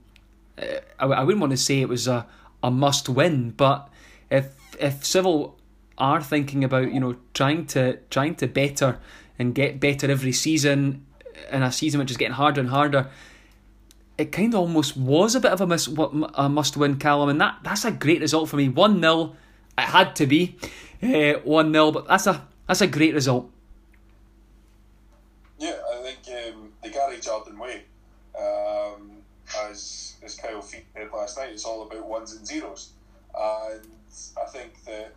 I, 0.57 1.07
I 1.07 1.25
wouldn't 1.25 1.41
want 1.41 1.51
to 1.51 1.57
say 1.57 1.81
it 1.81 1.89
was 1.89 2.07
a, 2.07 2.25
a 2.63 2.71
must 2.71 3.09
win, 3.09 3.51
but 3.51 3.89
if 4.31 4.55
if 4.79 5.05
Civil 5.05 5.59
are 5.99 6.21
thinking 6.21 6.65
about 6.65 6.93
you 6.93 7.01
know 7.01 7.17
trying 7.33 7.67
to 7.67 7.99
trying 8.11 8.35
to 8.37 8.47
better 8.47 8.99
and 9.39 9.55
get 9.55 9.81
better 9.81 10.11
every 10.11 10.33
season 10.33 11.05
in 11.51 11.63
a 11.63 11.73
season 11.73 12.01
which 12.01 12.11
is 12.11 12.17
getting 12.17 12.35
harder 12.35 12.61
and 12.61 12.71
harder, 12.71 13.09
it 14.17 14.33
kind 14.33 14.55
of 14.55 14.61
almost 14.61 14.97
was 14.97 15.35
a 15.35 15.41
bit 15.41 15.53
of 15.53 15.61
a, 15.61 15.67
miss, 15.67 15.89
a 16.35 16.49
must 16.49 16.77
win, 16.77 16.97
Callum, 16.97 17.29
and 17.29 17.41
that, 17.41 17.59
that's 17.63 17.85
a 17.85 17.91
great 17.91 18.21
result 18.21 18.49
for 18.49 18.57
me. 18.57 18.69
1 18.69 19.01
0, 19.01 19.37
it 19.77 19.81
had 19.83 20.15
to 20.17 20.27
be 20.27 20.57
uh, 21.03 21.35
1 21.45 21.73
0, 21.73 21.91
but 21.91 22.07
that's 22.07 22.27
a 22.27 22.47
that's 22.67 22.81
a 22.81 22.87
great 22.87 23.15
result. 23.15 23.51
Yeah, 25.59 25.77
I 25.93 26.03
think 26.03 26.55
um, 26.55 26.73
the 26.83 26.91
Gary 26.91 27.19
Jordan 27.21 27.59
way, 27.59 27.83
um, 28.39 29.19
as 29.65 30.17
as 30.23 30.35
Kyle 30.37 30.63
Feet 30.63 30.87
did 30.95 31.13
last 31.13 31.37
night, 31.37 31.51
it's 31.51 31.65
all 31.65 31.83
about 31.83 32.07
ones 32.07 32.35
and 32.35 32.47
zeros, 32.47 32.91
and 33.35 33.83
I 34.41 34.47
think 34.51 34.83
that 34.85 35.15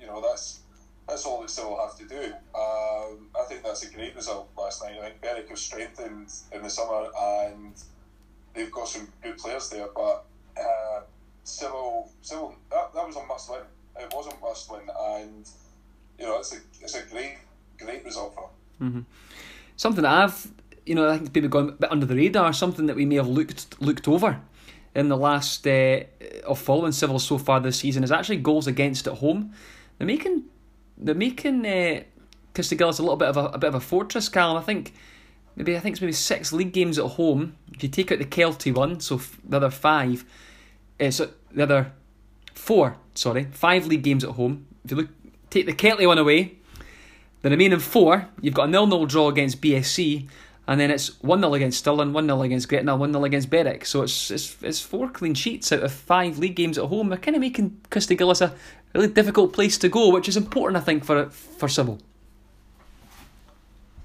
you 0.00 0.06
know 0.06 0.20
that's 0.20 0.60
that's 1.08 1.24
all 1.24 1.40
that 1.40 1.50
Civil 1.50 1.78
have 1.80 1.96
to 1.98 2.04
do. 2.04 2.32
Um, 2.54 3.28
I 3.38 3.44
think 3.48 3.62
that's 3.62 3.82
a 3.82 3.92
great 3.92 4.14
result 4.14 4.50
last 4.56 4.82
night. 4.82 4.98
I 5.00 5.08
think 5.08 5.22
Berwick 5.22 5.50
was 5.50 5.60
strengthened 5.60 6.30
in 6.52 6.62
the 6.62 6.68
summer, 6.68 7.08
and 7.18 7.74
they've 8.54 8.70
got 8.70 8.88
some 8.88 9.08
good 9.22 9.38
players 9.38 9.70
there. 9.70 9.88
But 9.94 10.26
uh, 10.56 11.00
Civil, 11.44 12.10
Civil, 12.20 12.54
that, 12.70 12.92
that 12.94 13.06
was 13.06 13.16
a 13.16 13.24
must 13.24 13.50
win. 13.50 13.60
It 13.98 14.12
was 14.14 14.26
a 14.26 14.38
must 14.44 14.70
win, 14.70 14.82
and 15.00 15.48
you 16.18 16.26
know 16.26 16.38
it's 16.38 16.54
a 16.54 16.58
it's 16.80 16.94
a 16.94 17.02
great 17.06 17.38
great 17.78 18.04
result 18.04 18.34
for 18.34 18.50
them. 18.78 19.06
Something 19.76 20.02
that 20.02 20.12
I've, 20.12 20.48
you 20.84 20.94
know, 20.94 21.08
I 21.08 21.18
think 21.18 21.34
maybe 21.34 21.48
gone 21.48 21.68
a 21.68 21.72
bit 21.72 21.90
under 21.90 22.04
the 22.04 22.16
radar, 22.16 22.52
something 22.52 22.86
that 22.86 22.96
we 22.96 23.06
may 23.06 23.16
have 23.16 23.28
looked 23.28 23.80
looked 23.80 24.08
over 24.08 24.40
in 24.94 25.08
the 25.08 25.16
last 25.16 25.66
uh, 25.66 26.00
of 26.46 26.58
following 26.58 26.92
Civil 26.92 27.18
so 27.18 27.38
far 27.38 27.60
this 27.60 27.78
season 27.78 28.02
is 28.02 28.10
actually 28.10 28.38
goals 28.38 28.66
against 28.66 29.06
at 29.06 29.14
home. 29.14 29.54
They're 29.98 30.06
making 30.06 30.44
they're 30.96 31.14
making 31.14 31.66
uh, 31.66 32.02
Christie 32.54 32.76
Gillies 32.76 32.98
a 32.98 33.02
little 33.02 33.16
bit 33.16 33.28
of 33.28 33.36
a, 33.36 33.46
a 33.46 33.58
bit 33.58 33.68
of 33.68 33.74
a 33.74 33.80
fortress, 33.80 34.28
Callum. 34.28 34.56
I 34.56 34.62
think 34.62 34.94
maybe 35.56 35.76
I 35.76 35.80
think 35.80 35.94
it's 35.94 36.00
maybe 36.00 36.12
six 36.12 36.52
league 36.52 36.72
games 36.72 36.98
at 36.98 37.04
home. 37.04 37.56
If 37.72 37.82
you 37.82 37.88
take 37.88 38.10
out 38.12 38.18
the 38.18 38.24
Kelty 38.24 38.74
one, 38.74 39.00
so 39.00 39.16
f- 39.16 39.38
the 39.44 39.56
other 39.56 39.70
five, 39.70 40.24
uh, 41.00 41.10
so 41.10 41.30
the 41.52 41.62
other 41.62 41.92
four, 42.54 42.96
sorry, 43.14 43.44
five 43.52 43.86
league 43.86 44.02
games 44.02 44.24
at 44.24 44.30
home. 44.30 44.66
If 44.84 44.90
you 44.90 44.96
look, 44.98 45.10
take 45.50 45.66
the 45.66 45.72
Kelty 45.72 46.06
one 46.06 46.18
away, 46.18 46.56
the 47.42 47.50
remaining 47.50 47.78
four, 47.78 48.28
you've 48.40 48.54
got 48.54 48.68
a 48.68 48.70
nil-nil 48.70 49.06
draw 49.06 49.28
against 49.28 49.60
BSC, 49.60 50.28
and 50.68 50.78
then 50.78 50.90
it's 50.90 51.20
one 51.22 51.40
0 51.40 51.54
against 51.54 51.78
Stirling, 51.78 52.12
one 52.12 52.26
0 52.26 52.42
against 52.42 52.68
Gretna, 52.68 52.94
one 52.94 53.10
0 53.10 53.24
against 53.24 53.48
Berwick. 53.48 53.86
So 53.86 54.02
it's 54.02 54.30
it's 54.30 54.54
it's 54.62 54.80
four 54.80 55.08
clean 55.08 55.32
sheets 55.32 55.72
out 55.72 55.82
of 55.82 55.90
five 55.90 56.38
league 56.38 56.56
games 56.56 56.76
at 56.76 56.84
home. 56.84 57.08
They're 57.08 57.18
kind 57.18 57.34
of 57.34 57.40
making 57.40 57.80
Christie 57.90 58.16
Gillies 58.16 58.42
a 58.42 58.54
really 58.94 59.08
difficult 59.08 59.54
place 59.54 59.78
to 59.78 59.88
go, 59.88 60.10
which 60.10 60.28
is 60.28 60.36
important, 60.36 60.76
I 60.76 60.84
think, 60.84 61.04
for 61.04 61.30
for 61.30 61.68
Civil. 61.68 61.98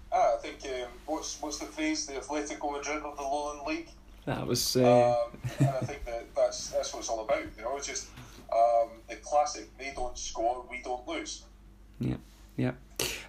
Ah, 0.09 0.35
I 0.35 0.37
think 0.37 0.63
um, 0.63 0.89
what's 1.05 1.41
what's 1.41 1.57
the 1.57 1.65
phrase? 1.65 2.05
The 2.05 2.13
Atletico 2.13 2.71
Madrid 2.71 3.03
of 3.03 3.17
the 3.17 3.23
Lowland 3.23 3.67
League. 3.67 3.89
That 4.25 4.47
was. 4.47 4.77
Uh... 4.77 5.17
Um, 5.17 5.37
and 5.59 5.67
I 5.67 5.79
think 5.81 6.05
that 6.05 6.33
that's 6.33 6.69
that's 6.69 6.93
what 6.93 6.99
it's 6.99 7.09
all 7.09 7.25
about. 7.25 7.43
You 7.57 7.63
know, 7.63 7.75
it's 7.75 7.87
just 7.87 8.07
um, 8.53 8.87
the 9.09 9.17
classic. 9.17 9.77
They 9.77 9.91
don't 9.93 10.17
score, 10.17 10.65
we 10.71 10.81
don't 10.81 11.05
lose. 11.05 11.43
Yeah, 11.99 12.15
yeah. 12.55 12.71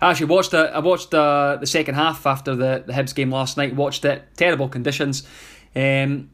I 0.05 0.11
actually 0.11 0.27
watched 0.27 0.51
the 0.51 0.71
I 0.71 0.81
watched 0.81 1.13
the 1.13 1.57
the 1.59 1.67
second 1.67 1.95
half 1.95 2.27
after 2.27 2.55
the 2.55 2.85
the 2.87 2.93
Hibs 2.93 3.15
game 3.15 3.31
last 3.31 3.57
night. 3.57 3.75
Watched 3.75 4.05
it. 4.05 4.23
Terrible 4.37 4.69
conditions. 4.69 5.27
Um, 5.75 6.31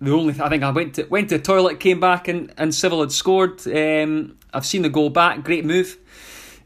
the 0.00 0.12
only 0.12 0.40
I 0.40 0.48
think 0.48 0.62
I 0.62 0.70
went 0.70 0.94
to 0.94 1.02
went 1.04 1.28
to 1.30 1.38
the 1.38 1.42
toilet, 1.42 1.80
came 1.80 1.98
back, 1.98 2.28
and, 2.28 2.52
and 2.56 2.72
Civil 2.72 3.00
had 3.00 3.10
scored. 3.10 3.66
Um, 3.66 4.38
I've 4.54 4.64
seen 4.64 4.82
the 4.82 4.88
goal 4.88 5.10
back. 5.10 5.42
Great 5.42 5.64
move. 5.64 5.98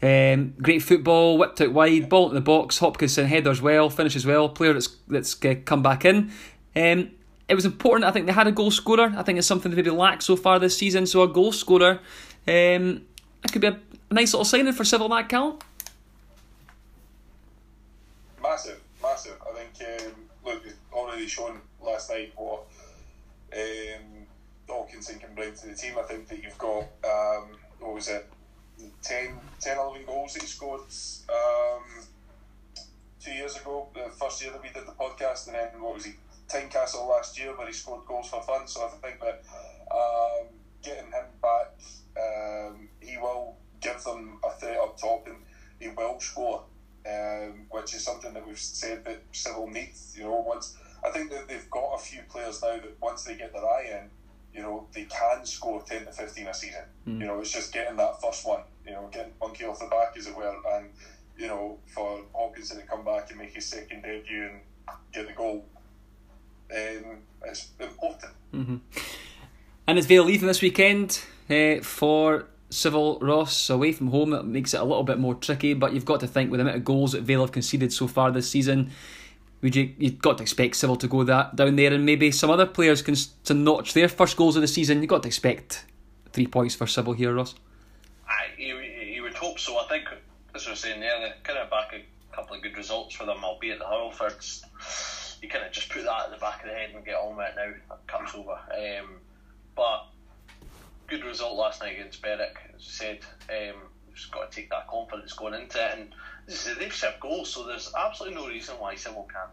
Um, 0.02 0.52
great 0.60 0.82
football, 0.82 1.38
whipped 1.38 1.60
out 1.62 1.72
wide, 1.72 2.10
ball 2.10 2.28
in 2.28 2.34
the 2.34 2.42
box. 2.42 2.78
Hopkinson 2.78 3.26
headers 3.26 3.62
well, 3.62 3.88
finishes 3.88 4.26
well. 4.26 4.50
Player 4.50 4.74
that's 4.74 4.88
that's 5.08 5.42
uh, 5.42 5.54
come 5.64 5.82
back 5.82 6.04
in. 6.04 6.32
Um, 6.76 7.12
it 7.48 7.54
was 7.54 7.64
important. 7.64 8.04
I 8.04 8.10
think 8.10 8.26
they 8.26 8.32
had 8.32 8.46
a 8.46 8.52
goal 8.52 8.70
scorer. 8.70 9.14
I 9.16 9.22
think 9.22 9.38
it's 9.38 9.46
something 9.46 9.70
they 9.70 9.76
maybe 9.76 9.90
lack 9.90 10.20
so 10.20 10.36
far 10.36 10.58
this 10.58 10.76
season. 10.76 11.06
So 11.06 11.22
a 11.22 11.28
goal 11.28 11.52
scorer, 11.52 12.00
um, 12.46 13.06
it 13.42 13.52
could 13.52 13.62
be 13.62 13.68
a 13.68 13.78
nice 14.10 14.34
little 14.34 14.44
signing 14.44 14.74
for 14.74 14.84
Civil 14.84 15.08
that 15.08 15.30
Cal. 15.30 15.58
Massive, 18.42 18.80
massive. 19.02 19.36
I 19.48 19.56
think 19.56 19.69
um, 19.82 20.14
look, 20.44 20.62
already 20.92 21.26
shown 21.26 21.60
last 21.80 22.10
night 22.10 22.32
what 22.36 22.64
um, 23.52 24.26
Hawkinson 24.68 25.18
can 25.18 25.34
bring 25.34 25.54
to 25.54 25.66
the 25.68 25.74
team. 25.74 25.94
I 25.98 26.02
think 26.02 26.28
that 26.28 26.42
you've 26.42 26.58
got 26.58 26.84
um, 27.04 27.56
what 27.78 27.94
was 27.94 28.08
it, 28.08 28.26
10, 29.02 29.38
10 29.60 29.78
11 29.78 30.06
goals 30.06 30.34
that 30.34 30.42
he 30.42 30.48
scored 30.48 30.82
um, 31.28 32.04
two 33.20 33.32
years 33.32 33.56
ago, 33.56 33.88
the 33.94 34.10
first 34.10 34.42
year 34.42 34.52
that 34.52 34.62
we 34.62 34.68
did 34.68 34.86
the 34.86 34.92
podcast, 34.92 35.46
and 35.46 35.56
then 35.56 35.80
what 35.80 35.94
was 35.94 36.04
he, 36.04 36.12
Tynecastle 36.48 37.08
last 37.08 37.38
year 37.38 37.56
where 37.56 37.66
he 37.66 37.72
scored 37.72 38.04
goals 38.06 38.28
for 38.28 38.42
fun. 38.42 38.66
So 38.66 38.84
I 38.84 38.88
think 38.88 39.20
that 39.20 39.42
um, 39.90 40.46
getting 40.82 41.04
him 41.04 41.26
back, 41.40 41.72
um, 42.16 42.88
he 43.00 43.16
will 43.16 43.56
give 43.80 44.02
them 44.02 44.38
a 44.44 44.50
threat 44.50 44.78
up 44.78 44.98
top 44.98 45.26
and 45.26 45.36
he 45.78 45.88
will 45.88 46.18
score, 46.20 46.64
um, 47.06 47.66
which 47.70 47.94
is 47.94 48.04
something 48.04 48.32
that 48.34 48.46
we've 48.46 48.58
said 48.58 49.04
that 49.04 49.22
Civil 49.32 49.68
needs. 49.68 50.14
You 50.16 50.24
know, 50.24 50.44
once 50.46 50.76
I 51.04 51.10
think 51.10 51.30
that 51.30 51.48
they've 51.48 51.70
got 51.70 51.94
a 51.94 51.98
few 51.98 52.20
players 52.28 52.62
now 52.62 52.76
that 52.76 53.00
once 53.00 53.24
they 53.24 53.36
get 53.36 53.52
their 53.52 53.64
eye 53.64 54.00
in, 54.00 54.10
you 54.54 54.62
know, 54.62 54.86
they 54.92 55.04
can 55.04 55.46
score 55.46 55.82
10 55.82 56.06
to 56.06 56.12
15 56.12 56.46
a 56.46 56.54
season. 56.54 56.82
Mm. 57.06 57.20
You 57.20 57.26
know, 57.26 57.40
it's 57.40 57.52
just 57.52 57.72
getting 57.72 57.96
that 57.96 58.20
first 58.20 58.46
one, 58.46 58.62
you 58.84 58.92
know, 58.92 59.08
getting 59.12 59.32
monkey 59.40 59.64
off 59.64 59.78
the 59.78 59.86
back, 59.86 60.16
as 60.16 60.26
it 60.26 60.36
were. 60.36 60.54
And, 60.74 60.90
you 61.38 61.46
know, 61.46 61.78
for 61.86 62.20
Hawkinson 62.32 62.78
to 62.78 62.82
come 62.86 63.04
back 63.04 63.30
and 63.30 63.38
make 63.38 63.54
his 63.54 63.66
second 63.66 64.02
debut 64.02 64.50
and 64.50 64.60
get 65.12 65.28
the 65.28 65.32
goal, 65.32 65.64
um, 66.74 67.18
it's 67.44 67.68
important. 67.78 68.32
Mm-hmm. 68.52 68.76
And 69.86 69.98
it's 69.98 70.06
Vale 70.06 70.24
leaving 70.24 70.48
this 70.48 70.62
weekend 70.62 71.20
uh, 71.48 71.80
for 71.82 72.46
Civil 72.70 73.18
Ross 73.20 73.68
away 73.68 73.92
from 73.92 74.08
home. 74.08 74.32
It 74.32 74.44
makes 74.44 74.74
it 74.74 74.80
a 74.80 74.84
little 74.84 75.02
bit 75.02 75.18
more 75.18 75.34
tricky, 75.34 75.74
but 75.74 75.92
you've 75.92 76.04
got 76.04 76.20
to 76.20 76.26
think 76.26 76.50
with 76.50 76.58
the 76.58 76.62
amount 76.62 76.76
of 76.76 76.84
goals 76.84 77.12
that 77.12 77.22
Vale 77.22 77.42
have 77.42 77.52
conceded 77.52 77.92
so 77.92 78.06
far 78.06 78.30
this 78.30 78.48
season, 78.48 78.90
would 79.60 79.76
you 79.76 79.92
you've 79.98 80.20
got 80.20 80.38
to 80.38 80.42
expect 80.42 80.76
Civil 80.76 80.96
to 80.96 81.08
go 81.08 81.24
that 81.24 81.56
down 81.56 81.76
there, 81.76 81.92
and 81.92 82.06
maybe 82.06 82.30
some 82.30 82.50
other 82.50 82.66
players 82.66 83.02
can 83.02 83.14
to 83.44 83.54
notch 83.54 83.92
their 83.92 84.08
first 84.08 84.36
goals 84.36 84.56
of 84.56 84.62
the 84.62 84.68
season. 84.68 85.02
You've 85.02 85.10
got 85.10 85.22
to 85.22 85.28
expect 85.28 85.84
three 86.32 86.46
points 86.46 86.74
for 86.74 86.86
Civil 86.86 87.12
here, 87.12 87.34
Ross. 87.34 87.54
I 88.26 88.46
you, 88.56 88.78
you 88.78 89.22
would 89.22 89.34
hope 89.34 89.58
so. 89.58 89.78
I 89.78 89.88
think 89.88 90.04
as 90.54 90.66
I 90.66 90.70
was 90.70 90.80
saying 90.80 91.00
there, 91.00 91.20
they 91.20 91.32
kind 91.42 91.58
of 91.58 91.70
back 91.70 91.92
a 91.92 92.34
couple 92.34 92.56
of 92.56 92.62
good 92.62 92.76
results 92.76 93.14
for 93.14 93.26
them, 93.26 93.44
albeit 93.44 93.78
the 93.78 93.84
Hurlfords. 93.84 94.62
You 95.42 95.48
kind 95.48 95.64
of 95.64 95.72
just 95.72 95.88
put 95.88 96.04
that 96.04 96.24
at 96.26 96.30
the 96.30 96.36
back 96.36 96.62
of 96.62 96.68
the 96.68 96.74
head 96.74 96.90
and 96.94 97.04
get 97.04 97.14
on 97.14 97.36
with 97.36 97.46
it 97.48 97.54
now. 97.56 97.72
That 97.88 98.06
comes 98.06 98.34
over. 98.34 98.52
Um, 98.52 99.16
but 99.74 100.06
good 101.10 101.24
result 101.24 101.56
last 101.56 101.82
night 101.82 101.98
against 101.98 102.22
Berwick, 102.22 102.56
as 102.74 102.82
I 102.82 102.90
said. 102.90 103.18
Um, 103.50 103.82
just 104.14 104.30
got 104.32 104.50
to 104.50 104.56
take 104.56 104.70
that 104.70 104.88
confidence 104.88 105.32
going 105.32 105.54
into 105.54 105.84
it 105.84 105.98
and 105.98 106.14
they've 106.78 106.94
set 106.94 107.20
goals, 107.20 107.50
so 107.52 107.66
there's 107.66 107.92
absolutely 107.98 108.40
no 108.40 108.48
reason 108.48 108.76
why 108.78 108.94
Civil 108.94 109.28
can't 109.32 109.50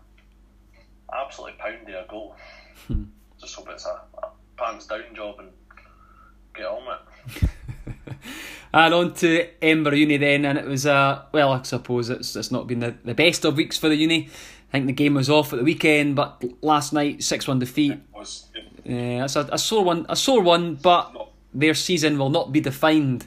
absolutely 1.13 1.57
pound 1.59 1.87
their 1.87 2.05
goal. 2.07 2.35
Hmm. 2.87 3.05
Just 3.39 3.55
hope 3.55 3.69
it's 3.69 3.85
a, 3.85 4.01
a 4.23 4.29
pants 4.57 4.87
down 4.87 5.15
job 5.15 5.39
and 5.39 5.49
get 6.53 6.65
on 6.65 6.83
with 6.85 7.43
it. 7.43 7.49
and 8.73 8.93
on 8.93 9.13
to 9.15 9.47
Edinburgh 9.61 9.95
Uni 9.95 10.17
then, 10.17 10.45
and 10.45 10.57
it 10.57 10.65
was 10.65 10.85
a 10.85 10.93
uh, 10.93 11.21
well, 11.31 11.53
I 11.53 11.61
suppose 11.61 12.09
it's 12.09 12.35
it's 12.35 12.51
not 12.51 12.67
been 12.67 12.79
the, 12.79 12.95
the 13.03 13.13
best 13.13 13.45
of 13.45 13.55
weeks 13.55 13.77
for 13.77 13.89
the 13.89 13.95
Uni. 13.95 14.29
I 14.69 14.71
think 14.71 14.87
the 14.87 14.93
game 14.93 15.13
was 15.13 15.29
off 15.29 15.53
at 15.53 15.59
the 15.59 15.65
weekend, 15.65 16.15
but 16.15 16.43
last 16.61 16.93
night 16.93 17.23
six 17.23 17.47
one 17.47 17.59
defeat. 17.59 17.99
Was, 18.13 18.47
yeah, 18.83 19.25
it's 19.25 19.35
a, 19.35 19.47
a 19.51 19.57
sore 19.57 19.83
one, 19.83 20.05
a 20.09 20.15
sore 20.15 20.41
one, 20.41 20.75
but 20.75 21.29
their 21.57 21.73
season 21.73 22.17
will 22.17 22.29
not 22.29 22.51
be 22.51 22.59
defined 22.59 23.25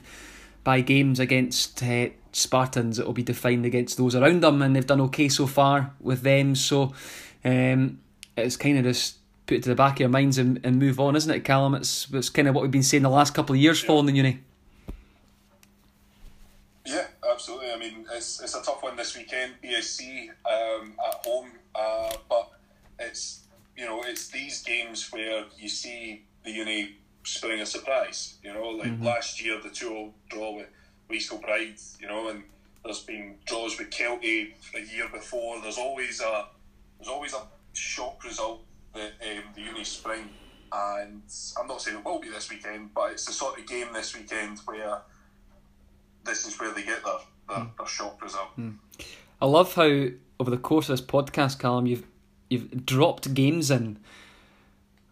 by 0.63 0.81
games 0.81 1.19
against 1.19 1.83
uh, 1.83 2.09
Spartans. 2.31 2.99
It 2.99 3.05
will 3.05 3.13
be 3.13 3.23
defined 3.23 3.65
against 3.65 3.97
those 3.97 4.15
around 4.15 4.41
them, 4.41 4.61
and 4.61 4.75
they've 4.75 4.85
done 4.85 5.01
okay 5.01 5.29
so 5.29 5.47
far 5.47 5.93
with 5.99 6.21
them. 6.21 6.55
So 6.55 6.93
um, 7.43 7.99
it's 8.37 8.57
kind 8.57 8.77
of 8.77 8.85
just 8.85 9.17
put 9.45 9.57
it 9.57 9.63
to 9.63 9.69
the 9.69 9.75
back 9.75 9.93
of 9.93 9.99
your 10.01 10.09
minds 10.09 10.37
and, 10.37 10.59
and 10.63 10.79
move 10.79 10.99
on, 10.99 11.15
isn't 11.15 11.31
it, 11.31 11.43
Callum? 11.43 11.75
It's, 11.75 12.07
it's 12.13 12.29
kind 12.29 12.47
of 12.47 12.55
what 12.55 12.61
we've 12.61 12.71
been 12.71 12.83
saying 12.83 13.03
the 13.03 13.09
last 13.09 13.33
couple 13.33 13.53
of 13.53 13.61
years 13.61 13.81
yeah. 13.81 13.87
following 13.87 14.07
the 14.07 14.13
uni. 14.13 14.39
Yeah, 16.85 17.07
absolutely. 17.29 17.71
I 17.71 17.77
mean, 17.77 18.05
it's, 18.13 18.41
it's 18.41 18.55
a 18.55 18.61
tough 18.61 18.81
one 18.81 18.95
this 18.95 19.17
weekend, 19.17 19.53
BSC 19.63 20.29
um, 20.29 20.93
at 21.05 21.25
home, 21.25 21.51
uh, 21.75 22.13
but 22.29 22.51
it's 22.99 23.41
you 23.75 23.85
know 23.85 24.03
it's 24.05 24.27
these 24.27 24.61
games 24.61 25.11
where 25.11 25.45
you 25.57 25.67
see 25.67 26.23
the 26.43 26.51
uni 26.51 26.97
spring 27.23 27.61
a 27.61 27.65
surprise. 27.65 28.35
You 28.43 28.53
know, 28.53 28.69
like 28.69 28.89
mm-hmm. 28.89 29.05
last 29.05 29.43
year 29.43 29.59
the 29.61 29.69
two 29.69 29.95
old 29.95 30.13
draw 30.29 30.55
with 30.55 30.67
East 31.11 31.29
Kilbride, 31.29 31.75
you 31.99 32.07
know, 32.07 32.29
and 32.29 32.43
there's 32.83 33.01
been 33.01 33.35
draws 33.45 33.77
with 33.77 33.89
Kelty 33.89 34.53
a 34.75 34.79
year 34.79 35.07
before. 35.11 35.61
There's 35.61 35.77
always 35.77 36.21
a 36.21 36.47
there's 36.97 37.09
always 37.09 37.33
a 37.33 37.41
shock 37.73 38.23
result 38.23 38.63
that 38.93 39.13
um, 39.21 39.43
the 39.55 39.61
uni 39.61 39.83
spring, 39.83 40.29
and 40.71 41.21
I'm 41.59 41.67
not 41.67 41.81
saying 41.81 41.97
it 41.97 42.05
will 42.05 42.19
be 42.19 42.29
this 42.29 42.49
weekend, 42.49 42.93
but 42.93 43.11
it's 43.11 43.25
the 43.25 43.33
sort 43.33 43.59
of 43.59 43.67
game 43.67 43.87
this 43.93 44.15
weekend 44.15 44.59
where 44.65 44.99
this 46.25 46.45
is 46.45 46.59
where 46.59 46.73
they 46.73 46.83
get 46.83 47.03
their 47.03 47.13
their, 47.49 47.57
mm. 47.57 47.77
their 47.77 47.87
shock 47.87 48.21
result. 48.21 48.57
Mm. 48.57 48.77
I 49.41 49.45
love 49.45 49.73
how 49.73 50.07
over 50.39 50.49
the 50.49 50.57
course 50.57 50.89
of 50.89 50.97
this 50.97 51.05
podcast, 51.05 51.59
Callum, 51.59 51.85
you've 51.85 52.05
you've 52.49 52.85
dropped 52.85 53.33
games 53.33 53.71
in 53.71 53.99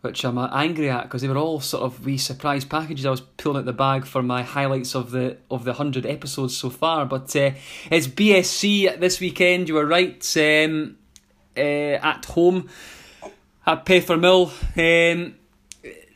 which 0.02 0.24
I'm 0.24 0.38
angry 0.38 0.90
at 0.90 1.04
because 1.04 1.22
they 1.22 1.28
were 1.28 1.38
all 1.38 1.60
sort 1.60 1.84
of 1.84 2.06
wee 2.06 2.18
surprise 2.18 2.66
packages. 2.66 3.06
I 3.06 3.10
was 3.10 3.22
pulling 3.22 3.58
out 3.58 3.66
the 3.66 3.74
bag 3.74 4.06
for 4.06 4.24
my 4.24 4.44
highlights 4.44 4.96
of 4.96 5.12
the 5.12 5.38
of 5.52 5.66
the 5.66 5.74
hundred 5.74 6.06
episodes 6.06 6.56
so 6.56 6.70
far. 6.70 7.06
But 7.06 7.36
uh, 7.36 7.52
it's 7.92 8.08
BSC 8.08 9.00
this 9.00 9.20
weekend. 9.20 9.68
You 9.68 9.76
were 9.76 9.86
right. 9.86 10.38
Um, 10.38 10.98
uh, 11.60 12.00
at 12.02 12.26
home 12.26 12.70
at 13.66 13.86
Peffermill. 13.86 14.52
Um, 14.78 15.36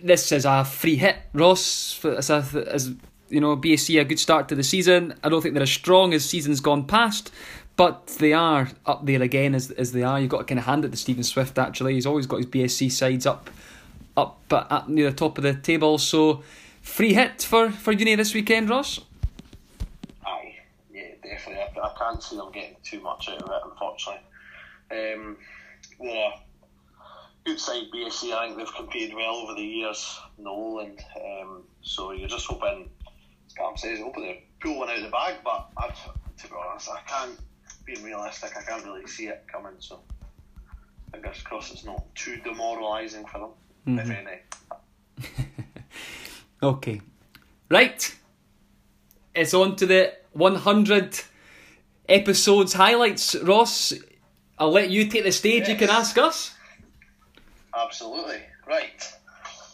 this 0.02 0.32
is 0.32 0.46
a 0.46 0.64
free 0.66 0.96
hit, 0.96 1.18
Ross. 1.34 2.04
As, 2.06 2.30
as 2.30 2.94
you 3.30 3.42
know, 3.42 3.58
BSC 3.58 4.00
a 4.00 4.06
good 4.06 4.20
start 4.20 4.48
to 4.50 4.56
the 4.56 4.64
season. 4.64 5.14
I 5.24 5.30
don't 5.30 5.42
think 5.42 5.54
they're 5.54 5.64
as 5.64 5.72
strong 5.72 6.14
as 6.14 6.26
season's 6.26 6.60
gone 6.60 6.86
past, 6.86 7.32
but 7.76 8.08
they 8.20 8.34
are 8.34 8.70
up 8.86 9.06
there 9.06 9.22
again 9.22 9.56
as 9.56 9.72
as 9.72 9.92
they 9.92 10.04
are. 10.04 10.20
You've 10.20 10.30
got 10.30 10.40
to 10.40 10.46
kind 10.46 10.60
of 10.60 10.66
hand 10.66 10.86
it 10.86 10.92
to 10.92 10.98
Stephen 10.98 11.24
Swift. 11.24 11.58
Actually, 11.58 11.96
he's 11.96 12.06
always 12.06 12.26
got 12.26 12.38
his 12.38 12.46
BSC 12.48 12.92
sides 12.92 13.26
up 13.26 13.50
up 14.16 14.42
at 14.52 14.90
near 14.90 15.10
the 15.10 15.16
top 15.16 15.38
of 15.38 15.44
the 15.44 15.54
table. 15.54 15.98
So, 15.98 16.44
free 16.82 17.14
hit 17.14 17.42
for, 17.44 17.72
for 17.72 17.92
Uni 17.92 18.16
this 18.16 18.34
weekend, 18.34 18.70
Ross? 18.70 19.00
Aye, 20.26 20.56
yeah, 20.94 21.08
definitely. 21.24 21.64
I, 21.82 21.88
I 21.88 21.94
can't 21.98 22.22
see 22.22 22.36
them 22.38 22.52
getting 22.52 22.76
too 22.84 23.02
much 23.02 23.30
out 23.30 23.42
of 23.42 23.50
it, 23.50 23.72
unfortunately. 23.72 24.22
Um, 24.92 25.38
yeah, 26.00 26.32
good 27.46 27.60
side 27.60 27.84
BSC. 27.94 28.32
I 28.32 28.48
think 28.48 28.58
they've 28.58 28.76
competed 28.76 29.16
well 29.16 29.36
over 29.36 29.56
the 29.56 29.62
years, 29.62 30.20
Noel, 30.38 30.80
and 30.80 31.00
um, 31.42 31.64
so 31.82 32.12
you're 32.12 32.30
just 32.30 32.48
hoping, 32.48 32.90
as 33.48 33.54
Cam 33.54 33.78
says, 33.78 34.00
hoping 34.00 34.24
they 34.24 34.44
pull 34.60 34.80
one 34.80 34.90
out 34.90 34.98
of 34.98 35.04
the 35.04 35.10
bag. 35.10 35.36
But 35.44 35.70
I'd, 35.78 35.96
to 36.40 36.48
be 36.48 36.56
honest, 36.70 36.90
I 36.90 37.02
can't. 37.08 37.40
Being 37.86 38.04
realistic, 38.04 38.56
I 38.56 38.62
can't 38.62 38.86
really 38.86 39.06
see 39.08 39.28
it 39.28 39.44
coming. 39.52 39.74
So 39.80 40.00
fingers 41.12 41.42
crossed, 41.42 41.74
it's 41.74 41.84
not 41.84 42.04
too 42.16 42.38
demoralising 42.38 43.26
for 43.26 43.40
them. 43.40 43.50
Mm-hmm. 43.88 45.24
okay. 46.64 47.02
Right. 47.70 48.16
It's 49.36 49.54
on 49.54 49.76
to 49.78 49.86
the 49.86 50.14
100 50.34 51.20
episodes 52.08 52.74
highlights. 52.74 53.36
Ross, 53.36 53.94
I'll 54.58 54.72
let 54.72 54.90
you 54.90 55.08
take 55.08 55.24
the 55.24 55.32
stage. 55.32 55.62
Yes. 55.62 55.70
You 55.70 55.76
can 55.76 55.90
ask 55.90 56.18
us. 56.18 56.56
Absolutely. 57.76 58.42
Right. 58.68 59.12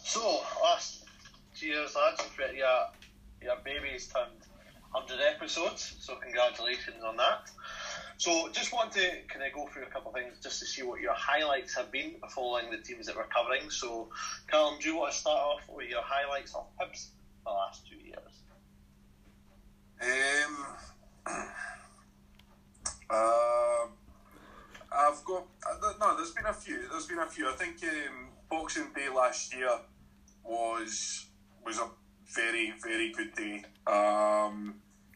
So, 0.04 0.40
last 0.62 1.04
two 1.56 1.68
year's 1.68 1.94
lads, 1.94 2.22
your, 2.56 2.86
your 3.42 3.56
baby's 3.64 4.08
turned 4.08 4.30
100 4.92 5.22
episodes, 5.22 5.96
so 6.00 6.16
congratulations 6.16 7.02
on 7.04 7.16
that. 7.16 7.50
So 8.20 8.50
just 8.52 8.70
want 8.70 8.92
to 8.92 9.00
kind 9.28 9.46
of 9.46 9.54
go 9.54 9.66
through 9.68 9.84
a 9.84 9.86
couple 9.86 10.10
of 10.10 10.14
things 10.14 10.34
just 10.42 10.60
to 10.60 10.66
see 10.66 10.82
what 10.82 11.00
your 11.00 11.14
highlights 11.14 11.74
have 11.74 11.90
been 11.90 12.16
following 12.28 12.70
the 12.70 12.76
teams 12.76 13.06
that 13.06 13.16
we're 13.16 13.24
covering. 13.24 13.70
So, 13.70 14.10
Callum, 14.46 14.74
do 14.78 14.90
you 14.90 14.96
want 14.98 15.14
to 15.14 15.18
start 15.18 15.38
off 15.38 15.62
with 15.74 15.88
your 15.88 16.02
highlights 16.04 16.54
of 16.54 16.66
Hibs 16.78 17.12
the 17.46 17.50
last 17.50 17.88
two 17.88 17.96
years? 17.96 18.42
Um, 20.02 20.66
uh, 23.08 23.86
I've 24.92 25.24
got 25.24 25.46
uh, 25.66 25.92
no. 25.98 26.14
There's 26.18 26.32
been 26.32 26.44
a 26.44 26.52
few. 26.52 26.90
There's 26.90 27.06
been 27.06 27.20
a 27.20 27.26
few. 27.26 27.48
I 27.48 27.54
think 27.54 27.82
um, 27.84 28.28
Boxing 28.50 28.92
Day 28.94 29.08
last 29.08 29.54
year 29.56 29.70
was 30.44 31.24
was 31.64 31.78
a 31.78 31.88
very 32.34 32.74
very 32.82 33.12
good 33.12 33.34
day. 33.34 33.62
Um, 33.86 34.74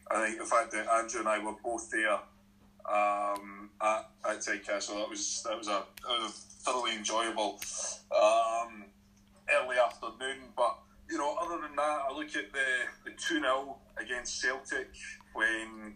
I 0.09 0.25
think 0.25 0.39
the 0.39 0.45
fact 0.45 0.71
that 0.71 0.87
Andrew 0.91 1.19
and 1.19 1.29
I 1.29 1.37
were 1.37 1.53
both 1.63 1.91
there 1.91 2.17
um, 2.91 3.69
at, 3.81 4.09
at 4.29 4.39
Tynecastle 4.39 4.95
that 4.95 5.09
was 5.09 5.43
that 5.43 5.57
was 5.57 5.67
a, 5.67 5.83
that 6.07 6.21
was 6.21 6.29
a 6.29 6.63
thoroughly 6.63 6.95
enjoyable 6.95 7.59
um, 8.15 8.85
early 9.49 9.77
afternoon. 9.77 10.49
But 10.55 10.77
you 11.09 11.17
know, 11.17 11.35
other 11.41 11.61
than 11.61 11.75
that, 11.75 11.99
I 12.09 12.13
look 12.13 12.35
at 12.35 12.51
the 12.51 13.09
the 13.09 13.11
two 13.11 13.39
0 13.39 13.77
against 13.97 14.39
Celtic 14.39 14.89
when 15.33 15.95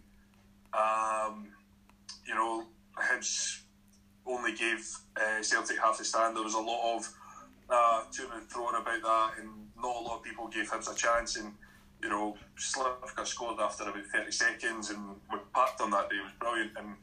um, 0.73 1.49
you 2.27 2.35
know 2.35 2.65
Hibs 2.97 3.61
only 4.25 4.53
gave 4.53 4.87
uh, 5.17 5.41
Celtic 5.41 5.79
half 5.79 5.97
the 5.97 6.05
stand. 6.05 6.35
There 6.35 6.43
was 6.43 6.53
a 6.53 6.59
lot 6.59 6.95
of 6.95 7.13
uh, 7.69 8.03
to 8.11 8.29
and 8.35 8.49
throwing 8.49 8.75
about 8.75 9.01
that, 9.01 9.31
and 9.39 9.49
not 9.77 9.95
a 9.95 9.99
lot 9.99 10.17
of 10.17 10.23
people 10.23 10.47
gave 10.47 10.69
Hibs 10.69 10.91
a 10.91 10.95
chance. 10.95 11.37
And 11.37 11.53
you 12.02 12.10
know, 12.10 12.38
Slivka 12.58 13.26
scored 13.26 13.60
after 13.60 13.84
about 13.84 14.06
thirty 14.06 14.32
seconds, 14.32 14.89
and 14.89 15.16
we 15.32 15.38
packed 15.54 15.82
on 15.82 15.91
that 15.91 16.10
day. 16.10 16.18
It 16.18 16.24
was 16.24 16.32
brilliant, 16.39 16.72
and 16.78 16.95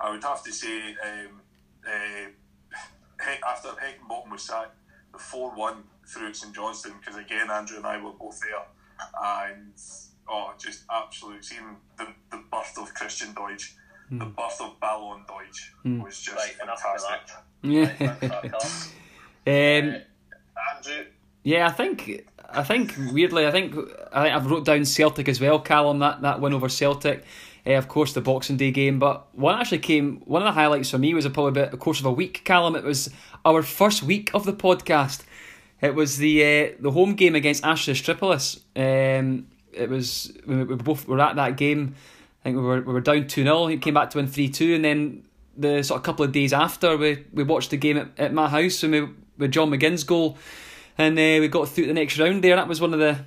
I 0.00 0.10
would 0.10 0.22
have 0.24 0.42
to 0.44 0.52
say, 0.52 0.96
um, 1.04 1.40
uh, 1.86 3.26
after 3.46 3.68
Heckingbottom 3.68 4.30
was 4.30 4.42
sacked, 4.42 4.76
the 5.12 5.18
four 5.18 5.54
one 5.54 5.84
through 6.06 6.28
at 6.28 6.36
St 6.36 6.54
Johnstone, 6.54 6.94
because 6.98 7.16
again, 7.16 7.50
Andrew 7.50 7.76
and 7.76 7.86
I 7.86 8.02
were 8.02 8.12
both 8.12 8.40
there, 8.40 8.64
and 9.22 9.72
oh, 10.28 10.52
just 10.58 10.84
absolute 10.90 11.44
seeing 11.44 11.76
the, 11.98 12.06
the 12.30 12.42
birth 12.50 12.78
of 12.78 12.92
Christian 12.94 13.34
Doidge. 13.34 13.74
Mm. 14.10 14.18
The 14.18 14.24
birth 14.26 14.60
of 14.60 14.80
Ballon 14.80 15.24
Deutsch 15.28 15.72
mm. 15.84 16.02
was 16.02 16.20
just 16.20 16.36
right, 16.36 16.54
fantastic. 16.54 17.36
Yeah. 17.62 17.92
um, 19.46 20.02
Andrew. 20.74 21.04
Yeah, 21.42 21.66
I 21.66 21.70
think 21.70 22.26
I 22.52 22.62
think 22.62 22.94
weirdly, 23.12 23.46
I 23.46 23.50
think 23.50 23.74
I 24.12 24.24
think 24.24 24.34
I've 24.34 24.50
wrote 24.50 24.64
down 24.64 24.84
Celtic 24.84 25.28
as 25.28 25.40
well, 25.40 25.58
Callum. 25.58 25.98
That 26.00 26.22
that 26.22 26.40
win 26.40 26.52
over 26.52 26.68
Celtic, 26.68 27.24
uh, 27.66 27.72
of 27.72 27.88
course, 27.88 28.12
the 28.12 28.20
Boxing 28.20 28.56
Day 28.56 28.70
game. 28.70 28.98
But 28.98 29.26
one 29.34 29.58
actually 29.58 29.78
came. 29.78 30.20
One 30.24 30.42
of 30.42 30.46
the 30.46 30.52
highlights 30.52 30.90
for 30.90 30.98
me 30.98 31.14
was 31.14 31.24
a 31.24 31.30
probably 31.30 31.52
bit 31.52 31.70
the 31.70 31.76
course 31.76 32.00
of 32.00 32.06
a 32.06 32.12
week, 32.12 32.42
Callum. 32.44 32.76
It 32.76 32.84
was 32.84 33.10
our 33.44 33.62
first 33.62 34.02
week 34.02 34.30
of 34.34 34.44
the 34.44 34.52
podcast. 34.52 35.22
It 35.80 35.94
was 35.94 36.18
the 36.18 36.42
uh, 36.42 36.76
the 36.80 36.90
home 36.90 37.14
game 37.14 37.34
against 37.34 37.64
Asteras 37.64 38.02
Tripolis. 38.02 38.60
Um, 38.76 39.46
it 39.72 39.88
was 39.88 40.32
we, 40.46 40.64
we 40.64 40.74
both 40.76 41.06
were 41.06 41.20
at 41.20 41.36
that 41.36 41.56
game. 41.56 41.94
I 42.40 42.44
think 42.44 42.56
we 42.56 42.62
were 42.62 42.80
we 42.80 42.92
were 42.92 43.00
down 43.00 43.26
two 43.26 43.44
0 43.44 43.66
He 43.66 43.78
came 43.78 43.94
back 43.94 44.10
to 44.10 44.18
win 44.18 44.26
three 44.26 44.48
two, 44.48 44.74
and 44.74 44.84
then 44.84 45.24
the 45.56 45.82
sort 45.82 45.98
of 45.98 46.04
couple 46.04 46.24
of 46.24 46.32
days 46.32 46.52
after 46.52 46.96
we, 46.96 47.24
we 47.32 47.42
watched 47.42 47.70
the 47.70 47.76
game 47.76 47.98
at, 47.98 48.08
at 48.18 48.32
my 48.32 48.48
house 48.48 48.82
and 48.82 48.92
we 48.92 49.08
with 49.36 49.52
John 49.52 49.70
McGinn's 49.70 50.04
goal 50.04 50.38
and 50.98 51.18
uh, 51.18 51.40
we 51.40 51.48
got 51.48 51.68
through 51.68 51.86
the 51.86 51.94
next 51.94 52.18
round 52.18 52.42
there. 52.44 52.56
That 52.56 52.68
was 52.68 52.80
one 52.80 52.94
of 52.94 53.00
the 53.00 53.18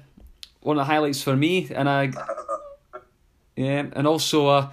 one 0.62 0.78
of 0.78 0.82
the 0.82 0.92
highlights 0.92 1.22
for 1.22 1.36
me, 1.36 1.70
and 1.74 1.90
I 1.90 2.12
yeah, 3.56 3.86
and 3.94 4.08
also 4.08 4.48
uh, 4.48 4.70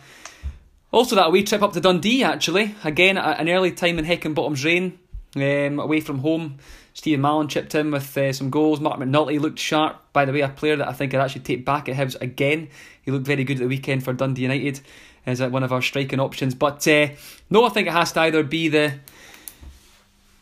also 0.93 1.17
that 1.17 1.33
wee 1.33 1.45
trip 1.45 1.63
up 1.63 1.73
to 1.75 1.81
Dundee 1.81 2.25
actually 2.25 2.75
again 2.85 3.19
at 3.19 3.41
an 3.41 3.49
early 3.49 3.73
time 3.73 3.99
in 3.99 4.05
Heckingbottom's 4.05 4.65
reign 4.65 4.99
um, 5.37 5.79
away 5.79 6.01
from 6.01 6.19
home. 6.19 6.59
Stephen 6.93 7.23
Mallan 7.23 7.49
chipped 7.49 7.75
in 7.75 7.91
with 7.91 8.17
uh, 8.19 8.33
some 8.33 8.51
goals. 8.51 8.81
Marc 8.81 8.99
McNulty 8.99 9.41
looked 9.41 9.59
sharp. 9.59 9.97
By 10.13 10.25
the 10.25 10.33
way, 10.33 10.41
a 10.41 10.49
player 10.49 10.77
that 10.77 10.89
I 10.89 10.93
think 10.93 11.15
I'd 11.15 11.21
actually 11.21 11.43
take 11.43 11.65
back 11.65 11.89
at 11.89 11.97
Hibs 11.97 12.21
again. 12.21 12.69
He 13.03 13.11
looked 13.11 13.27
very 13.27 13.45
good 13.45 13.59
at 13.59 13.61
the 13.61 13.69
weekend 13.69 14.03
for 14.05 14.13
Dundee 14.13 14.43
United 14.43 14.81
as 15.25 15.41
one 15.41 15.63
of 15.63 15.73
our 15.73 15.83
striking 15.83 16.21
options. 16.21 16.55
But 16.55 16.87
uh, 16.89 17.09
no, 17.49 17.65
I 17.65 17.69
think 17.69 17.89
it 17.89 17.93
has 17.93 18.13
to 18.13 18.21
either 18.21 18.43
be 18.43 18.69
the 18.69 18.95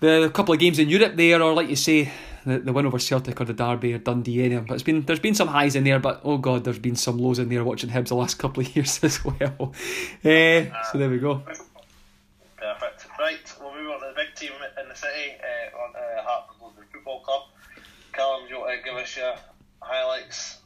the 0.00 0.30
couple 0.32 0.54
of 0.54 0.60
games 0.60 0.78
in 0.78 0.88
Europe 0.88 1.16
there, 1.16 1.42
or 1.42 1.52
like 1.54 1.68
you 1.68 1.76
say, 1.76 2.10
the, 2.48 2.58
the 2.58 2.72
win 2.72 2.86
over 2.86 2.98
Celtic 2.98 3.40
or 3.40 3.44
the 3.44 3.52
Derby 3.52 3.94
or 3.94 3.98
Dundee 3.98 4.44
any 4.44 4.58
But 4.58 4.74
it's 4.74 4.82
been 4.82 5.02
there's 5.02 5.20
been 5.20 5.34
some 5.34 5.48
highs 5.48 5.76
in 5.76 5.84
there, 5.84 5.98
but 5.98 6.20
oh 6.24 6.38
god, 6.38 6.64
there's 6.64 6.78
been 6.78 6.96
some 6.96 7.18
lows 7.18 7.38
in 7.38 7.48
there 7.48 7.64
watching 7.64 7.90
Hibs 7.90 8.08
the 8.08 8.16
last 8.16 8.38
couple 8.38 8.62
of 8.62 8.76
years 8.76 9.02
as 9.02 9.24
well. 9.24 9.72
uh, 10.24 10.82
so 10.90 10.98
there 10.98 11.10
we 11.10 11.18
go. 11.18 11.42
Perfect. 12.56 13.06
Right, 13.18 13.54
we'll 13.60 13.74
move 13.74 13.90
on 13.90 14.00
to 14.00 14.06
the 14.08 14.14
big 14.14 14.34
team 14.34 14.52
in 14.82 14.88
the 14.88 14.94
city, 14.94 15.32
uh, 15.40 15.78
on 15.78 15.94
uh, 15.94 16.22
Hartford 16.22 16.84
Football 16.92 17.20
Club. 17.20 17.42
Callum, 18.12 18.42
do 18.48 18.54
you 18.54 18.60
want 18.60 18.78
to 18.78 18.84
give 18.84 18.96
us 18.96 19.16
your 19.16 19.34
highlights 19.80 20.58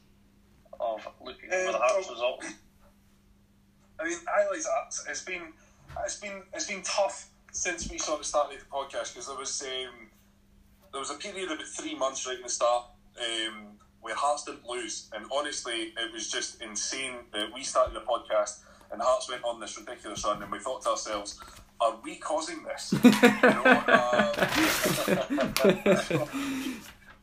of 0.80 1.06
looking 1.24 1.50
for 1.50 1.72
the 1.72 1.78
Hearts 1.78 2.10
result? 2.10 2.44
I 4.00 4.08
mean, 4.08 4.18
highlights. 4.26 5.06
It's 5.08 5.22
been 5.22 5.52
it's 6.04 6.16
been 6.16 6.42
it's 6.54 6.66
been 6.66 6.82
tough 6.82 7.28
since 7.52 7.90
we 7.90 7.98
sort 7.98 8.20
of 8.20 8.26
started 8.26 8.60
the 8.60 8.64
podcast 8.64 9.12
because 9.12 9.26
there 9.28 9.36
was 9.36 9.62
um, 9.62 10.08
there 10.92 11.00
was 11.00 11.10
a 11.10 11.14
period 11.14 11.50
of 11.50 11.58
about 11.58 11.66
three 11.66 11.94
months 11.94 12.26
right 12.26 12.36
in 12.36 12.42
the 12.42 12.48
start 12.48 12.86
um, 13.18 13.78
where 14.00 14.14
Hearts 14.14 14.44
didn't 14.44 14.66
lose, 14.66 15.08
and 15.14 15.24
honestly, 15.32 15.94
it 15.96 16.12
was 16.12 16.30
just 16.30 16.60
insane 16.62 17.14
that 17.32 17.52
we 17.52 17.62
started 17.62 17.94
the 17.94 18.00
podcast 18.00 18.60
and 18.92 19.00
Hearts 19.00 19.28
went 19.28 19.42
on 19.42 19.58
this 19.58 19.76
ridiculous 19.78 20.24
run, 20.24 20.42
and 20.42 20.52
we 20.52 20.58
thought 20.58 20.82
to 20.82 20.90
ourselves, 20.90 21.40
"Are 21.80 21.96
we 22.04 22.16
causing 22.16 22.62
this?" 22.62 22.92
you 22.92 23.10
know, 23.10 23.62
uh, 23.64 24.32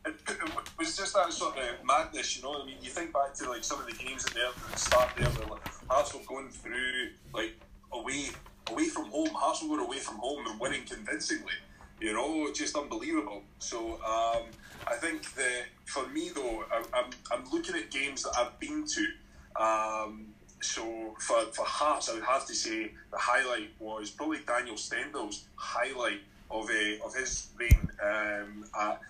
it, 0.04 0.14
it, 0.28 0.78
was 0.78 0.96
just 0.96 1.14
that 1.14 1.32
sort 1.32 1.56
of 1.56 1.84
madness, 1.84 2.36
you 2.36 2.42
know. 2.42 2.60
I 2.60 2.66
mean, 2.66 2.76
you 2.82 2.90
think 2.90 3.12
back 3.12 3.34
to 3.34 3.48
like 3.48 3.62
some 3.62 3.80
of 3.80 3.86
the 3.86 3.92
games 3.92 4.26
at 4.26 4.34
the 4.34 4.78
start 4.78 5.10
there, 5.16 5.28
where 5.28 5.48
like, 5.48 5.68
Hearts 5.88 6.12
were 6.12 6.20
going 6.26 6.48
through 6.48 7.10
like 7.32 7.54
away 7.92 8.30
away 8.68 8.86
from 8.86 9.06
home. 9.06 9.28
Hearts 9.28 9.62
were 9.62 9.68
going 9.68 9.86
away 9.86 9.98
from 9.98 10.16
home 10.16 10.46
and 10.46 10.58
winning 10.60 10.84
convincingly. 10.84 11.54
You 12.00 12.14
know, 12.14 12.50
just 12.52 12.76
unbelievable. 12.76 13.42
So 13.58 14.00
um, 14.04 14.44
I 14.86 14.94
think 14.94 15.34
that 15.34 15.64
for 15.84 16.08
me 16.08 16.30
though, 16.34 16.64
I, 16.72 16.82
I'm 16.94 17.10
I'm 17.30 17.50
looking 17.52 17.76
at 17.76 17.90
games 17.90 18.22
that 18.22 18.32
I've 18.38 18.58
been 18.58 18.86
to. 18.86 19.62
Um, 19.62 20.26
so 20.62 21.14
for, 21.18 21.40
for 21.52 21.64
Hearts, 21.64 22.08
I 22.08 22.14
would 22.14 22.24
have 22.24 22.46
to 22.46 22.54
say 22.54 22.92
the 23.10 23.18
highlight 23.18 23.70
was 23.78 24.10
probably 24.10 24.38
Daniel 24.46 24.76
Stendel's 24.76 25.44
highlight 25.56 26.20
of 26.50 26.68
a 26.70 26.98
uh, 27.00 27.06
of 27.06 27.14
his 27.14 27.48
reign 27.58 27.90
um, 28.02 28.64
at, 28.78 29.00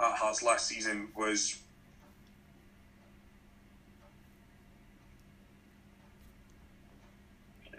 at 0.00 0.16
Hearts 0.16 0.42
last 0.42 0.66
season 0.66 1.08
was 1.16 1.58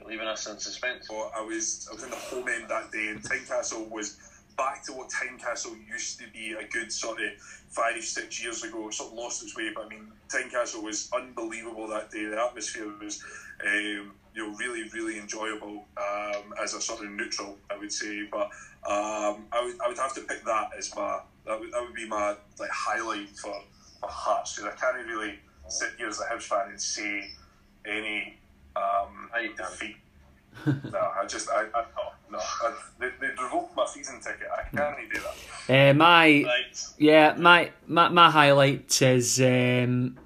leaving 0.06 0.28
us 0.28 0.48
in 0.48 0.60
suspense. 0.60 1.08
So 1.08 1.32
I 1.36 1.42
was 1.42 1.88
I 1.90 1.96
was 1.96 2.04
in 2.04 2.10
the 2.10 2.16
home 2.16 2.48
end 2.48 2.70
that 2.70 2.92
day, 2.92 3.10
and 3.10 3.22
Tynecastle 3.24 3.90
was 3.90 4.18
back 4.58 4.84
to 4.86 4.94
what 4.94 5.10
Tynecastle 5.10 5.76
used 5.88 6.20
to 6.20 6.26
be 6.34 6.54
a 6.54 6.68
good 6.68 6.92
sort 6.92 7.22
of 7.22 7.32
five, 7.70 8.04
six 8.04 8.44
years 8.44 8.64
ago. 8.64 8.88
It 8.88 8.94
sort 8.94 9.12
of 9.12 9.18
lost 9.18 9.44
its 9.44 9.56
way, 9.56 9.72
but 9.74 9.86
I 9.86 9.90
mean, 9.90 10.12
Tynecastle 10.30 10.84
was 10.84 11.10
unbelievable 11.14 11.88
that 11.90 12.12
day. 12.12 12.26
The 12.26 12.42
atmosphere 12.42 12.92
was, 13.02 13.24
um, 13.66 14.14
you 14.36 14.48
know, 14.48 14.56
really, 14.58 14.90
really 14.90 15.20
enjoyable 15.20 15.86
um, 15.98 16.54
as 16.62 16.74
a 16.74 16.82
sort 16.82 17.04
of 17.04 17.12
neutral, 17.12 17.58
I 17.70 17.78
would 17.78 17.92
say. 17.92 18.28
But 18.32 18.48
um, 18.88 19.46
I 19.52 19.64
would, 19.64 19.82
I 19.82 19.88
would 19.88 19.98
have 19.98 20.14
to 20.16 20.22
pick 20.22 20.44
that 20.46 20.70
as 20.78 20.96
my 20.96 21.20
that 21.46 21.60
would, 21.60 21.74
that 21.74 21.82
would 21.82 21.96
be 21.96 22.08
my 22.08 22.36
like 22.60 22.70
highlight 22.72 23.30
for 23.30 23.54
for 24.00 24.10
Hearts 24.10 24.56
because 24.56 24.74
I 24.74 24.76
can't 24.76 25.08
really 25.08 25.40
sit 25.68 25.90
here 25.98 26.08
as 26.08 26.20
a 26.20 26.26
Hibs 26.26 26.44
fan 26.44 26.70
and 26.70 26.82
say 26.82 27.32
any 27.86 28.38
um, 28.76 29.30
defeat 29.58 29.98
no, 30.66 31.12
I 31.20 31.26
just, 31.28 31.50
I, 31.50 31.66
I 31.74 31.86
no, 32.34 32.40
I, 32.40 32.74
they, 33.00 33.10
they 33.22 33.28
revoked 33.42 33.76
my 33.76 33.86
season 33.86 34.20
ticket. 34.20 34.48
I 34.52 34.76
can't 34.76 34.98
do 35.14 35.20
that. 35.68 35.92
Uh, 35.92 35.94
my, 35.94 36.44
right. 36.46 36.88
yeah, 36.98 37.36
my, 37.38 37.72
my, 37.88 38.10
my 38.10 38.32
highlight 38.32 39.02
is 39.02 39.40
um, 39.40 40.18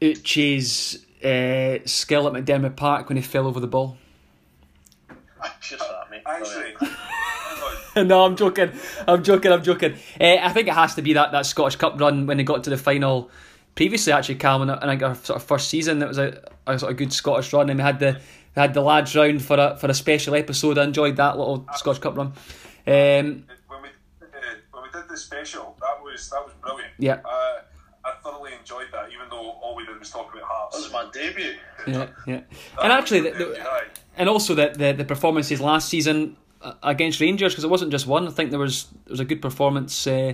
Uche's 0.00 1.04
uh, 1.24 1.84
skill 1.86 2.28
at 2.28 2.32
McDiarmid 2.32 2.76
Park 2.76 3.08
when 3.08 3.16
he 3.16 3.22
fell 3.22 3.46
over 3.48 3.58
the 3.58 3.66
ball. 3.66 3.98
Just 5.60 5.80
that, 5.80 6.22
Actually. 6.24 6.74
no, 8.04 8.24
I'm 8.24 8.36
joking. 8.36 8.70
I'm 9.06 9.24
joking. 9.24 9.52
I'm 9.52 9.62
joking. 9.62 9.94
Uh, 10.20 10.36
I 10.40 10.52
think 10.52 10.68
it 10.68 10.74
has 10.74 10.94
to 10.94 11.02
be 11.02 11.14
that, 11.14 11.32
that 11.32 11.46
Scottish 11.46 11.76
Cup 11.76 12.00
run 12.00 12.26
when 12.26 12.36
they 12.36 12.44
got 12.44 12.64
to 12.64 12.70
the 12.70 12.76
final. 12.76 13.30
Previously, 13.74 14.12
actually, 14.12 14.36
Calvin, 14.36 14.70
and 14.70 14.90
I 14.90 14.96
got 14.96 15.10
our 15.10 15.14
sort 15.14 15.40
of 15.40 15.46
first 15.46 15.68
season. 15.68 16.02
It 16.02 16.08
was 16.08 16.18
a, 16.18 16.42
a 16.66 16.78
sort 16.78 16.92
of 16.92 16.98
good 16.98 17.12
Scottish 17.12 17.52
run, 17.52 17.70
and 17.70 17.78
we 17.78 17.82
had 17.82 17.98
the 18.00 18.20
we 18.58 18.62
had 18.62 18.74
the 18.74 18.80
lads 18.80 19.14
round 19.14 19.42
for 19.42 19.56
a 19.56 19.76
for 19.76 19.86
a 19.88 19.94
special 19.94 20.34
episode. 20.34 20.78
I 20.78 20.84
enjoyed 20.84 21.16
that 21.16 21.38
little 21.38 21.66
Scotch 21.76 22.00
Cup 22.00 22.16
run. 22.16 22.26
Um, 22.26 23.44
when 23.68 23.82
we 23.82 23.88
uh, 24.20 24.26
when 24.72 24.82
we 24.82 24.90
did 24.92 25.08
the 25.08 25.16
special, 25.16 25.76
that 25.80 26.02
was 26.02 26.28
that 26.30 26.44
was 26.44 26.52
brilliant. 26.60 26.92
Yeah, 26.98 27.20
uh, 27.24 27.60
I 28.04 28.14
thoroughly 28.22 28.52
enjoyed 28.58 28.88
that, 28.92 29.10
even 29.12 29.28
though 29.30 29.50
all 29.62 29.76
we 29.76 29.86
did 29.86 29.98
was 29.98 30.10
talk 30.10 30.32
about 30.32 30.42
Hearts. 30.44 30.76
That 30.76 30.82
was 30.82 30.92
my 30.92 31.10
debut. 31.12 31.54
Yeah, 31.86 32.08
yeah. 32.26 32.40
And 32.82 32.92
actually, 32.92 33.20
the, 33.20 33.30
the, 33.30 33.66
and 34.16 34.28
also 34.28 34.54
the, 34.54 34.74
the 34.76 34.92
the 34.92 35.04
performances 35.04 35.60
last 35.60 35.88
season 35.88 36.36
uh, 36.60 36.74
against 36.82 37.20
Rangers 37.20 37.52
because 37.52 37.64
it 37.64 37.70
wasn't 37.70 37.92
just 37.92 38.08
one. 38.08 38.26
I 38.26 38.32
think 38.32 38.50
there 38.50 38.58
was 38.58 38.86
there 39.04 39.12
was 39.12 39.20
a 39.20 39.24
good 39.24 39.40
performance. 39.40 40.06
Uh, 40.06 40.32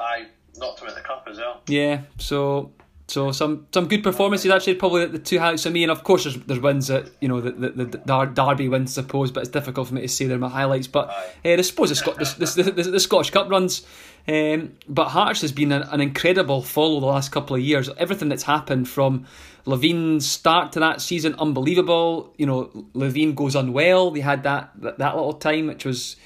I 0.00 0.26
knocked 0.56 0.80
him 0.80 0.88
in 0.88 0.94
the 0.94 1.02
cup 1.02 1.26
as 1.30 1.36
well. 1.36 1.60
Yeah, 1.66 2.02
so 2.18 2.72
so 3.12 3.30
some 3.30 3.66
some 3.72 3.88
good 3.88 4.02
performances 4.02 4.50
actually. 4.50 4.74
Probably 4.76 5.04
the 5.04 5.18
two 5.18 5.38
highlights 5.38 5.66
of 5.66 5.72
me, 5.74 5.82
and 5.84 5.92
of 5.92 6.02
course 6.02 6.24
there's 6.24 6.36
there's 6.44 6.60
wins 6.60 6.86
that 6.86 7.10
you 7.20 7.28
know 7.28 7.42
the 7.42 7.52
the, 7.52 7.84
the, 7.84 8.24
Derby 8.32 8.68
wins, 8.68 8.96
I 8.96 9.02
suppose, 9.02 9.30
but 9.30 9.40
it's 9.40 9.50
difficult 9.50 9.88
for 9.88 9.94
me 9.94 10.00
to 10.00 10.08
say 10.08 10.24
they're 10.24 10.38
my 10.38 10.48
highlights. 10.48 10.86
But 10.86 11.10
uh, 11.44 11.50
I 11.50 11.60
suppose 11.60 11.90
the, 11.90 11.96
Scot- 11.96 12.18
the, 12.18 12.62
the, 12.62 12.70
the, 12.70 12.82
the 12.92 13.00
Scottish 13.00 13.30
Cup 13.30 13.50
runs. 13.50 13.86
Um, 14.26 14.76
but 14.88 15.08
Hearts 15.08 15.42
has 15.42 15.52
been 15.52 15.72
an, 15.72 15.82
an 15.82 16.00
incredible 16.00 16.62
follow 16.62 17.00
the 17.00 17.06
last 17.06 17.32
couple 17.32 17.56
of 17.56 17.62
years. 17.62 17.90
Everything 17.98 18.28
that's 18.28 18.44
happened 18.44 18.88
from 18.88 19.26
Levein's 19.66 20.26
start 20.26 20.72
to 20.72 20.80
that 20.80 21.02
season, 21.02 21.34
unbelievable. 21.38 22.32
You 22.38 22.46
know, 22.46 22.86
Levine 22.94 23.34
goes 23.34 23.54
unwell. 23.54 24.10
They 24.10 24.20
had 24.20 24.44
that 24.44 24.70
that, 24.76 24.98
that 24.98 25.16
little 25.16 25.34
time, 25.34 25.66
which 25.66 25.84
was, 25.84 26.16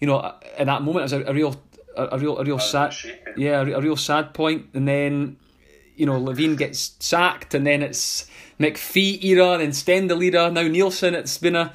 you 0.00 0.08
know, 0.08 0.34
in 0.58 0.66
that 0.66 0.82
moment, 0.82 1.12
it 1.12 1.14
was 1.16 1.26
a, 1.26 1.30
a 1.30 1.34
real 1.34 1.54
a, 1.96 2.08
a 2.12 2.18
real 2.18 2.38
a 2.38 2.44
real 2.44 2.58
sad 2.58 2.96
yeah 3.36 3.60
a, 3.60 3.78
a, 3.78 3.80
real 3.80 3.96
sad 3.96 4.34
point 4.34 4.66
and 4.74 4.88
then 4.88 5.36
you 6.02 6.06
know 6.06 6.20
Levein 6.20 6.58
gets 6.58 6.96
sacked 6.98 7.54
and 7.54 7.64
then 7.64 7.80
it's 7.80 8.26
MacPhee 8.58 9.22
era 9.22 9.56
then 9.58 9.72
Stendel 9.72 10.20
era 10.20 10.50
now 10.50 10.62
Neilson 10.62 11.12
it's 11.12 11.38
been 11.38 11.54
a 11.54 11.72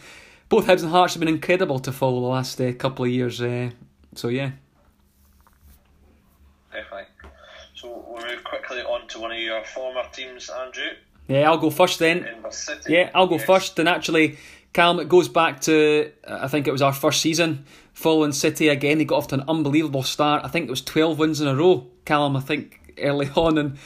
both 0.50 0.68
Hibs 0.68 0.82
and 0.82 0.92
Hearts 0.92 1.14
have 1.14 1.22
been 1.22 1.30
incredible 1.30 1.80
to 1.80 1.94
follow 1.94 2.20
the 2.20 2.28
last 2.28 2.60
uh, 2.60 2.74
couple 2.74 3.06
of 3.06 3.12
years 3.12 3.42
uh, 3.42 3.70
so 4.16 4.28
yeah 4.28 4.52
definitely 6.74 7.06
so 7.74 8.04
we'll 8.06 8.22
move 8.22 8.44
quickly 8.44 8.82
on 8.82 9.08
to 9.08 9.20
one 9.20 9.32
of 9.32 9.40
your 9.40 9.64
former 9.64 10.04
teams 10.12 10.50
Andrew 10.50 10.90
yeah 11.30 11.50
I'll 11.50 11.58
go 11.58 11.70
first 11.70 12.00
then 12.00 12.28
yeah 12.90 13.10
I'll 13.16 13.28
go 13.28 13.38
yes. 13.38 13.46
first 13.46 13.80
and 13.80 13.88
actually 13.88 14.38
Calm, 14.74 15.00
it 15.00 15.08
goes 15.08 15.30
back 15.30 15.62
to 15.62 16.12
I 16.28 16.50
think 16.50 16.68
it 16.68 16.72
was 16.72 16.82
our 16.82 16.94
first 16.94 17.22
season 17.22 17.66
following 17.94 18.34
City 18.34 18.68
again. 18.68 19.00
They 19.00 19.06
got 19.06 19.16
off 19.16 19.28
to 19.30 19.36
an 19.36 19.46
unbelievable 19.48 20.04
start. 20.04 20.44
I 20.46 20.50
think 20.50 20.68
it 20.68 20.70
was 20.70 20.82
twelve 20.82 21.18
wins 21.18 21.42
in 21.42 21.48
a 21.48 21.56
row. 21.56 21.88
Callum, 22.06 22.36
I 22.36 22.42
think 22.42 22.94
early 23.02 23.30
on, 23.36 23.58
and 23.58 23.78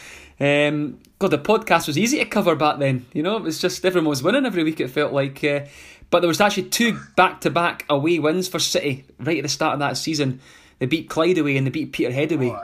um, 0.41 0.97
God, 1.19 1.29
the 1.29 1.37
podcast 1.37 1.85
was 1.85 1.99
easy 1.99 2.17
to 2.17 2.25
cover 2.25 2.55
back 2.55 2.79
then. 2.79 3.05
You 3.13 3.21
know, 3.21 3.37
it 3.37 3.43
was 3.43 3.59
just 3.59 3.85
everyone 3.85 4.09
was 4.09 4.23
winning 4.23 4.47
every 4.47 4.63
week. 4.63 4.79
It 4.79 4.87
felt 4.87 5.13
like, 5.13 5.43
uh, 5.43 5.65
but 6.09 6.21
there 6.21 6.27
was 6.27 6.41
actually 6.41 6.69
two 6.69 6.99
back-to-back 7.15 7.85
away 7.87 8.17
wins 8.17 8.47
for 8.47 8.57
City 8.57 9.05
right 9.19 9.37
at 9.37 9.43
the 9.43 9.49
start 9.49 9.73
of 9.73 9.79
that 9.81 9.97
season. 9.97 10.41
They 10.79 10.87
beat 10.87 11.09
Clyde 11.09 11.37
away 11.37 11.57
and 11.57 11.67
they 11.67 11.71
beat 11.71 11.93
Peterhead 11.93 12.31
away. 12.31 12.55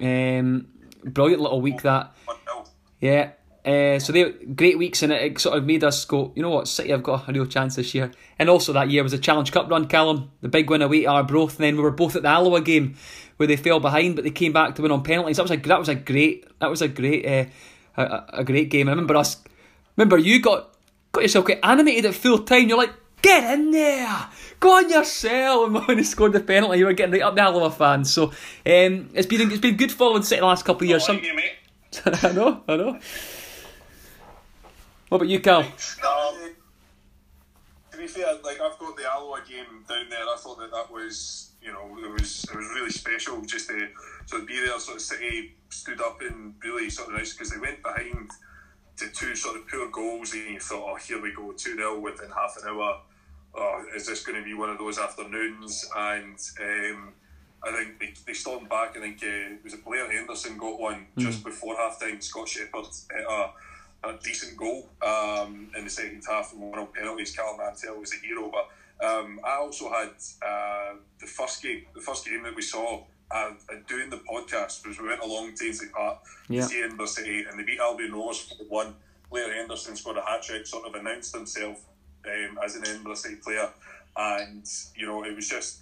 Um, 0.00 0.68
brilliant 1.02 1.42
little 1.42 1.60
week 1.60 1.82
that. 1.82 2.14
Yeah, 3.00 3.32
uh, 3.64 3.98
so 3.98 4.12
they 4.12 4.30
great 4.30 4.76
weeks 4.76 5.02
and 5.02 5.10
it, 5.10 5.22
it 5.22 5.38
sort 5.40 5.56
of 5.56 5.64
made 5.64 5.82
us 5.82 6.04
go, 6.04 6.32
you 6.36 6.42
know 6.42 6.50
what, 6.50 6.68
City 6.68 6.90
have 6.90 7.02
got 7.02 7.28
a 7.28 7.32
real 7.32 7.46
chance 7.46 7.76
this 7.76 7.94
year. 7.94 8.12
And 8.38 8.50
also 8.50 8.74
that 8.74 8.90
year 8.90 9.02
was 9.02 9.14
a 9.14 9.18
Challenge 9.18 9.50
Cup 9.50 9.70
run, 9.70 9.86
Callum, 9.86 10.30
the 10.42 10.48
big 10.48 10.68
win 10.68 10.82
away 10.82 11.06
at 11.06 11.10
Arbroath. 11.10 11.56
And 11.56 11.64
then 11.64 11.76
we 11.76 11.82
were 11.82 11.90
both 11.90 12.14
at 12.14 12.22
the 12.22 12.28
Alloa 12.28 12.60
game 12.60 12.96
where 13.36 13.46
they 13.46 13.56
fell 13.56 13.80
behind, 13.80 14.16
but 14.16 14.24
they 14.24 14.30
came 14.30 14.52
back 14.52 14.74
to 14.74 14.82
win 14.82 14.92
on 14.92 15.02
penalties. 15.02 15.36
That 15.36 15.44
was 15.44 15.52
a 15.52 15.56
that 15.56 15.78
was 15.78 15.88
a 15.88 15.94
great 15.94 16.46
that 16.58 16.70
was 16.70 16.82
a 16.82 16.88
great 16.88 17.26
uh, 17.26 17.44
a, 17.96 18.24
a 18.40 18.44
great 18.44 18.70
game. 18.70 18.88
I 18.88 18.92
remember 18.92 19.16
us. 19.16 19.42
Remember 19.96 20.18
you 20.18 20.40
got 20.40 20.74
got 21.12 21.22
yourself 21.22 21.44
quite 21.44 21.60
animated 21.62 22.06
at 22.06 22.14
full 22.14 22.40
time. 22.40 22.68
You're 22.68 22.78
like, 22.78 22.94
get 23.22 23.54
in 23.54 23.70
there, 23.70 24.28
go 24.60 24.76
on 24.76 24.90
yourself. 24.90 25.66
And 25.66 25.74
when 25.86 25.98
he 25.98 26.04
scored 26.04 26.32
the 26.32 26.40
penalty, 26.40 26.78
you 26.78 26.86
were 26.86 26.92
getting 26.92 27.12
right 27.12 27.22
up 27.22 27.34
the 27.34 27.42
Alloa 27.42 27.70
fans. 27.70 28.12
So 28.12 28.26
um, 28.26 29.10
it's 29.14 29.26
been 29.26 29.50
it's 29.50 29.60
been 29.60 29.76
good 29.76 29.92
following 29.92 30.22
City 30.22 30.40
the 30.40 30.46
last 30.46 30.64
couple 30.64 30.84
of 30.84 30.88
years. 30.88 31.04
Some... 31.04 31.20
You, 31.20 31.38
I 32.06 32.32
know, 32.32 32.62
I 32.68 32.76
know. 32.76 32.98
What 35.08 35.18
about 35.18 35.28
you, 35.28 35.40
Cal? 35.40 35.60
Um, 35.60 36.54
to 37.92 37.98
be 37.98 38.06
fair, 38.06 38.26
like 38.42 38.60
I've 38.60 38.78
got 38.78 38.96
the 38.96 39.04
Alloa 39.04 39.42
game 39.48 39.84
down 39.88 40.08
there. 40.10 40.20
I 40.20 40.36
thought 40.38 40.58
that 40.58 40.72
that 40.72 40.90
was, 40.90 41.50
you 41.64 41.72
know, 41.72 41.96
it 41.98 42.12
was 42.12 42.44
it 42.44 42.56
was 42.56 42.68
really 42.74 42.90
special 42.90 43.40
just 43.42 43.68
to 43.68 43.88
sort 44.26 44.42
of 44.42 44.48
be 44.48 44.60
there. 44.60 44.78
Sort 44.78 44.96
of 44.96 45.02
City 45.02 45.54
stood 45.70 46.00
up 46.00 46.20
and 46.20 46.54
really 46.62 46.90
sort 46.90 47.08
of 47.08 47.14
nice 47.14 47.32
because 47.32 47.50
they 47.50 47.58
went 47.58 47.82
behind 47.82 48.30
to 48.98 49.08
two 49.08 49.34
sort 49.34 49.56
of 49.56 49.66
poor 49.68 49.88
goals, 49.88 50.34
and 50.34 50.42
you 50.50 50.60
thought, 50.60 50.84
oh, 50.86 50.96
here 50.96 51.20
we 51.20 51.32
go, 51.32 51.52
two 51.52 51.76
0 51.76 51.98
within 52.00 52.30
half 52.30 52.56
an 52.62 52.68
hour. 52.68 53.00
Oh, 53.56 53.84
is 53.96 54.06
this 54.06 54.24
going 54.24 54.38
to 54.38 54.44
be 54.44 54.54
one 54.54 54.68
of 54.68 54.78
those 54.78 54.98
afternoons? 54.98 55.88
And 55.96 56.38
um, 56.60 57.12
I 57.62 57.72
think 57.72 57.98
they, 57.98 58.12
they 58.26 58.34
stormed 58.34 58.68
back. 58.68 58.96
I 58.96 59.00
think 59.00 59.22
uh, 59.22 59.56
was 59.62 59.74
it 59.74 59.84
Blair 59.84 60.10
Henderson 60.10 60.58
got 60.58 60.78
one 60.78 61.06
mm. 61.16 61.22
just 61.22 61.42
before 61.42 61.76
half 61.76 61.98
time. 61.98 62.20
Scott 62.20 62.48
Shepherd 62.48 62.86
hit 63.10 63.24
a 63.28 63.50
a 64.08 64.18
decent 64.22 64.56
goal 64.56 64.88
um, 65.02 65.68
in 65.76 65.84
the 65.84 65.90
second 65.90 66.22
half 66.28 66.52
and 66.52 66.60
one 66.60 66.78
on 66.78 66.88
penalties. 66.88 67.34
Callum 67.34 67.60
Antell 67.60 67.98
was 67.98 68.12
a 68.12 68.26
hero, 68.26 68.50
but 68.50 68.68
um, 69.02 69.40
I 69.44 69.56
also 69.56 69.90
had 69.90 70.10
uh, 70.46 70.94
the 71.20 71.26
first 71.26 71.62
game, 71.62 71.86
the 71.94 72.00
first 72.00 72.24
game 72.26 72.42
that 72.44 72.54
we 72.54 72.62
saw 72.62 73.04
uh, 73.30 73.50
doing 73.88 74.10
the 74.10 74.18
podcast 74.18 74.86
was 74.86 74.98
we 75.00 75.08
went 75.08 75.20
along 75.20 75.54
to 75.54 75.66
Ainslie 75.66 75.88
Park 75.88 76.18
yeah. 76.48 76.60
to 76.60 76.66
see 76.68 76.82
Edinburgh 76.82 77.06
City 77.06 77.44
and 77.48 77.58
they 77.58 77.64
beat 77.64 77.80
Albion 77.80 78.12
Rovers 78.12 78.40
for 78.40 78.64
one. 78.64 78.94
Blair 79.30 79.52
Henderson 79.52 79.96
scored 79.96 80.16
a 80.16 80.22
hat 80.22 80.42
trick, 80.42 80.66
sort 80.66 80.86
of 80.86 80.94
announced 80.94 81.34
himself 81.34 81.84
um, 82.26 82.58
as 82.64 82.76
an 82.76 82.86
Edinburgh 82.86 83.14
City 83.14 83.36
player, 83.36 83.68
and 84.16 84.64
you 84.94 85.06
know 85.06 85.24
it 85.24 85.34
was 85.34 85.48
just 85.48 85.78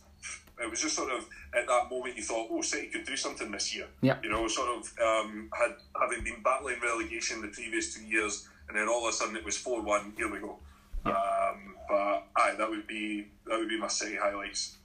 it 0.63 0.71
was 0.71 0.81
just 0.81 0.95
sort 0.97 1.13
of 1.13 1.27
at 1.55 1.67
that 1.67 1.91
moment 1.91 2.17
you 2.17 2.23
thought, 2.23 2.49
oh, 2.51 2.63
City 2.63 2.87
could 2.87 3.05
do 3.05 3.17
something 3.17 3.51
this 3.51 3.75
year. 3.75 3.87
Yeah. 4.01 4.17
You 4.23 4.31
know, 4.31 4.49
sort 4.49 4.69
of 4.69 4.93
um, 5.03 5.51
had 5.53 5.75
having 6.01 6.25
been 6.25 6.43
battling 6.43 6.77
relegation 6.83 7.43
the 7.43 7.49
previous 7.49 7.95
two 7.95 8.05
years, 8.05 8.49
and 8.69 8.79
then 8.79 8.89
all 8.89 9.07
of 9.07 9.13
a 9.13 9.17
sudden 9.17 9.37
it 9.37 9.45
was 9.45 9.57
four 9.59 9.83
one. 9.83 10.13
Here 10.17 10.31
we 10.31 10.39
go. 10.39 10.59
Yeah. 11.05 11.13
Um, 11.13 11.72
but 11.89 12.27
aye, 12.37 12.55
that 12.59 12.69
would 12.69 12.87
be 12.87 13.29
that 13.47 13.59
would 13.59 13.69
be 13.69 13.79
my 13.79 13.89
City 13.89 14.17
highlights. 14.17 14.77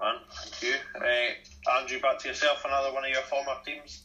Man, 0.00 0.14
thank 0.32 0.62
you. 0.62 0.74
Uh, 0.96 1.78
Andrew, 1.78 2.00
back 2.00 2.18
to 2.20 2.28
yourself. 2.28 2.62
Another 2.64 2.92
one 2.92 3.04
of 3.04 3.10
your 3.10 3.22
former 3.22 3.54
teams, 3.64 4.04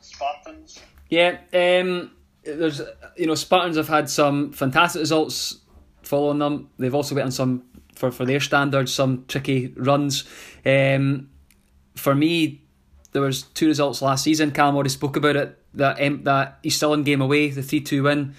Spartans. 0.00 0.80
Yeah. 1.08 1.38
Um, 1.52 2.12
there's 2.42 2.80
you 3.16 3.26
know 3.26 3.34
Spartans 3.34 3.76
have 3.76 3.88
had 3.88 4.10
some 4.10 4.52
fantastic 4.52 5.00
results 5.00 5.60
following 6.02 6.38
them. 6.38 6.70
They've 6.78 6.94
also 6.94 7.14
been 7.14 7.24
on 7.24 7.32
some 7.32 7.64
for, 7.94 8.10
for 8.10 8.24
their 8.24 8.40
standards, 8.40 8.92
some 8.92 9.24
tricky 9.28 9.72
runs. 9.76 10.24
Um, 10.64 11.30
for 11.94 12.14
me, 12.14 12.62
there 13.12 13.22
was 13.22 13.42
two 13.42 13.66
results 13.66 14.02
last 14.02 14.24
season. 14.24 14.50
Callum 14.50 14.74
already 14.74 14.90
spoke 14.90 15.16
about 15.16 15.36
it. 15.36 15.58
That 15.74 16.00
um, 16.00 16.24
that 16.24 16.58
East 16.62 16.78
Stirling 16.78 17.02
game 17.02 17.20
away, 17.20 17.50
the 17.50 17.62
three 17.62 17.80
two 17.80 18.04
win, 18.04 18.34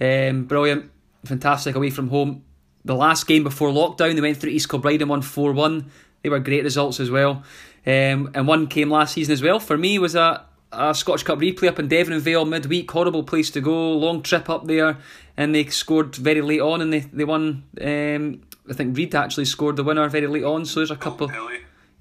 um, 0.00 0.44
brilliant, 0.44 0.90
fantastic 1.24 1.74
away 1.74 1.90
from 1.90 2.08
home. 2.08 2.44
The 2.84 2.94
last 2.94 3.26
game 3.26 3.44
before 3.44 3.68
lockdown, 3.70 4.14
they 4.14 4.20
went 4.20 4.38
through 4.38 4.50
East 4.50 4.68
Kilbride 4.68 5.00
and 5.00 5.10
won 5.10 5.22
four 5.22 5.52
one. 5.52 5.90
They 6.22 6.28
were 6.28 6.40
great 6.40 6.64
results 6.64 7.00
as 7.00 7.10
well. 7.10 7.42
Um, 7.86 8.30
and 8.34 8.46
one 8.46 8.66
came 8.66 8.90
last 8.90 9.14
season 9.14 9.32
as 9.32 9.42
well. 9.42 9.58
For 9.60 9.76
me, 9.76 9.98
was 9.98 10.14
a 10.14 10.44
a 10.72 10.94
Scottish 10.94 11.22
Cup 11.22 11.38
replay 11.38 11.68
up 11.68 11.78
in 11.78 11.88
Deveronvale 11.88 12.48
midweek. 12.48 12.90
Horrible 12.90 13.24
place 13.24 13.50
to 13.50 13.60
go. 13.60 13.92
Long 13.92 14.22
trip 14.22 14.48
up 14.48 14.66
there, 14.66 14.98
and 15.36 15.54
they 15.54 15.66
scored 15.66 16.16
very 16.16 16.40
late 16.40 16.60
on, 16.60 16.80
and 16.80 16.92
they 16.92 17.00
they 17.00 17.24
won. 17.24 17.64
Um, 17.80 18.42
I 18.68 18.74
think 18.74 18.96
Reid 18.96 19.14
actually 19.14 19.44
scored 19.44 19.76
the 19.76 19.84
winner 19.84 20.08
very 20.08 20.26
late 20.26 20.44
on. 20.44 20.64
So 20.64 20.80
there's 20.80 20.90
a 20.90 20.96
couple. 20.96 21.30
Oh, 21.32 21.50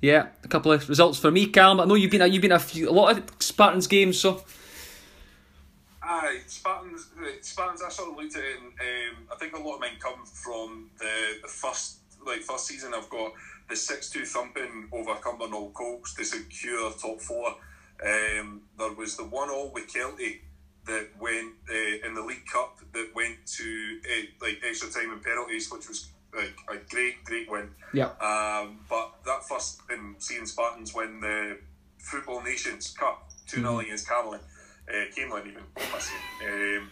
yeah, 0.02 0.28
a 0.44 0.48
couple 0.48 0.72
of 0.72 0.90
results 0.90 1.20
for 1.20 1.30
me, 1.30 1.46
Callum. 1.46 1.80
I 1.80 1.86
know 1.86 1.94
you've 1.96 2.10
been 2.10 2.32
you've 2.32 2.42
been 2.42 2.52
a 2.52 2.60
few 2.60 2.90
a 2.90 2.92
lot 2.92 3.18
of 3.18 3.24
Spartans 3.40 3.88
games, 3.88 4.20
so. 4.20 4.44
Aye, 6.12 6.42
Spartans. 6.46 7.08
Spartans. 7.42 7.82
I 7.82 7.90
sort 7.90 8.12
of 8.12 8.18
looked 8.18 8.36
at 8.36 8.44
it, 8.44 8.58
and 8.60 8.68
um, 8.68 9.28
I 9.32 9.36
think 9.38 9.54
a 9.54 9.58
lot 9.58 9.76
of 9.76 9.80
mine 9.80 9.98
come 9.98 10.26
from 10.26 10.90
the, 11.00 11.40
the 11.42 11.48
first 11.48 12.00
like 12.26 12.42
first 12.42 12.68
season. 12.68 12.94
I've 12.94 13.10
got 13.10 13.32
the 13.70 13.78
six 13.78 14.10
two 14.10 14.26
thumping 14.26 14.90
over 14.92 15.14
Cumbernauld 15.16 15.74
Colts 15.74 16.14
to 16.16 16.26
secure 16.26 16.92
top 16.92 17.22
four. 17.22 17.56
Um, 18.06 18.64
there 18.78 18.92
was 18.92 19.16
the 19.16 19.24
one 19.24 19.50
all 19.50 19.72
with 19.74 19.88
Kelty 19.88 20.40
that 20.86 21.08
went 21.18 21.54
uh, 21.70 22.06
in 22.06 22.14
the 22.14 22.22
League 22.22 22.46
Cup 22.52 22.80
that 22.92 23.12
went 23.16 23.46
to 23.46 24.00
uh, 24.04 24.46
like 24.46 24.60
extra 24.68 24.90
time 24.90 25.14
and 25.14 25.24
penalties, 25.24 25.72
which 25.72 25.88
was 25.88 26.10
like 26.36 26.56
a 26.70 26.76
great, 26.90 27.24
great 27.24 27.50
win. 27.50 27.70
Yeah. 27.94 28.10
Um, 28.20 28.80
but 28.90 29.14
that 29.26 29.48
first 29.48 29.80
in 29.90 30.16
seeing 30.18 30.46
Spartans 30.46 30.94
win 30.94 31.22
the 31.22 31.58
Football 32.00 32.42
Nations 32.42 32.92
Cup 32.92 33.32
two 33.48 33.62
0 33.62 33.72
mm-hmm. 33.72 33.80
against 33.82 34.10
Camelon, 34.10 34.42
uh, 34.90 35.06
Camelon 35.16 35.48
even. 35.48 35.64
Um, 35.64 36.90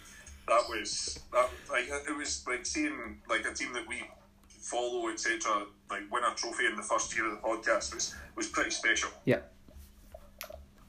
that 0.47 0.63
was 0.69 1.19
that 1.31 1.49
like 1.69 1.85
it 1.87 2.17
was 2.17 2.45
like 2.47 2.65
seeing 2.65 3.21
like 3.29 3.45
a 3.45 3.53
team 3.53 3.73
that 3.73 3.87
we 3.87 4.01
follow 4.47 5.09
etc. 5.09 5.65
Like 5.89 6.11
win 6.11 6.23
a 6.23 6.35
trophy 6.35 6.65
in 6.65 6.75
the 6.75 6.83
first 6.83 7.15
year 7.15 7.25
of 7.25 7.31
the 7.31 7.47
podcast 7.47 7.93
was 7.93 8.15
was 8.35 8.47
pretty 8.47 8.71
special. 8.71 9.09
Yeah. 9.25 9.39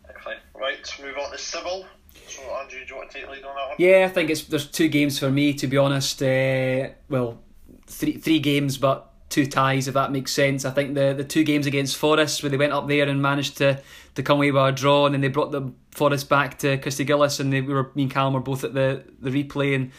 Excellent. 0.09 0.41
Right, 0.55 1.01
move 1.03 1.17
on 1.19 1.31
to 1.31 1.39
Civil. 1.39 1.87
So 2.27 2.43
Andrew, 2.43 2.81
do 2.81 2.87
you 2.87 2.97
want 2.97 3.11
to 3.11 3.19
take 3.21 3.29
lead 3.29 3.45
on 3.45 3.55
that 3.55 3.69
one? 3.69 3.77
Yeah, 3.79 4.07
I 4.09 4.09
think 4.09 4.31
it's 4.31 4.45
there's 4.45 4.67
two 4.67 4.89
games 4.89 5.19
for 5.19 5.31
me 5.31 5.55
to 5.55 5.67
be 5.67 5.77
honest. 5.77 6.23
Uh, 6.23 6.91
well, 7.09 7.41
three 7.87 8.17
three 8.17 8.41
games, 8.41 8.79
but 8.79 9.11
two 9.31 9.47
ties, 9.47 9.89
if 9.89 9.95
that 9.95 10.13
makes 10.13 10.33
sense. 10.33 10.65
I 10.65 10.71
think 10.71 10.95
the, 10.95 11.15
the 11.17 11.25
two 11.25 11.45
games 11.45 11.67
against 11.67 11.97
Forres, 11.97 12.43
where 12.43 12.51
they 12.51 12.57
went 12.57 12.73
up 12.73 12.89
there 12.89 13.09
and 13.09 13.23
managed 13.23 13.59
to, 13.59 13.81
to 14.17 14.23
come 14.23 14.39
away 14.39 14.51
with 14.51 14.63
a 14.63 14.73
draw, 14.73 15.07
and 15.07 15.15
then 15.15 15.21
they 15.21 15.29
brought 15.29 15.53
them 15.53 15.77
Forres 15.91 16.25
back 16.25 16.59
to 16.61 16.79
Christie 16.79 17.05
Gillies, 17.05 17.41
and 17.41 17.53
they, 17.53 17.61
we 17.61 17.75
were 17.75 17.91
me 17.95 18.05
and 18.05 18.11
Callum 18.11 18.35
were 18.35 18.41
both 18.41 18.65
at 18.65 18.75
the 18.75 19.05
the 19.21 19.31
replay, 19.31 19.75
and 19.75 19.91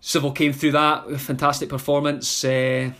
Civil 0.00 0.32
came 0.32 0.52
through 0.52 0.72
that 0.72 1.20
fantastic 1.20 1.68
performance. 1.68 2.44
Uh, 2.44 2.92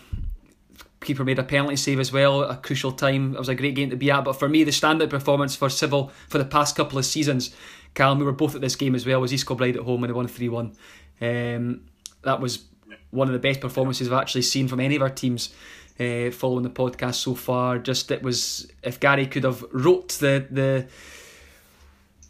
keeper 1.00 1.24
made 1.24 1.38
a 1.38 1.44
penalty 1.44 1.76
save 1.76 2.00
as 2.00 2.12
well 2.12 2.42
a 2.42 2.56
crucial 2.56 2.92
time. 2.92 3.34
It 3.34 3.38
was 3.38 3.48
a 3.48 3.54
great 3.54 3.74
game 3.74 3.90
to 3.90 3.96
be 3.96 4.10
at. 4.10 4.24
But 4.24 4.34
for 4.34 4.48
me, 4.48 4.64
the 4.64 4.70
standout 4.70 5.10
performance 5.10 5.54
for 5.54 5.70
Civil 5.70 6.10
for 6.28 6.38
the 6.38 6.44
past 6.44 6.76
couple 6.76 6.98
of 6.98 7.06
seasons, 7.06 7.54
Callum, 7.94 8.18
we 8.18 8.24
were 8.24 8.32
both 8.32 8.54
at 8.54 8.60
this 8.60 8.76
game 8.76 8.94
as 8.94 9.06
well, 9.06 9.20
was 9.20 9.32
East 9.32 9.46
Kilbride 9.46 9.76
at 9.76 9.82
home 9.82 10.02
and 10.04 10.10
they 10.10 10.14
won 10.14 10.28
3 10.28 10.48
1. 10.48 10.72
Um, 11.20 11.80
that 12.22 12.40
was 12.40 12.64
one 13.10 13.28
of 13.28 13.32
the 13.32 13.38
best 13.38 13.60
performances 13.60 14.08
I've 14.08 14.20
actually 14.20 14.42
seen 14.42 14.68
from 14.68 14.80
any 14.80 14.96
of 14.96 15.02
our 15.02 15.10
teams. 15.10 15.54
Uh, 15.98 16.30
following 16.30 16.62
the 16.62 16.70
podcast 16.70 17.16
so 17.16 17.34
far, 17.34 17.76
just 17.76 18.12
it 18.12 18.22
was 18.22 18.70
if 18.84 19.00
Gary 19.00 19.26
could 19.26 19.42
have 19.42 19.64
wrote 19.72 20.10
the 20.20 20.46
the 20.48 20.86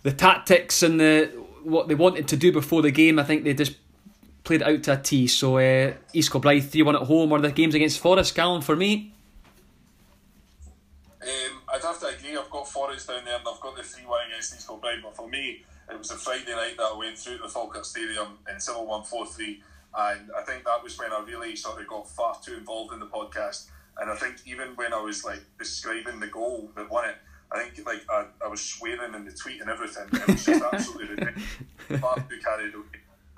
the 0.09 0.17
tactics 0.17 0.83
and 0.83 0.99
the 0.99 1.27
what 1.65 1.87
they 1.89 1.95
wanted 1.95 2.27
to 2.29 2.37
do 2.37 2.51
before 2.51 2.81
the 2.81 2.91
game, 2.91 3.19
I 3.19 3.25
think 3.25 3.45
they 3.45 3.53
just 3.53 3.77
played 4.43 4.63
out 4.63 4.83
to 4.85 4.95
a 4.95 4.97
T. 4.97 5.27
So 5.27 5.59
uh, 5.59 5.93
East 6.15 6.33
Kilbride 6.33 6.65
3 6.65 6.83
1 6.83 6.97
at 6.97 7.03
home, 7.03 7.31
or 7.31 7.39
the 7.41 7.53
games 7.53 7.75
against 7.75 8.01
Forres. 8.01 8.33
Callum, 8.33 8.63
for 8.63 8.75
me? 8.75 9.13
Um, 11.21 11.61
I'd 11.75 11.83
have 11.83 12.01
to 12.01 12.07
agree. 12.07 12.39
I've 12.39 12.49
got 12.49 12.67
Forres 12.67 13.07
down 13.07 13.27
there 13.27 13.37
and 13.37 13.47
I've 13.47 13.61
got 13.61 13.77
the 13.77 13.83
3 13.83 14.07
1 14.07 14.21
against 14.31 14.55
East 14.55 14.67
Kilbride, 14.67 15.03
but 15.03 15.15
for 15.15 15.29
me, 15.29 15.63
it 15.91 15.99
was 15.99 16.11
a 16.11 16.15
Friday 16.15 16.53
night 16.53 16.79
that 16.79 16.91
I 16.95 16.97
went 16.97 17.19
through 17.19 17.39
the 17.39 17.49
Falkirk 17.49 17.85
Stadium 17.85 18.39
in 18.51 18.59
Civil 18.61 18.87
143, 18.87 19.63
and 19.99 20.31
I 20.39 20.43
think 20.43 20.65
that 20.65 20.83
was 20.83 20.99
when 20.99 21.13
I 21.13 21.23
really 21.27 21.55
sort 21.55 21.81
of 21.81 21.87
got 21.87 22.09
far 22.09 22.39
too 22.43 22.55
involved 22.55 22.95
in 22.95 23.01
the 23.01 23.07
podcast. 23.07 23.67
And 23.99 24.11
I 24.11 24.15
think 24.15 24.37
even 24.47 24.69
when 24.77 24.95
I 24.95 25.03
was 25.03 25.25
like 25.25 25.41
describing 25.59 26.21
the 26.21 26.29
goal 26.29 26.71
that 26.77 26.91
won 26.91 27.11
it, 27.11 27.17
I 27.51 27.63
think 27.63 27.87
like 27.87 28.03
I, 28.11 28.27
I 28.45 28.49
was 28.49 28.61
swearing 28.61 29.15
in 29.15 29.25
the 29.25 29.33
tweet 29.33 29.61
and 29.61 29.71
everything. 29.71 30.07
It 30.13 30.27
was 30.29 30.45
just 30.45 30.63
absolutely 30.73 31.09
ridiculous. 31.15 32.01
Far 32.01 32.17
too 32.17 32.39
carried 32.45 32.75
away. 32.75 32.85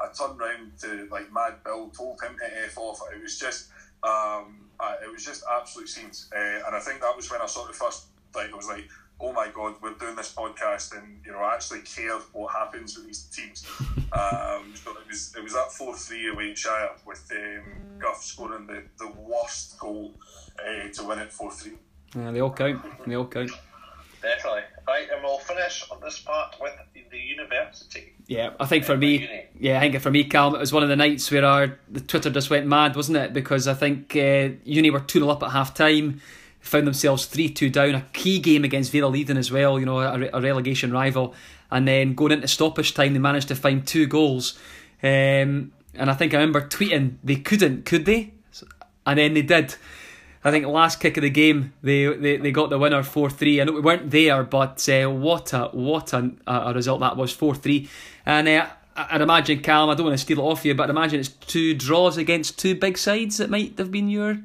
I 0.01 0.09
turned 0.13 0.41
round 0.41 0.73
to 0.81 1.09
like 1.11 1.33
Mad 1.33 1.63
Bill, 1.65 1.91
told 1.91 2.21
him 2.23 2.37
to 2.39 2.65
f 2.65 2.79
off. 2.79 3.01
It 3.15 3.23
was 3.23 3.39
just, 3.39 3.69
um, 4.03 4.67
uh, 4.81 4.95
it 5.05 5.13
was 5.13 5.25
just 5.25 5.45
absolute 5.51 5.89
scenes, 5.89 6.31
uh, 6.35 6.67
and 6.67 6.75
I 6.75 6.81
think 6.81 7.01
that 7.03 7.15
was 7.15 7.31
when 7.31 7.41
I 7.41 7.47
sort 7.47 7.71
of 7.71 7.77
first 7.77 8.07
like 8.35 8.53
I 8.53 8.57
was 8.57 8.69
like, 8.69 8.89
oh 9.21 9.33
my 9.33 9.49
god, 9.55 9.75
we're 9.83 9.95
doing 9.95 10.17
this 10.17 10.33
podcast, 10.35 10.97
and 10.97 11.21
you 11.25 11.33
know 11.33 11.39
I 11.39 11.55
actually 11.55 11.81
care 11.81 12.19
what 12.33 12.53
happens 12.53 12.97
with 12.97 13.07
these 13.07 13.25
teams. 13.25 13.67
Um, 14.13 14.75
so 14.75 14.91
it 14.91 15.07
was 15.09 15.33
it 15.37 15.43
was 15.45 15.53
that 15.53 15.71
four 15.71 15.97
three 15.97 16.31
away 16.31 16.53
Shire 16.53 16.91
with 17.07 17.31
um, 17.31 18.01
Guff 18.01 18.25
scoring 18.25 18.67
the, 18.67 18.83
the 18.99 19.09
worst 19.21 19.79
goal 19.79 20.15
uh, 20.59 20.89
to 20.89 21.05
win 21.05 21.21
it 21.21 21.33
four 21.33 21.53
three. 21.53 21.75
Yeah, 22.17 22.33
they 22.33 22.41
all 22.41 22.51
count. 22.51 22.83
They 23.07 23.15
all 23.15 23.29
count. 23.29 23.53
Definitely. 24.23 24.63
Right, 24.87 25.09
and 25.13 25.23
we'll 25.23 25.39
finish 25.39 25.85
on 25.91 26.01
this 26.01 26.19
part 26.19 26.57
with 26.61 26.73
the 27.11 27.19
university. 27.19 28.13
Yeah, 28.27 28.51
I 28.61 28.67
think 28.67 28.85
for 28.85 28.97
me, 28.97 29.47
yeah, 29.59 29.79
I 29.79 29.91
think 29.91 30.03
for 30.03 30.11
me, 30.11 30.25
Calm, 30.25 30.55
it 30.55 30.59
was 30.59 30.73
one 30.73 30.83
of 30.83 30.89
the 30.89 30.97
nights 30.97 31.31
where 31.31 31.45
our 31.45 31.79
the 31.89 32.01
Twitter 32.01 32.31
just 32.31 32.51
went 32.51 32.67
mad, 32.67 32.97
wasn't 32.97 33.19
it? 33.19 33.33
Because 33.33 33.67
I 33.67 33.75
think 33.75 34.15
uh, 34.17 34.51
Uni 34.65 34.91
were 34.91 35.01
two 35.01 35.21
0 35.21 35.31
up 35.31 35.43
at 35.43 35.51
half 35.51 35.75
time, 35.75 36.21
found 36.61 36.87
themselves 36.87 37.27
three 37.27 37.49
two 37.49 37.71
down, 37.71 37.95
a 37.95 38.03
key 38.13 38.39
game 38.39 38.65
against 38.65 38.93
Vale 38.93 39.09
of 39.09 39.15
Leithen 39.15 39.37
as 39.37 39.51
well, 39.51 39.79
you 39.79 39.87
know, 39.87 40.01
a, 40.01 40.29
a, 40.33 40.41
relegation 40.41 40.93
rival, 40.93 41.35
and 41.71 41.89
then 41.89 42.15
going 42.15 42.33
into 42.33 42.49
stoppage 42.49 42.95
time, 42.95 43.13
they 43.15 43.19
managed 43.19 43.49
to 43.49 43.55
find 43.55 43.87
two 43.87 44.07
goals, 44.07 44.59
um, 45.03 45.73
and 45.95 46.11
I 46.11 46.15
think 46.15 46.35
I 46.35 46.39
remember 46.39 46.61
tweeting 46.63 47.17
they 47.25 47.37
couldn't, 47.37 47.85
could 47.85 48.05
they? 48.05 48.35
And 49.07 49.19
then 49.19 49.35
they 49.35 49.43
did. 49.43 49.75
I 50.43 50.51
think 50.51 50.67
last 50.67 51.01
kick 51.01 51.17
of 51.19 51.23
the 51.23 51.31
game 51.31 51.75
they 51.83 52.07
they, 52.07 52.37
they 52.39 52.51
got 52.51 52.71
the 52.71 52.79
winner 52.79 53.03
four 53.03 53.29
three. 53.29 53.61
I 53.61 53.65
know 53.65 53.73
we 53.73 53.81
weren't 53.81 54.11
there, 54.11 54.43
but 54.43 54.89
uh, 54.89 55.09
what 55.09 55.53
a 55.53 55.69
what 55.73 56.13
a, 56.13 56.33
a 56.47 56.73
result 56.75 57.01
that 57.01 57.17
was 57.17 57.33
four 57.33 57.55
three. 57.55 57.89
And 58.25 58.49
uh, 58.49 58.67
I'd 58.97 59.21
imagine 59.21 59.61
Callum. 59.61 59.91
I 59.91 59.95
don't 59.95 60.07
want 60.07 60.19
to 60.19 60.23
steal 60.23 60.39
it 60.39 60.43
off 60.43 60.65
you, 60.65 60.75
but 60.75 60.85
I'd 60.85 60.91
imagine 60.91 61.21
it's 61.21 61.29
two 61.29 61.75
draws 61.75 62.17
against 62.17 62.59
two 62.59 62.75
big 62.75 62.97
sides 62.97 63.37
that 63.37 63.51
might 63.51 63.77
have 63.79 63.91
been 63.91 64.09
your 64.09 64.39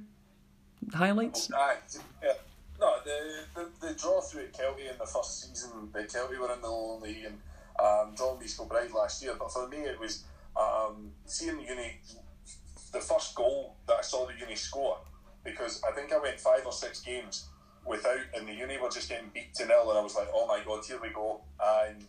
highlights. 0.93 1.50
Aye, 1.54 1.78
yeah. 2.24 2.32
No, 2.80 2.96
the, 3.04 3.43
the, 3.56 3.88
the 3.88 3.93
draw 3.93 4.20
through 4.22 4.43
at 4.43 4.54
Kelty 4.54 4.91
in 4.91 4.98
the 4.98 5.06
first 5.06 5.50
season, 5.50 5.72
the 5.93 6.00
Kelty 6.00 6.38
were 6.38 6.54
in 6.54 6.62
the 6.62 6.68
lower 6.68 7.00
league 7.00 7.26
and 7.26 7.39
um, 7.80 8.14
drawn 8.16 8.38
East 8.43 8.58
Kilbride 8.58 8.91
last 8.91 9.24
year. 9.24 9.34
But 9.38 9.52
for 9.52 9.68
me, 9.68 9.78
it 9.78 10.00
was 10.00 10.24
um, 10.58 11.12
seeing 11.26 11.58
the 11.58 11.64
Uni 11.64 12.00
the 12.91 13.00
first 13.02 13.36
goal 13.36 13.76
that 13.88 13.98
I 14.00 14.02
saw 14.02 14.26
the 14.26 14.34
Uni 14.39 14.56
score 14.56 14.98
because 15.46 15.82
I 15.88 15.91
think 15.93 16.12
I 16.12 16.18
went 16.20 16.39
five 16.39 16.66
or 16.66 16.74
six 16.74 17.00
games 17.00 17.48
without, 17.86 18.20
and 18.36 18.48
the 18.48 18.54
uni 18.54 18.78
were 18.78 18.89
just 18.89 19.08
getting 19.08 19.30
beat 19.34 19.54
to 19.56 19.66
nil, 19.66 19.89
and 19.89 20.00
I 20.00 20.02
was 20.02 20.16
like, 20.16 20.28
oh 20.34 20.48
my 20.48 20.60
god, 20.66 20.84
here 20.84 21.00
we 21.02 21.10
go. 21.10 21.41
And 21.64 22.04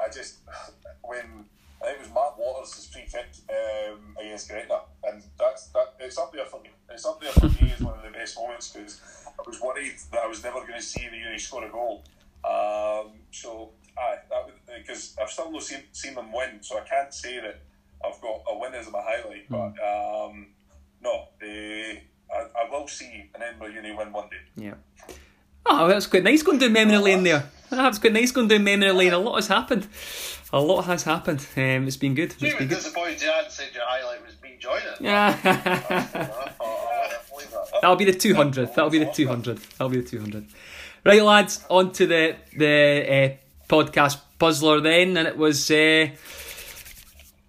I 0.00 0.08
just, 0.08 0.38
when 1.02 1.44
I 1.80 1.86
think 1.86 1.98
it 1.98 2.02
was 2.02 2.12
Mark 2.12 2.38
Waters' 2.38 2.88
free 2.92 3.02
kick 3.02 3.28
um, 3.50 4.16
against 4.20 4.48
Gretna, 4.48 4.80
and 5.04 5.22
that's 5.38 5.68
that. 5.68 5.94
It's 6.00 6.18
up 6.18 6.32
there 6.32 6.46
for 6.46 6.60
me. 6.60 6.70
It's 6.90 7.06
up 7.06 7.20
there 7.20 7.32
for 7.32 7.46
me 7.46 7.72
as 7.72 7.80
one 7.80 7.96
of 7.96 8.02
the 8.02 8.10
best 8.10 8.36
moments 8.36 8.72
because 8.72 9.00
I 9.26 9.42
was 9.46 9.60
worried 9.60 9.94
that 10.12 10.20
I 10.20 10.26
was 10.26 10.42
never 10.42 10.60
going 10.60 10.74
to 10.74 10.82
see 10.82 11.06
the 11.08 11.16
uni 11.16 11.38
score 11.38 11.64
a 11.64 11.70
goal. 11.70 12.02
Um, 12.44 13.12
so, 13.30 13.70
that 13.96 14.28
because 14.76 15.16
I've 15.20 15.30
still 15.30 15.50
not 15.50 15.62
seen, 15.62 15.82
seen 15.92 16.14
them 16.14 16.32
win, 16.32 16.58
so 16.62 16.78
I 16.78 16.82
can't 16.82 17.12
say 17.12 17.40
that 17.40 17.60
I've 18.04 18.20
got 18.20 18.42
a 18.48 18.58
win 18.58 18.74
as 18.74 18.90
my 18.90 19.00
highlight. 19.02 19.48
But 19.48 19.74
hmm. 19.78 20.30
um, 20.30 20.46
no, 21.00 21.28
they 21.40 22.04
I, 22.32 22.46
I 22.66 22.70
will 22.70 22.88
see 22.88 23.30
an 23.34 23.42
Edinburgh 23.42 23.68
Uni 23.68 23.92
win 23.92 24.12
one 24.12 24.28
day. 24.28 24.36
Yeah. 24.56 24.74
Oh, 25.66 25.88
that's 25.88 26.06
quite 26.06 26.24
nice 26.24 26.42
going 26.42 26.58
down 26.58 26.72
memory 26.72 26.98
lane 26.98 27.22
there. 27.22 27.48
That's 27.70 27.98
quite 27.98 28.12
nice 28.14 28.32
going 28.32 28.48
down 28.48 28.64
memory 28.64 28.92
lane. 28.92 29.12
A 29.12 29.18
lot 29.18 29.36
has 29.36 29.48
happened. 29.48 29.86
A 30.52 30.60
lot 30.60 30.86
has 30.86 31.02
happened. 31.02 31.46
Um, 31.56 31.86
it's 31.86 31.98
been 31.98 32.14
good. 32.14 32.32
It's 32.32 32.40
been 32.40 32.56
good. 32.56 32.70
disappointed 32.70 33.20
you 33.20 33.28
hadn't 33.28 33.52
said 33.52 33.68
your 33.74 33.84
highlight 33.86 34.24
was 34.24 34.34
me 34.42 34.56
joining. 34.58 34.84
Yeah. 35.00 35.36
That'll 37.80 37.96
be 37.96 38.06
the 38.06 38.12
200. 38.12 38.74
That'll 38.74 38.90
be 38.90 38.98
the 38.98 39.12
200. 39.12 39.58
That'll 39.58 39.90
be 39.90 40.00
the 40.00 40.08
200. 40.08 40.46
Right, 41.04 41.22
lads, 41.22 41.64
on 41.68 41.92
to 41.92 42.06
the, 42.06 42.36
the 42.56 43.36
uh, 43.38 43.72
podcast 43.72 44.20
puzzler 44.38 44.80
then. 44.80 45.16
And 45.16 45.28
it 45.28 45.36
was, 45.36 45.70
uh, 45.70 46.08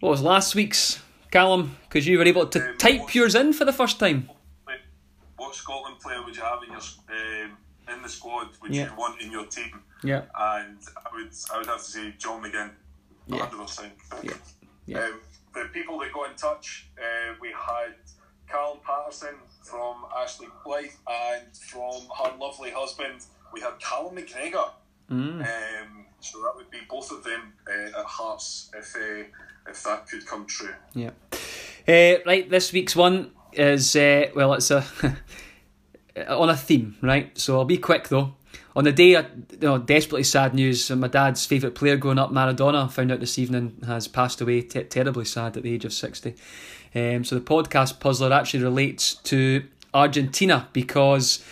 what 0.02 0.10
was 0.10 0.22
last 0.22 0.56
week's, 0.56 1.02
Callum? 1.32 1.78
Because 1.88 2.06
you 2.06 2.18
were 2.18 2.26
able 2.26 2.48
to 2.48 2.70
um, 2.70 2.78
type 2.78 3.16
yours 3.16 3.34
in 3.34 3.54
for 3.54 3.66
the 3.66 3.74
first 3.74 4.00
time 4.00 4.30
what 5.50 5.56
Scotland 5.56 6.00
player 6.00 6.24
would 6.24 6.36
you 6.36 6.44
have 6.44 6.62
in 6.62 6.70
your 6.70 6.80
um, 6.80 7.58
in 7.92 8.04
the 8.04 8.10
squad? 8.10 8.50
Would 8.62 8.74
yeah. 8.74 8.86
you 8.86 8.96
want 8.96 9.20
in 9.20 9.32
your 9.32 9.48
team? 9.48 9.82
Yeah. 10.04 10.24
And 10.38 10.78
I 10.96 11.16
would 11.16 11.32
I 11.52 11.58
would 11.58 11.66
have 11.66 11.84
to 11.84 11.92
say 11.92 12.14
John 12.20 12.44
McGinn, 12.44 12.72
yeah. 13.28 13.46
percent. 13.46 13.94
Yeah. 14.24 14.34
Yeah. 14.86 15.04
Um, 15.04 15.20
the 15.54 15.70
people 15.72 16.00
that 16.00 16.12
got 16.12 16.32
in 16.32 16.36
touch, 16.36 16.88
uh, 16.98 17.36
we 17.40 17.50
had 17.50 17.94
Carl 18.50 18.82
Patterson 18.84 19.36
from 19.62 19.98
Ashley 20.18 20.48
Blythe, 20.66 20.86
and 21.08 21.56
from 21.56 22.02
her 22.18 22.36
lovely 22.40 22.72
husband, 22.72 23.24
we 23.54 23.62
had 23.62 23.80
Callum 23.80 24.16
McGregor. 24.16 24.72
Mm. 25.12 25.42
Um, 25.42 26.06
so 26.22 26.42
that 26.42 26.54
would 26.56 26.72
be 26.72 26.80
both 26.90 27.12
of 27.12 27.24
them 27.24 27.54
uh, 27.68 28.00
at 28.00 28.06
Hearts 28.06 28.72
if 28.76 28.96
uh, 28.96 29.70
if 29.70 29.84
that 29.84 30.08
could 30.08 30.26
come 30.26 30.48
true. 30.48 30.74
Yeah. 30.96 31.12
Uh, 31.88 32.24
right, 32.26 32.50
this 32.50 32.74
week's 32.74 32.96
one 32.96 33.30
is 33.60 33.96
uh, 33.96 34.28
well, 34.36 34.54
it's 34.54 34.72
a 34.72 34.86
on 36.28 36.50
a 36.50 36.58
theme, 36.58 36.96
right? 37.02 37.38
So 37.38 37.58
I'll 37.58 37.66
be 37.66 37.78
quick 37.78 38.10
though. 38.10 38.36
On 38.76 38.84
the 38.84 38.92
day, 38.92 39.10
you 39.10 39.26
know, 39.62 39.78
desperately 39.78 40.24
sad 40.24 40.54
news. 40.54 40.90
My 40.92 41.08
dad's 41.08 41.46
favourite 41.46 41.76
player 41.76 41.98
growing 41.98 42.20
up, 42.20 42.32
Maradona, 42.32 42.90
found 42.90 43.12
out 43.12 43.20
this 43.20 43.38
evening 43.38 43.76
has 43.86 44.08
passed 44.08 44.40
away. 44.42 44.62
T- 44.62 44.84
terribly 44.84 45.26
sad 45.26 45.58
at 45.58 45.64
the 45.64 45.74
age 45.74 45.86
of 45.86 45.94
sixty. 45.94 46.36
Um, 46.96 47.24
so 47.24 47.36
the 47.36 47.42
podcast 47.42 48.00
puzzler 48.00 48.32
actually 48.34 48.64
relates 48.64 49.16
to 49.16 49.66
Argentina 49.94 50.68
because 50.74 51.44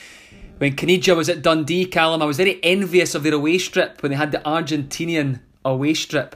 when 0.57 0.75
Caniggia 0.75 1.15
was 1.15 1.29
at 1.29 1.41
Dundee, 1.41 1.85
Callum, 1.85 2.21
I 2.21 2.25
was 2.25 2.37
very 2.37 2.59
envious 2.63 3.13
of 3.13 3.23
their 3.23 3.33
away 3.33 3.57
strip 3.57 4.01
when 4.01 4.11
they 4.11 4.17
had 4.17 4.31
the 4.31 4.39
Argentinian 4.39 5.41
away 5.63 5.93
strip 5.93 6.35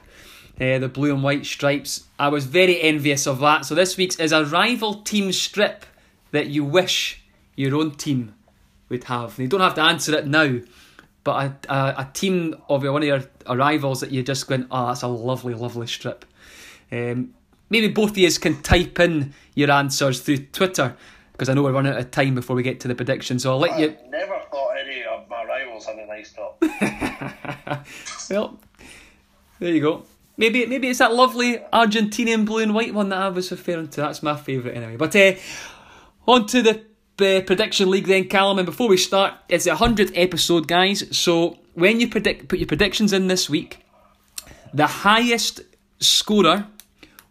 uh, 0.61 0.77
the 0.77 0.87
blue 0.87 1.13
and 1.13 1.23
white 1.23 1.45
stripes. 1.45 2.05
I 2.19 2.27
was 2.27 2.45
very 2.45 2.79
envious 2.79 3.25
of 3.25 3.39
that. 3.39 3.65
So 3.65 3.73
this 3.73 3.97
week's 3.97 4.17
is 4.17 4.31
a 4.31 4.45
rival 4.45 5.01
team 5.01 5.31
strip 5.31 5.85
that 6.31 6.47
you 6.47 6.63
wish 6.63 7.23
your 7.55 7.75
own 7.75 7.91
team 7.91 8.35
would 8.89 9.05
have. 9.05 9.39
You 9.39 9.47
don't 9.47 9.61
have 9.61 9.73
to 9.75 9.81
answer 9.81 10.15
it 10.15 10.27
now, 10.27 10.59
but 11.23 11.57
a, 11.67 11.73
a, 11.73 11.95
a 11.97 12.09
team 12.13 12.55
of 12.69 12.83
one 12.83 13.01
of 13.01 13.07
your 13.07 13.23
rivals 13.49 14.01
that 14.01 14.11
you 14.11 14.21
just 14.21 14.47
going, 14.47 14.67
oh, 14.69 14.87
that's 14.87 15.01
a 15.01 15.07
lovely, 15.07 15.55
lovely 15.55 15.87
strip. 15.87 16.25
Um, 16.91 17.33
maybe 17.71 17.87
both 17.87 18.11
of 18.11 18.17
you 18.19 18.31
can 18.33 18.61
type 18.61 18.99
in 18.99 19.33
your 19.55 19.71
answers 19.71 20.21
through 20.21 20.37
Twitter 20.37 20.95
because 21.31 21.49
I 21.49 21.55
know 21.55 21.63
we're 21.63 21.71
running 21.71 21.93
out 21.93 21.99
of 21.99 22.11
time 22.11 22.35
before 22.35 22.55
we 22.55 22.61
get 22.61 22.79
to 22.81 22.87
the 22.87 22.93
prediction. 22.93 23.39
So 23.39 23.49
I'll 23.51 23.59
let 23.59 23.71
I 23.71 23.79
you. 23.79 23.97
Never 24.09 24.39
thought 24.51 24.75
any 24.77 25.03
of 25.05 25.27
my 25.27 25.43
rivals 25.43 25.87
had 25.87 25.97
a 25.97 26.05
nice 26.05 26.33
top. 26.33 26.61
well, 28.29 28.59
there 29.59 29.73
you 29.73 29.81
go. 29.81 30.05
Maybe 30.37 30.65
maybe 30.65 30.87
it's 30.89 30.99
that 30.99 31.13
lovely 31.13 31.57
Argentinian 31.73 32.45
blue 32.45 32.63
and 32.63 32.73
white 32.73 32.93
one 32.93 33.09
that 33.09 33.19
I 33.19 33.29
was 33.29 33.51
referring 33.51 33.89
to. 33.89 34.01
That's 34.01 34.23
my 34.23 34.35
favourite 34.35 34.75
anyway. 34.75 34.95
But 34.95 35.15
uh, 35.15 35.33
on 36.27 36.47
to 36.47 36.61
the 36.61 36.81
uh, 37.21 37.41
prediction 37.41 37.89
league 37.89 38.07
then, 38.07 38.27
Callum. 38.27 38.59
And 38.59 38.65
before 38.65 38.87
we 38.87 38.97
start, 38.97 39.33
it's 39.49 39.67
a 39.67 39.75
hundredth 39.75 40.11
episode, 40.15 40.67
guys. 40.67 41.15
So 41.15 41.59
when 41.73 41.99
you 41.99 42.07
predict, 42.07 42.47
put 42.47 42.59
your 42.59 42.67
predictions 42.67 43.13
in 43.13 43.27
this 43.27 43.49
week. 43.49 43.85
The 44.73 44.87
highest 44.87 45.61
scorer 45.99 46.67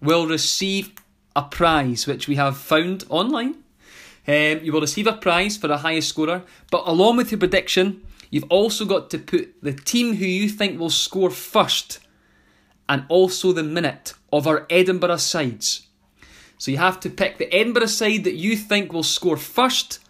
will 0.01 0.27
receive 0.27 0.93
a 1.35 1.43
prize, 1.43 2.07
which 2.07 2.29
we 2.29 2.37
have 2.37 2.57
found 2.57 3.05
online. 3.09 3.57
Um, 4.29 4.61
you 4.63 4.73
will 4.73 4.83
receive 4.83 5.07
a 5.07 5.15
prize 5.15 5.57
for 5.57 5.69
the 5.69 5.79
highest 5.79 6.09
scorer, 6.09 6.43
but 6.71 6.87
along 6.87 7.17
with 7.17 7.31
your 7.33 7.39
prediction, 7.39 8.03
you've 8.31 8.45
also 8.51 8.85
got 8.85 9.11
to 9.11 9.19
put 9.19 9.55
the 9.63 9.73
team 9.73 10.17
who 10.17 10.27
you 10.27 10.49
think 10.49 10.79
will 10.79 10.91
score 10.91 11.31
first 11.31 11.99
and 12.91 13.05
also 13.09 13.53
the 13.53 13.63
minute 13.63 14.13
of 14.33 14.47
our 14.47 14.67
Edinburgh 14.69 15.17
sides. 15.17 15.87
So 16.59 16.71
you 16.71 16.77
have 16.77 17.01
to 17.01 17.09
pick 17.09 17.39
the 17.39 17.51
Edinburgh 17.55 17.87
side 17.87 18.25
that 18.25 18.35
you 18.35 18.57
think 18.57 18.93
will 18.93 19.03
score 19.03 19.39
first 19.39 20.01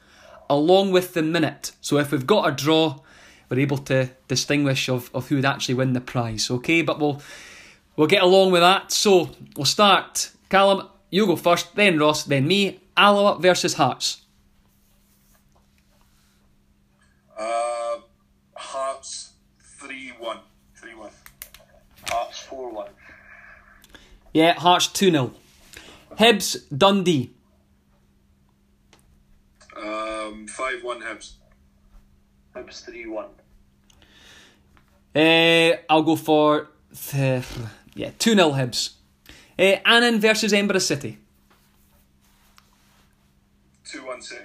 along 0.48 0.90
with 0.90 1.14
the 1.14 1.22
minute. 1.22 1.72
So 1.80 1.98
if 1.98 2.10
we've 2.10 2.26
got 2.26 2.48
a 2.48 2.52
draw, 2.52 3.00
we're 3.48 3.60
able 3.60 3.78
to 3.78 4.10
distinguish 4.26 4.88
of, 4.88 5.10
of 5.14 5.28
who 5.28 5.36
would 5.36 5.44
actually 5.44 5.74
win 5.74 5.92
the 5.92 6.00
prize. 6.00 6.50
Okay, 6.50 6.82
but 6.82 6.98
we'll 6.98 7.22
we'll 7.96 8.08
get 8.08 8.22
along 8.22 8.50
with 8.50 8.62
that. 8.62 8.90
So 8.90 9.30
we'll 9.56 9.66
start. 9.66 10.30
Callum, 10.48 10.88
you 11.10 11.26
go 11.26 11.36
first, 11.36 11.76
then 11.76 11.98
Ross, 11.98 12.24
then 12.24 12.48
me. 12.48 12.80
Alloa 12.96 13.38
versus 13.38 13.74
Hearts. 13.74 14.22
Uh, 17.38 17.98
Hearts 18.54 19.32
3 19.78 20.14
1. 20.18 20.38
3 20.74 20.94
1. 20.94 21.10
Hearts 22.08 22.40
4 22.40 22.70
1. 22.72 22.88
Yeah, 24.32 24.54
Hearts 24.58 24.88
2 24.88 25.10
0. 25.10 25.32
Hibs, 26.18 26.56
Dundee. 26.76 27.30
Um, 29.76 30.46
5 30.46 30.84
1 30.84 31.00
Hibs. 31.02 31.32
Hibs 32.54 32.84
3 32.84 33.06
1. 33.06 33.24
Uh, 35.16 35.76
I'll 35.88 36.02
go 36.02 36.14
for 36.16 36.68
th- 37.10 37.44
yeah 37.94 38.10
2 38.18 38.34
0 38.34 38.50
Hibs. 38.52 38.90
Uh, 39.58 39.76
Annan 39.84 40.20
versus 40.20 40.52
Edinburgh 40.52 40.78
City. 40.80 41.18
2 43.84 44.06
1 44.06 44.22
City. 44.22 44.44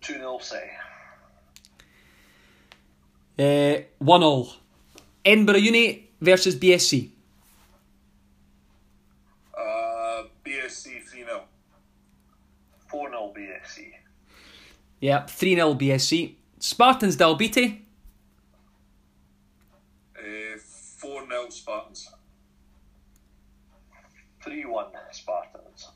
2 0.00 0.14
0 0.14 0.38
City. 0.40 0.66
Uh, 3.38 3.82
1 3.98 4.22
all. 4.22 4.52
Edinburgh 5.24 5.58
Uni 5.58 6.08
versus 6.20 6.56
BSC. 6.56 7.10
Uh, 9.56 10.24
BSC 10.44 11.02
3 11.04 11.24
0. 11.24 11.42
4 12.88 13.10
0 13.10 13.32
BSC. 13.36 13.92
Yeah, 15.00 15.24
3 15.26 15.54
0 15.54 15.74
BSC. 15.74 16.34
Spartans 16.58 17.16
Dalbeattie. 17.16 17.80
Uh, 20.16 20.58
4 20.98 21.26
0 21.26 21.48
Spartans. 21.50 22.10
3 24.44 24.64
1 24.66 24.86
Spartans. 25.12 25.88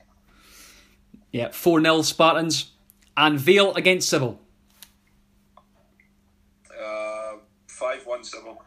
Yeah, 1.32 1.50
4 1.50 1.82
0 1.82 2.02
Spartans. 2.02 2.70
And 3.16 3.38
Vale 3.38 3.74
against 3.74 4.08
Civil. 4.08 4.40
Uh, 6.70 7.36
5 7.68 8.06
1 8.06 8.24
Civil. 8.24 8.62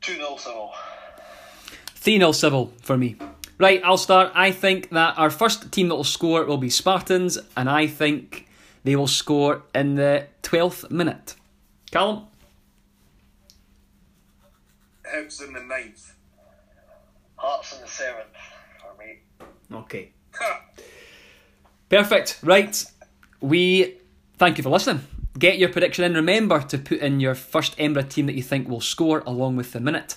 2 0.00 0.16
0 0.16 0.36
Civil. 0.36 0.72
3 1.94 2.18
0 2.18 2.32
Civil 2.32 2.72
for 2.82 2.98
me. 2.98 3.16
Right, 3.60 3.82
I'll 3.84 3.98
start. 3.98 4.32
I 4.34 4.52
think 4.52 4.88
that 4.88 5.18
our 5.18 5.28
first 5.28 5.70
team 5.70 5.88
that 5.88 5.94
will 5.94 6.02
score 6.02 6.46
will 6.46 6.56
be 6.56 6.70
Spartans, 6.70 7.36
and 7.54 7.68
I 7.68 7.88
think 7.88 8.48
they 8.84 8.96
will 8.96 9.06
score 9.06 9.64
in 9.74 9.96
the 9.96 10.28
12th 10.42 10.90
minute. 10.90 11.34
Callum? 11.90 12.24
Hibs 15.04 15.46
in 15.46 15.52
the 15.52 15.60
ninth. 15.60 16.14
Hearts 17.36 17.74
in 17.74 17.82
the 17.82 17.86
7th 17.86 18.24
for 18.80 18.96
me. 18.98 19.18
Okay. 19.70 20.12
Perfect. 21.90 22.38
Right. 22.42 22.82
We 23.42 23.98
thank 24.38 24.56
you 24.56 24.62
for 24.62 24.70
listening. 24.70 25.02
Get 25.38 25.58
your 25.58 25.68
prediction 25.68 26.04
in. 26.04 26.14
Remember 26.14 26.62
to 26.62 26.78
put 26.78 27.00
in 27.00 27.20
your 27.20 27.34
first 27.34 27.76
Embra 27.76 28.08
team 28.08 28.24
that 28.24 28.36
you 28.36 28.42
think 28.42 28.70
will 28.70 28.80
score 28.80 29.22
along 29.26 29.56
with 29.56 29.72
the 29.72 29.80
minute. 29.80 30.16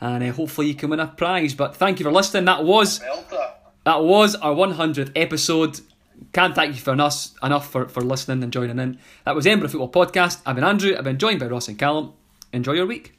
And 0.00 0.22
uh, 0.22 0.32
hopefully 0.32 0.68
you 0.68 0.74
can 0.74 0.90
win 0.90 1.00
a 1.00 1.06
prize. 1.06 1.54
But 1.54 1.76
thank 1.76 1.98
you 2.00 2.04
for 2.04 2.12
listening. 2.12 2.44
That 2.46 2.64
was 2.64 3.00
that 3.84 4.02
was 4.02 4.34
our 4.36 4.54
100th 4.54 5.12
episode. 5.14 5.80
Can't 6.32 6.54
thank 6.54 6.74
you 6.74 6.80
for 6.80 6.92
us 7.00 7.34
enough 7.42 7.70
for, 7.70 7.88
for 7.88 8.00
listening 8.00 8.42
and 8.42 8.52
joining 8.52 8.78
in. 8.78 8.98
That 9.24 9.34
was 9.34 9.46
Embra 9.46 9.70
Football 9.70 9.90
Podcast. 9.90 10.40
I've 10.46 10.54
been 10.56 10.64
Andrew. 10.64 10.94
I've 10.96 11.04
been 11.04 11.18
joined 11.18 11.40
by 11.40 11.46
Ross 11.46 11.68
and 11.68 11.78
Callum. 11.78 12.12
Enjoy 12.52 12.72
your 12.72 12.86
week. 12.86 13.14